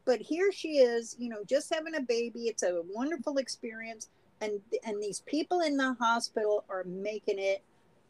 But 0.05 0.20
here 0.20 0.51
she 0.51 0.78
is, 0.78 1.14
you 1.18 1.28
know, 1.28 1.45
just 1.49 1.72
having 1.72 1.95
a 1.95 2.01
baby. 2.01 2.49
It's 2.49 2.64
a 2.64 2.82
wonderful 2.93 3.36
experience, 3.36 4.09
and 4.40 4.61
and 4.84 5.01
these 5.01 5.20
people 5.20 5.61
in 5.61 5.76
the 5.76 5.95
hospital 5.95 6.64
are 6.68 6.82
making 6.82 7.38
it, 7.38 7.62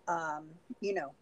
um, 0.08 0.44
you 0.80 0.94
know, 0.94 1.12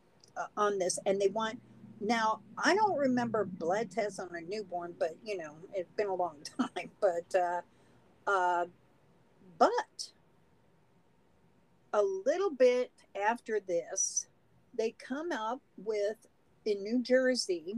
on 0.57 0.79
this, 0.79 0.99
and 1.07 1.21
they 1.21 1.29
want. 1.29 1.61
Now 2.01 2.41
I 2.57 2.75
don't 2.75 2.97
remember 2.97 3.45
blood 3.45 3.91
tests 3.91 4.19
on 4.19 4.31
a 4.35 4.41
newborn, 4.41 4.95
but 4.99 5.17
you 5.25 5.37
know, 5.37 5.55
it's 5.75 5.93
been 5.93 6.09
a 6.09 6.15
long 6.15 6.37
time. 6.59 6.91
But 7.01 7.35
uh, 7.39 7.61
uh, 8.27 8.67
but 9.59 10.11
a 11.93 12.03
little 12.03 12.51
bit 12.51 12.91
after 13.21 13.61
this, 13.61 14.27
they 14.77 14.93
come 14.93 15.33
up 15.33 15.61
with 15.77 16.17
in 16.65 16.83
New 16.83 17.03
Jersey 17.03 17.77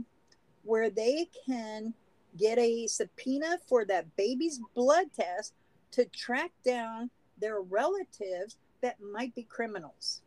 where 0.63 0.89
they 0.89 1.29
can 1.45 1.93
get 2.37 2.57
a 2.57 2.87
subpoena 2.87 3.59
for 3.67 3.85
that 3.85 4.15
baby's 4.15 4.59
blood 4.73 5.07
test 5.15 5.53
to 5.91 6.05
track 6.05 6.51
down 6.65 7.09
their 7.39 7.61
relatives 7.61 8.57
that 8.81 8.97
might 9.01 9.35
be 9.35 9.43
criminals. 9.43 10.21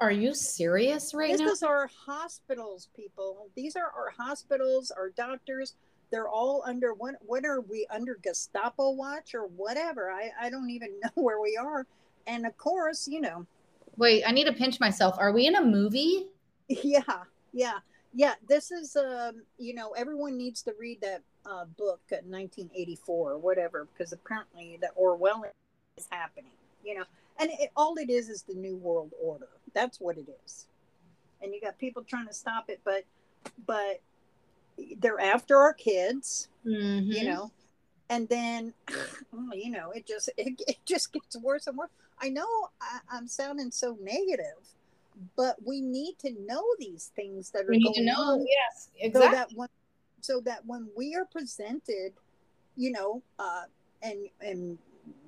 Are 0.00 0.12
you 0.12 0.34
serious 0.34 1.12
right 1.12 1.32
this 1.32 1.40
now? 1.40 1.48
is 1.48 1.62
our 1.62 1.90
hospitals, 2.06 2.88
people. 2.94 3.48
These 3.56 3.74
are 3.76 3.90
our 3.96 4.12
hospitals, 4.16 4.90
our 4.90 5.10
doctors. 5.10 5.74
They're 6.10 6.28
all 6.28 6.62
under 6.64 6.94
what? 6.94 7.16
What 7.26 7.44
are 7.44 7.60
we 7.60 7.86
under 7.90 8.16
Gestapo 8.22 8.90
watch 8.90 9.34
or 9.34 9.46
whatever? 9.46 10.10
I 10.10 10.30
I 10.40 10.50
don't 10.50 10.70
even 10.70 11.00
know 11.02 11.10
where 11.14 11.40
we 11.40 11.56
are. 11.56 11.86
And 12.26 12.46
of 12.46 12.56
course, 12.56 13.08
you 13.08 13.20
know, 13.20 13.46
Wait, 13.96 14.22
I 14.24 14.30
need 14.30 14.44
to 14.44 14.52
pinch 14.52 14.78
myself. 14.78 15.16
Are 15.18 15.32
we 15.32 15.46
in 15.46 15.56
a 15.56 15.64
movie? 15.64 16.26
yeah 16.68 17.00
yeah 17.52 17.78
yeah 18.14 18.34
this 18.48 18.70
is 18.70 18.96
um 18.96 19.42
you 19.58 19.74
know 19.74 19.92
everyone 19.96 20.36
needs 20.36 20.62
to 20.62 20.74
read 20.78 21.00
that 21.00 21.22
uh, 21.46 21.64
book 21.78 22.00
uh, 22.12 22.20
1984 22.26 23.32
or 23.32 23.38
whatever 23.38 23.86
because 23.92 24.12
apparently 24.12 24.78
the 24.80 24.88
orwellian 25.00 25.50
is 25.96 26.06
happening 26.10 26.50
you 26.84 26.94
know 26.94 27.04
and 27.40 27.50
it, 27.58 27.70
all 27.74 27.94
it 27.96 28.10
is 28.10 28.28
is 28.28 28.42
the 28.42 28.54
new 28.54 28.76
world 28.76 29.12
order 29.22 29.48
that's 29.74 30.00
what 30.00 30.16
it 30.16 30.26
is 30.44 30.66
and 31.42 31.54
you 31.54 31.60
got 31.60 31.78
people 31.78 32.02
trying 32.02 32.26
to 32.26 32.32
stop 32.34 32.68
it 32.68 32.80
but 32.84 33.04
but 33.66 34.00
they're 35.00 35.20
after 35.20 35.56
our 35.56 35.72
kids 35.74 36.48
Mhm. 36.66 37.12
you 37.12 37.24
know 37.24 37.50
and 38.10 38.28
then 38.28 38.74
oh, 39.32 39.50
you 39.52 39.70
know 39.70 39.90
it 39.90 40.06
just 40.06 40.30
it, 40.36 40.60
it 40.66 40.78
just 40.84 41.12
gets 41.12 41.36
worse 41.36 41.66
and 41.66 41.76
worse 41.76 41.90
i 42.20 42.28
know 42.28 42.46
I, 42.80 43.00
i'm 43.12 43.26
sounding 43.28 43.70
so 43.70 43.96
negative 44.00 44.74
but 45.36 45.56
we 45.66 45.80
need 45.80 46.16
to 46.20 46.32
know 46.46 46.62
these 46.78 47.10
things 47.16 47.50
that 47.50 47.64
are 47.64 47.70
we 47.70 47.78
need 47.78 47.84
going 47.84 47.94
to 47.94 48.04
know. 48.04 48.20
on 48.34 48.46
Yes, 48.46 48.90
exactly. 49.00 49.20
so 49.20 49.34
that 49.36 49.48
when 49.54 49.68
so 50.20 50.40
that 50.40 50.64
when 50.66 50.88
we 50.96 51.14
are 51.16 51.24
presented 51.24 52.12
you 52.76 52.92
know 52.92 53.22
uh 53.38 53.62
and 54.02 54.28
and 54.40 54.78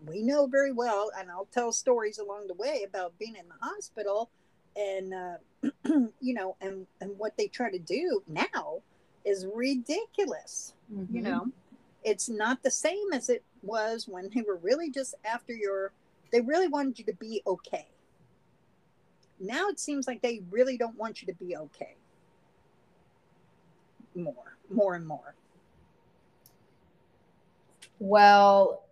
we 0.07 0.23
know 0.23 0.47
very 0.47 0.73
well 0.73 1.11
and 1.18 1.31
i'll 1.31 1.49
tell 1.53 1.73
stories 1.73 2.18
along 2.18 2.47
the 2.47 2.55
way 2.55 2.85
about 2.89 3.18
being 3.18 3.37
in 3.37 3.47
the 3.49 3.66
hospital 3.66 4.31
and 4.77 5.12
uh 5.14 5.37
you 6.21 6.35
know 6.35 6.57
and 6.61 6.87
and 7.01 7.16
what 7.18 7.37
they 7.37 7.47
try 7.47 7.71
to 7.71 7.79
do 7.79 8.23
now 8.29 8.81
is 9.25 9.47
ridiculous 9.55 10.75
you 11.12 11.21
Mhm. 11.21 11.25
know? 11.25 11.49
It's 12.03 12.29
not 12.31 12.62
the 12.62 12.71
same 12.71 13.12
as 13.12 13.29
it 13.29 13.45
was 13.62 14.09
when 14.09 14.31
they 14.35 14.41
were 14.43 14.57
really 14.57 14.91
just 14.91 15.14
after 15.25 15.53
your 15.53 15.93
they 16.33 16.41
really 16.41 16.68
wanted 16.68 16.99
you 16.99 17.05
to 17.07 17.14
be 17.14 17.43
okay. 17.47 17.89
Now 19.39 19.68
it 19.68 19.79
seems 19.81 20.07
like 20.07 20.23
they 20.23 20.43
really 20.51 20.79
don't 20.79 20.97
want 20.97 21.21
you 21.21 21.27
to 21.27 21.35
be 21.35 21.57
okay. 21.57 21.97
More 24.14 24.57
more 24.71 24.95
and 24.95 25.07
more. 25.07 25.35
Well, 27.99 28.83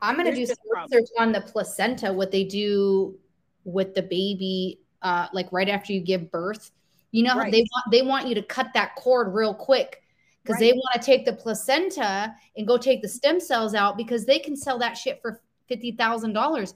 I'm 0.00 0.16
going 0.16 0.26
to 0.30 0.34
do 0.34 0.46
some 0.46 0.56
problem. 0.70 0.90
research 0.92 1.10
on 1.18 1.32
the 1.32 1.40
placenta, 1.40 2.12
what 2.12 2.30
they 2.30 2.44
do 2.44 3.18
with 3.64 3.94
the 3.94 4.02
baby, 4.02 4.80
uh, 5.02 5.26
like 5.32 5.50
right 5.52 5.68
after 5.68 5.92
you 5.92 6.00
give 6.00 6.30
birth. 6.30 6.70
You 7.10 7.24
know, 7.24 7.36
Right. 7.36 7.50
they 7.50 7.60
want 7.62 7.90
they 7.90 8.02
want 8.02 8.26
you 8.28 8.34
to 8.34 8.42
cut 8.42 8.68
that 8.74 8.94
cord 8.96 9.32
real 9.34 9.54
quick 9.54 10.02
because 10.42 10.58
they 10.60 10.72
want 10.72 10.94
to 10.94 11.00
take 11.00 11.24
the 11.24 11.32
placenta 11.32 12.34
and 12.56 12.66
go 12.66 12.76
take 12.76 13.00
the 13.02 13.08
stem 13.08 13.40
cells 13.40 13.74
out 13.74 13.96
because 13.96 14.24
they 14.26 14.38
can 14.38 14.54
sell 14.56 14.78
that 14.78 14.92
shit 14.96 15.20
for 15.22 15.40
fifty 15.68 15.92
thousand 15.92 16.32
dollars. 16.34 16.74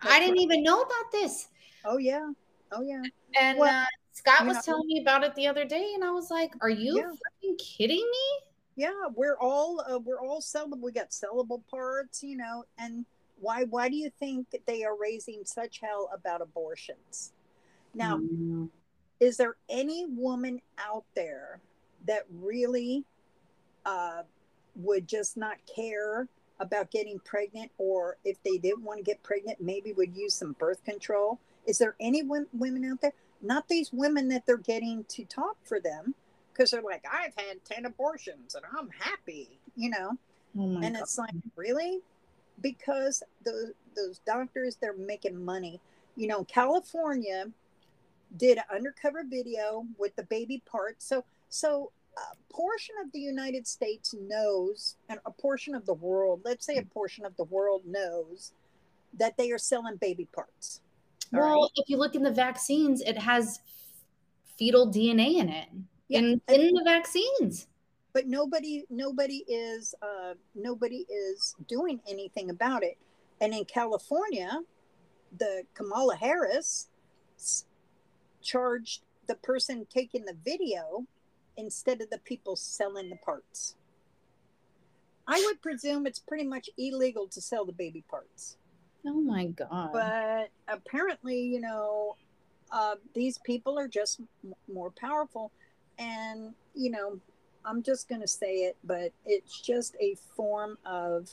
I 0.00 0.18
didn't 0.20 0.36
right. 0.36 0.42
even 0.42 0.62
know 0.62 0.80
about 0.82 1.10
this. 1.12 1.48
oh 1.84 1.98
yeah 1.98 2.30
oh 2.72 2.82
yeah 2.82 3.02
And 3.40 3.58
Well, 3.58 3.82
uh, 3.82 3.86
Scott 4.12 4.46
was 4.46 4.56
know- 4.56 4.62
telling 4.62 4.86
me 4.86 5.00
about 5.02 5.24
it 5.24 5.34
the 5.34 5.46
other 5.48 5.64
day, 5.64 5.92
and 5.94 6.04
I 6.04 6.10
was 6.12 6.30
like, 6.30 6.52
"Are 6.60 6.70
you 6.70 6.96
Yeah. 6.98 7.10
fucking 7.10 7.56
kidding 7.58 7.96
me?" 8.10 8.46
Yeah 8.76 9.06
we're 9.14 9.36
all 9.38 9.80
uh, 9.88 9.98
we're 9.98 10.20
all 10.20 10.40
sellable 10.40 10.80
we 10.80 10.92
got 10.92 11.10
sellable 11.10 11.62
parts 11.70 12.22
you 12.22 12.36
know 12.36 12.64
and 12.78 13.04
why 13.40 13.64
why 13.64 13.88
do 13.88 13.96
you 13.96 14.10
think 14.18 14.46
they 14.66 14.84
are 14.84 14.96
raising 14.96 15.44
such 15.44 15.80
hell 15.80 16.08
about 16.12 16.40
abortions? 16.40 17.32
Now 17.94 18.18
Mm. 18.18 18.70
is 19.20 19.36
there 19.36 19.56
any 19.68 20.06
woman 20.06 20.60
out 20.78 21.04
there 21.14 21.60
that 22.06 22.24
really 22.30 23.04
uh, 23.84 24.22
would 24.76 25.06
just 25.06 25.36
not 25.36 25.56
care 25.66 26.28
about 26.60 26.90
getting 26.90 27.18
pregnant 27.20 27.70
or 27.78 28.16
if 28.24 28.42
they 28.42 28.56
didn't 28.58 28.84
want 28.84 28.98
to 28.98 29.04
get 29.04 29.22
pregnant 29.22 29.60
maybe 29.60 29.92
would 29.92 30.16
use 30.16 30.34
some 30.34 30.52
birth 30.52 30.84
control? 30.84 31.38
Is 31.66 31.78
there 31.78 31.96
any 32.00 32.22
wom- 32.22 32.48
women 32.52 32.84
out 32.84 33.00
there? 33.00 33.12
Not 33.42 33.68
these 33.68 33.92
women 33.92 34.28
that 34.28 34.46
they're 34.46 34.56
getting 34.56 35.04
to 35.04 35.24
talk 35.24 35.56
for 35.64 35.80
them 35.80 36.14
because 36.54 36.70
they're 36.70 36.82
like 36.82 37.04
i've 37.12 37.34
had 37.36 37.62
10 37.64 37.84
abortions 37.86 38.54
and 38.54 38.64
i'm 38.78 38.88
happy 38.98 39.48
you 39.76 39.90
know 39.90 40.12
Oh 40.56 40.78
and 40.82 40.94
God. 40.94 41.02
it's 41.02 41.18
like 41.18 41.34
really 41.56 41.98
because 42.60 43.22
those 43.44 43.72
those 43.96 44.20
doctors 44.24 44.76
they're 44.80 44.96
making 44.96 45.44
money 45.44 45.80
you 46.16 46.26
know 46.28 46.44
california 46.44 47.46
did 48.36 48.58
an 48.58 48.64
undercover 48.74 49.24
video 49.28 49.84
with 49.98 50.14
the 50.16 50.22
baby 50.24 50.62
part 50.70 50.96
so 50.98 51.24
so 51.48 51.90
a 52.16 52.52
portion 52.52 52.94
of 53.04 53.10
the 53.12 53.18
united 53.18 53.66
states 53.66 54.14
knows 54.28 54.94
and 55.08 55.18
a 55.26 55.30
portion 55.32 55.74
of 55.74 55.84
the 55.86 55.94
world 55.94 56.40
let's 56.44 56.64
say 56.64 56.76
a 56.76 56.84
portion 56.84 57.24
of 57.24 57.36
the 57.36 57.44
world 57.44 57.82
knows 57.84 58.52
that 59.18 59.36
they 59.36 59.50
are 59.50 59.58
selling 59.58 59.96
baby 59.96 60.28
parts 60.32 60.80
All 61.32 61.40
Well, 61.40 61.60
right. 61.62 61.70
if 61.76 61.88
you 61.90 61.96
look 61.96 62.14
in 62.14 62.22
the 62.22 62.30
vaccines, 62.32 63.00
it 63.00 63.18
has 63.18 63.58
fetal 64.58 64.86
DNA 64.86 65.36
in 65.36 65.48
it. 65.48 65.68
Yeah, 66.08 66.18
In, 66.20 66.40
in 66.48 66.74
the 66.74 66.82
vaccines. 66.84 67.66
but 68.12 68.26
nobody 68.26 68.84
nobody 68.90 69.44
is 69.48 69.94
uh, 70.02 70.34
nobody 70.54 71.06
is 71.08 71.54
doing 71.68 72.00
anything 72.08 72.50
about 72.50 72.82
it 72.82 72.96
and 73.40 73.52
in 73.54 73.64
california 73.64 74.60
the 75.38 75.62
kamala 75.74 76.14
harris 76.16 76.88
charged 78.42 79.02
the 79.26 79.34
person 79.36 79.86
taking 79.92 80.24
the 80.26 80.36
video 80.44 81.06
instead 81.56 82.00
of 82.00 82.10
the 82.10 82.18
people 82.18 82.54
selling 82.56 83.08
the 83.10 83.16
parts 83.16 83.74
i 85.26 85.42
would 85.46 85.60
presume 85.62 86.06
it's 86.06 86.18
pretty 86.20 86.44
much 86.46 86.68
illegal 86.76 87.26
to 87.26 87.40
sell 87.40 87.64
the 87.64 87.72
baby 87.72 88.04
parts 88.10 88.56
Oh 89.06 89.20
my 89.20 89.46
God. 89.46 89.92
but 89.92 90.48
apparently 90.68 91.40
you 91.40 91.60
know 91.60 92.16
uh, 92.70 92.94
these 93.14 93.38
people 93.38 93.78
are 93.78 93.88
just 93.88 94.20
m- 94.44 94.54
more 94.72 94.90
powerful 94.90 95.50
and 95.98 96.54
you 96.74 96.90
know 96.90 97.18
i'm 97.64 97.82
just 97.82 98.08
going 98.08 98.20
to 98.20 98.28
say 98.28 98.56
it 98.64 98.76
but 98.84 99.12
it's 99.24 99.60
just 99.60 99.96
a 100.00 100.16
form 100.36 100.76
of 100.84 101.30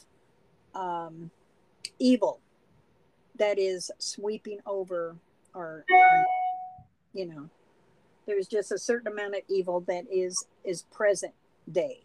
um, 0.74 1.30
evil 2.00 2.40
that 3.38 3.60
is 3.60 3.92
sweeping 3.98 4.60
over 4.66 5.16
our, 5.54 5.84
our 5.92 6.26
you 7.14 7.26
know 7.26 7.50
there's 8.26 8.48
just 8.48 8.72
a 8.72 8.78
certain 8.78 9.12
amount 9.12 9.36
of 9.36 9.42
evil 9.50 9.82
that 9.82 10.06
is 10.12 10.46
is 10.64 10.84
present 10.84 11.34
day. 11.70 12.04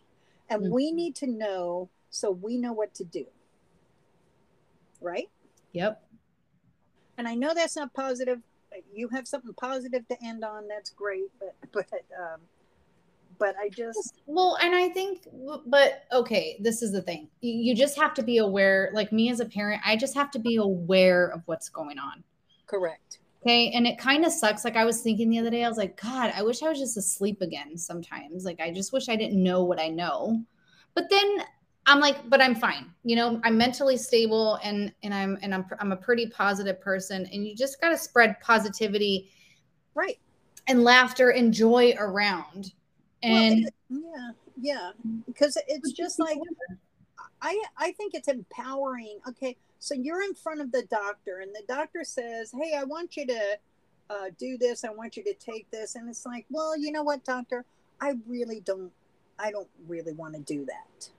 And 0.49 0.63
mm-hmm. 0.63 0.75
we 0.75 0.93
need 0.93 1.15
to 1.17 1.27
know 1.27 1.89
so 2.11 2.31
we 2.31 2.57
know 2.57 2.73
what 2.73 2.95
to 2.95 3.05
do. 3.05 3.27
Right? 5.01 5.29
Yep. 5.73 6.03
And 7.19 7.27
i 7.29 7.35
know 7.35 7.55
that's 7.55 7.77
not 7.77 7.95
positive 7.95 8.41
you 8.93 9.09
have 9.09 9.27
something 9.27 9.55
positive 9.55 10.07
to 10.09 10.17
end 10.25 10.45
on 10.45 10.67
that's 10.69 10.91
great 10.91 11.31
but 11.39 11.55
but 11.73 11.87
um 12.19 12.41
but 13.39 13.55
i 13.61 13.69
just 13.69 14.21
well 14.27 14.57
and 14.63 14.75
i 14.75 14.89
think 14.89 15.27
but 15.67 16.05
okay 16.13 16.57
this 16.61 16.83
is 16.83 16.93
the 16.93 17.03
thing 17.03 17.29
you 17.41 17.75
just 17.75 17.97
have 17.99 18.15
to 18.15 18.23
be 18.23 18.39
aware 18.39 18.91
like 18.95 19.13
me 19.13 19.31
as 19.31 19.41
a 19.41 19.45
parent 19.45 19.81
i 19.85 19.95
just 19.95 20.15
have 20.15 20.31
to 20.31 20.39
be 20.39 20.57
aware 20.57 21.27
of 21.29 21.43
what's 21.47 21.69
going 21.69 21.99
on 21.99 22.25
correct 22.67 23.19
Okay. 23.47 23.71
And 23.71 23.87
it 23.87 23.97
kind 23.97 24.25
of 24.25 24.33
sucks. 24.33 24.65
Like 24.65 24.75
I 24.75 24.85
was 24.85 25.03
thinking 25.03 25.31
the 25.31 25.39
other 25.39 25.51
day, 25.51 25.63
I 25.63 25.69
was 25.69 25.79
like, 25.79 26.01
God, 26.01 26.33
I 26.35 26.43
wish 26.43 26.65
I 26.65 26.69
was 26.69 26.81
just 26.81 26.97
asleep 26.97 27.43
again 27.43 27.79
sometimes. 27.79 28.45
Like 28.45 28.59
I 28.59 28.73
just 28.73 28.93
wish 28.93 29.09
I 29.09 29.15
didn't 29.15 29.41
know 29.41 29.63
what 29.63 29.79
I 29.79 29.87
know. 29.87 30.43
But 30.97 31.09
then 31.11 31.39
I'm 31.87 32.01
like, 32.01 32.29
but 32.29 32.43
I'm 32.43 32.55
fine. 32.55 32.93
You 33.05 33.17
know, 33.17 33.41
I'm 33.45 33.57
mentally 33.57 33.97
stable 33.97 34.59
and 34.63 34.93
and 35.03 35.15
I'm 35.15 35.39
and 35.43 35.55
I'm 35.55 35.65
I'm 35.79 35.93
a 35.93 35.97
pretty 35.97 36.27
positive 36.27 36.81
person. 36.81 37.27
And 37.33 37.47
you 37.47 37.55
just 37.55 37.81
gotta 37.81 37.97
spread 37.97 38.41
positivity. 38.41 39.31
Right. 39.95 40.19
And 40.67 40.83
laughter 40.83 41.31
and 41.31 41.55
joy 41.55 41.95
around. 41.99 42.73
And 43.23 43.71
well, 43.89 44.03
yeah, 44.15 44.31
yeah. 44.61 44.91
Because 45.27 45.57
it's 45.69 45.93
just 45.93 46.19
like 46.19 46.39
I 47.41 47.63
I 47.79 47.93
think 47.93 48.15
it's 48.15 48.29
empowering. 48.29 49.21
Okay, 49.29 49.57
so 49.79 49.95
you're 49.95 50.23
in 50.23 50.35
front 50.35 50.61
of 50.61 50.73
the 50.73 50.83
doctor, 50.85 51.39
and 51.39 51.55
the 51.55 51.63
doctor 51.69 52.03
says, 52.03 52.53
"Hey, 52.53 52.75
I 52.77 52.85
want 52.85 53.17
you 53.17 53.27
to 53.27 53.59
uh, 54.11 54.31
do 54.39 54.59
this. 54.59 54.85
I 54.85 54.91
want 54.91 55.17
you 55.17 55.23
to 55.25 55.35
take 55.35 55.71
this." 55.71 55.95
And 55.95 56.09
it's 56.09 56.27
like, 56.27 56.47
well, 56.51 56.77
you 56.77 56.91
know 56.91 57.03
what, 57.03 57.25
doctor? 57.25 57.65
I 58.01 58.15
really 58.27 58.61
don't. 58.61 58.91
I 59.39 59.51
don't 59.51 59.69
really 59.87 60.13
want 60.13 60.35
to 60.35 60.41
do 60.41 60.65
that. 60.65 61.11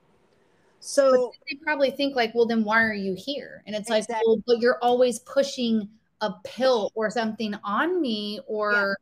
So 0.80 1.32
they 1.50 1.58
probably 1.58 1.92
think 1.92 2.16
like, 2.16 2.34
well, 2.36 2.46
then 2.46 2.64
why 2.64 2.82
are 2.84 2.94
you 2.94 3.16
here? 3.18 3.64
And 3.66 3.76
it's 3.76 3.90
exactly. 3.90 4.16
like, 4.16 4.24
well, 4.26 4.44
but 4.46 4.60
you're 4.60 4.78
always 4.82 5.20
pushing 5.20 5.90
a 6.22 6.34
pill 6.44 6.92
or 6.96 7.10
something 7.10 7.56
on 7.64 8.02
me 8.02 8.40
or 8.48 8.98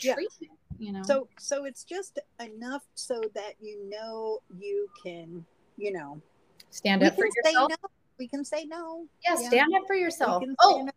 yeah. 0.00 0.12
a 0.12 0.14
treatment. 0.14 0.30
Yeah. 0.40 0.48
You 0.78 0.92
know. 0.92 1.02
So 1.04 1.28
so 1.38 1.64
it's 1.64 1.84
just 1.84 2.18
enough 2.38 2.82
so 2.94 3.22
that 3.34 3.54
you 3.60 3.88
know 3.88 4.40
you 4.58 4.88
can, 5.02 5.44
you 5.78 5.92
know, 5.92 6.20
stand 6.70 7.02
up 7.02 7.14
for 7.14 7.24
yourself. 7.24 7.70
No. 7.70 7.88
We 8.18 8.28
can 8.28 8.44
say 8.44 8.64
no. 8.64 9.06
Yeah, 9.24 9.36
yeah. 9.40 9.48
stand 9.48 9.74
up 9.74 9.86
for 9.86 9.94
yourself. 9.94 10.42
Oh, 10.60 10.82
no. 10.84 10.92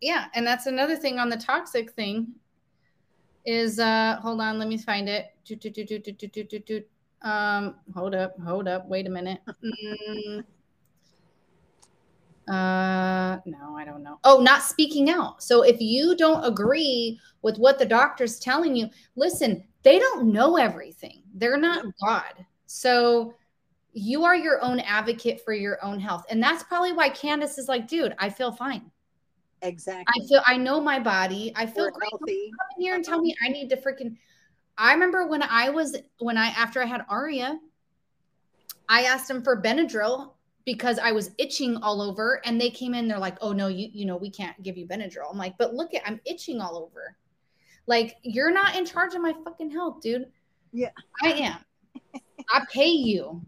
yeah, 0.00 0.26
and 0.34 0.46
that's 0.46 0.66
another 0.66 0.96
thing 0.96 1.18
on 1.18 1.28
the 1.28 1.36
toxic 1.36 1.92
thing. 1.92 2.28
Is 3.44 3.78
uh, 3.78 4.18
hold 4.20 4.40
on, 4.40 4.58
let 4.58 4.66
me 4.66 4.76
find 4.76 5.08
it. 5.08 5.32
Um, 7.26 7.74
hold 7.92 8.14
up, 8.14 8.38
hold 8.38 8.68
up, 8.68 8.86
wait 8.86 9.08
a 9.08 9.10
minute. 9.10 9.40
Mm. 9.64 10.44
Uh, 12.48 13.40
no, 13.44 13.76
I 13.76 13.84
don't 13.84 14.04
know. 14.04 14.20
Oh, 14.22 14.40
not 14.40 14.62
speaking 14.62 15.10
out. 15.10 15.42
So 15.42 15.62
if 15.62 15.80
you 15.80 16.16
don't 16.16 16.44
agree 16.44 17.18
with 17.42 17.58
what 17.58 17.80
the 17.80 17.84
doctor's 17.84 18.38
telling 18.38 18.76
you, 18.76 18.88
listen, 19.16 19.64
they 19.82 19.98
don't 19.98 20.32
know 20.32 20.56
everything. 20.56 21.24
They're 21.34 21.56
not 21.56 21.84
God. 22.00 22.46
So 22.66 23.34
you 23.92 24.24
are 24.24 24.36
your 24.36 24.62
own 24.62 24.78
advocate 24.78 25.40
for 25.44 25.52
your 25.52 25.84
own 25.84 25.98
health. 25.98 26.26
And 26.30 26.40
that's 26.40 26.62
probably 26.62 26.92
why 26.92 27.08
Candace 27.08 27.58
is 27.58 27.66
like, 27.66 27.88
dude, 27.88 28.14
I 28.20 28.30
feel 28.30 28.52
fine. 28.52 28.88
Exactly. 29.62 30.04
I 30.06 30.26
feel 30.28 30.42
I 30.46 30.56
know 30.58 30.80
my 30.80 31.00
body. 31.00 31.52
I 31.56 31.66
feel 31.66 31.86
We're 31.86 31.90
great. 31.90 32.10
Healthy. 32.12 32.50
Come 32.50 32.68
in 32.76 32.82
here 32.82 32.94
and 32.94 33.04
tell 33.04 33.20
me 33.20 33.34
I 33.44 33.48
need 33.48 33.68
to 33.70 33.76
freaking 33.76 34.16
I 34.78 34.92
remember 34.92 35.26
when 35.26 35.42
I 35.42 35.70
was 35.70 35.96
when 36.18 36.36
I 36.36 36.46
after 36.48 36.82
I 36.82 36.86
had 36.86 37.04
Aria, 37.08 37.58
I 38.88 39.02
asked 39.04 39.28
them 39.28 39.42
for 39.42 39.60
Benadryl 39.60 40.32
because 40.64 40.98
I 40.98 41.12
was 41.12 41.30
itching 41.38 41.76
all 41.78 42.02
over 42.02 42.40
and 42.44 42.60
they 42.60 42.70
came 42.70 42.94
in, 42.94 43.08
they're 43.08 43.18
like, 43.18 43.38
oh 43.40 43.52
no, 43.52 43.68
you 43.68 43.88
you 43.92 44.04
know, 44.04 44.16
we 44.16 44.30
can't 44.30 44.60
give 44.62 44.76
you 44.76 44.86
Benadryl. 44.86 45.30
I'm 45.30 45.38
like, 45.38 45.56
but 45.58 45.74
look 45.74 45.94
at 45.94 46.02
I'm 46.04 46.20
itching 46.26 46.60
all 46.60 46.76
over. 46.76 47.16
Like, 47.86 48.16
you're 48.22 48.50
not 48.50 48.76
in 48.76 48.84
charge 48.84 49.14
of 49.14 49.22
my 49.22 49.32
fucking 49.44 49.70
health, 49.70 50.00
dude. 50.00 50.26
Yeah. 50.72 50.90
I 51.22 51.32
am. 51.32 51.58
I 52.52 52.64
pay 52.70 52.88
you. 52.88 53.42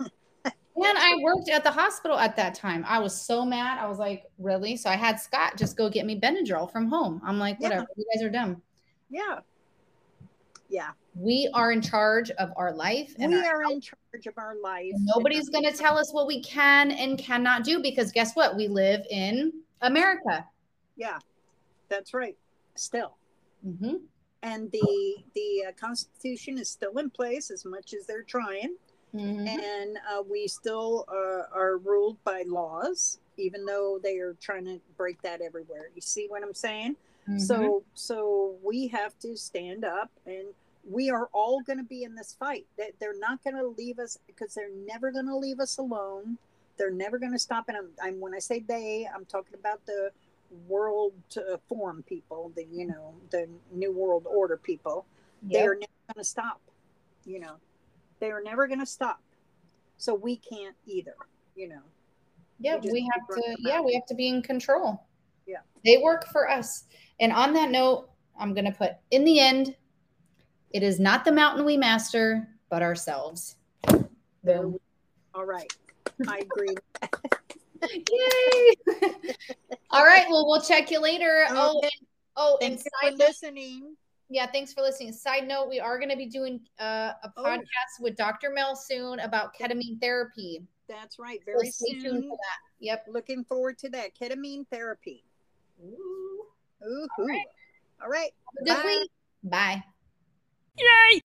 And 0.00 0.96
I 0.96 1.16
worked 1.22 1.48
at 1.48 1.64
the 1.64 1.72
hospital 1.72 2.16
at 2.18 2.36
that 2.36 2.54
time. 2.54 2.84
I 2.86 3.00
was 3.00 3.20
so 3.20 3.44
mad. 3.44 3.78
I 3.78 3.88
was 3.88 3.98
like, 3.98 4.26
really? 4.38 4.76
So 4.76 4.88
I 4.88 4.94
had 4.94 5.18
Scott 5.18 5.56
just 5.56 5.76
go 5.76 5.90
get 5.90 6.06
me 6.06 6.20
Benadryl 6.20 6.70
from 6.70 6.86
home. 6.86 7.20
I'm 7.24 7.38
like, 7.38 7.58
whatever. 7.60 7.86
Yeah. 7.96 8.04
You 8.04 8.04
guys 8.14 8.22
are 8.22 8.30
dumb. 8.30 8.62
Yeah. 9.10 9.40
Yeah. 10.68 10.90
We 11.14 11.50
are 11.54 11.72
in 11.72 11.80
charge 11.80 12.30
of 12.32 12.52
our 12.56 12.72
life. 12.72 13.14
And 13.18 13.32
we 13.32 13.38
are 13.38 13.62
health. 13.62 13.72
in 13.72 13.80
charge 13.80 14.26
of 14.26 14.36
our 14.36 14.54
life. 14.62 14.92
Nobody's 14.96 15.48
going 15.48 15.64
to 15.64 15.72
tell 15.72 15.96
us 15.96 16.12
what 16.12 16.26
we 16.26 16.42
can 16.42 16.90
and 16.90 17.18
cannot 17.18 17.64
do 17.64 17.80
because 17.80 18.12
guess 18.12 18.34
what? 18.34 18.56
We 18.56 18.68
live 18.68 19.04
in 19.10 19.52
America. 19.80 20.44
Yeah, 20.96 21.18
that's 21.88 22.12
right. 22.12 22.36
Still. 22.74 23.16
Mm-hmm. 23.66 23.96
And 24.42 24.70
the 24.70 25.16
the 25.34 25.64
uh, 25.68 25.72
Constitution 25.72 26.58
is 26.58 26.70
still 26.70 26.98
in 26.98 27.10
place 27.10 27.50
as 27.50 27.64
much 27.64 27.94
as 27.94 28.06
they're 28.06 28.22
trying. 28.22 28.76
Mm-hmm. 29.14 29.48
And 29.48 29.98
uh, 30.12 30.22
we 30.28 30.46
still 30.46 31.06
uh, 31.08 31.56
are 31.56 31.78
ruled 31.78 32.22
by 32.24 32.44
laws, 32.46 33.18
even 33.36 33.64
though 33.64 33.98
they 34.02 34.18
are 34.18 34.36
trying 34.40 34.66
to 34.66 34.80
break 34.96 35.20
that 35.22 35.40
everywhere. 35.40 35.90
You 35.94 36.02
see 36.02 36.26
what 36.28 36.42
I'm 36.42 36.54
saying? 36.54 36.96
Mm-hmm. 37.28 37.38
So, 37.38 37.82
so 37.94 38.56
we 38.62 38.88
have 38.88 39.18
to 39.20 39.36
stand 39.36 39.84
up, 39.84 40.10
and 40.26 40.46
we 40.88 41.10
are 41.10 41.28
all 41.32 41.60
going 41.60 41.78
to 41.78 41.84
be 41.84 42.04
in 42.04 42.14
this 42.14 42.34
fight. 42.38 42.66
That 42.78 42.92
they're 43.00 43.18
not 43.18 43.42
going 43.44 43.56
to 43.56 43.66
leave 43.66 43.98
us 43.98 44.18
because 44.26 44.54
they're 44.54 44.74
never 44.86 45.10
going 45.10 45.26
to 45.26 45.36
leave 45.36 45.60
us 45.60 45.78
alone. 45.78 46.38
They're 46.78 46.90
never 46.90 47.18
going 47.18 47.32
to 47.32 47.38
stop. 47.38 47.68
And 47.68 47.76
I'm, 47.76 47.88
I'm 48.02 48.20
when 48.20 48.34
I 48.34 48.38
say 48.38 48.64
they, 48.66 49.08
I'm 49.14 49.24
talking 49.24 49.54
about 49.58 49.84
the 49.86 50.10
world 50.66 51.12
uh, 51.36 51.58
form 51.68 52.02
people, 52.08 52.52
the 52.56 52.64
you 52.72 52.86
know 52.86 53.14
the 53.30 53.48
new 53.72 53.92
world 53.92 54.26
order 54.26 54.56
people. 54.56 55.04
Yep. 55.46 55.52
They 55.52 55.66
are 55.66 55.74
never 55.74 56.14
going 56.14 56.22
to 56.22 56.24
stop. 56.24 56.60
You 57.26 57.40
know 57.40 57.56
they 58.20 58.30
are 58.30 58.42
never 58.42 58.66
going 58.66 58.80
to 58.80 58.86
stop. 58.86 59.20
So 59.96 60.14
we 60.14 60.36
can't 60.36 60.76
either, 60.86 61.14
you 61.56 61.68
know. 61.68 61.82
Yeah, 62.60 62.76
we, 62.76 62.90
we 62.90 63.10
have 63.12 63.26
to 63.36 63.56
yeah, 63.60 63.80
we 63.80 63.94
have 63.94 64.06
to 64.06 64.14
be 64.14 64.28
in 64.28 64.42
control. 64.42 65.04
Yeah. 65.46 65.58
They 65.84 65.98
work 65.98 66.26
for 66.26 66.50
us. 66.50 66.84
And 67.20 67.32
on 67.32 67.52
that 67.54 67.70
note, 67.70 68.08
I'm 68.38 68.54
going 68.54 68.64
to 68.64 68.72
put 68.72 68.92
in 69.10 69.24
the 69.24 69.40
end 69.40 69.74
it 70.70 70.82
is 70.82 71.00
not 71.00 71.24
the 71.24 71.32
mountain 71.32 71.64
we 71.64 71.76
master, 71.76 72.46
but 72.68 72.82
ourselves. 72.82 73.56
Boom. 74.44 74.78
All 75.34 75.46
right. 75.46 75.72
I 76.28 76.38
agree. 76.38 76.74
Yay! 77.90 78.74
All 79.90 80.04
right. 80.04 80.26
Well, 80.28 80.46
we'll 80.46 80.60
check 80.60 80.90
you 80.90 81.00
later. 81.00 81.46
Oh, 81.48 81.80
and, 81.82 81.92
oh, 82.36 82.58
Thanks 82.60 82.84
and 83.02 83.16
for 83.16 83.24
listening 83.24 83.96
yeah, 84.30 84.46
thanks 84.46 84.72
for 84.72 84.82
listening. 84.82 85.12
Side 85.12 85.48
note, 85.48 85.68
we 85.68 85.80
are 85.80 85.98
going 85.98 86.10
to 86.10 86.16
be 86.16 86.26
doing 86.26 86.60
uh, 86.78 87.12
a 87.22 87.32
oh. 87.36 87.42
podcast 87.42 87.98
oh. 87.98 88.02
with 88.02 88.16
Dr. 88.16 88.50
Mel 88.50 88.76
soon 88.76 89.20
about 89.20 89.56
ketamine 89.56 90.00
therapy. 90.00 90.62
That's 90.88 91.18
right. 91.18 91.40
Very 91.44 91.70
so 91.70 91.86
soon. 92.00 92.22
for 92.22 92.36
that. 92.36 92.58
Yep. 92.80 93.06
Looking 93.08 93.44
forward 93.44 93.78
to 93.78 93.88
that. 93.90 94.18
Ketamine 94.18 94.66
therapy. 94.70 95.24
Ooh. 95.82 96.37
Ooh. 96.86 97.06
All 97.18 97.26
right. 97.26 97.46
All 98.02 98.08
right. 98.08 98.30
Bye. 98.64 99.04
Bye. 99.42 99.82
Yay! 100.78 101.20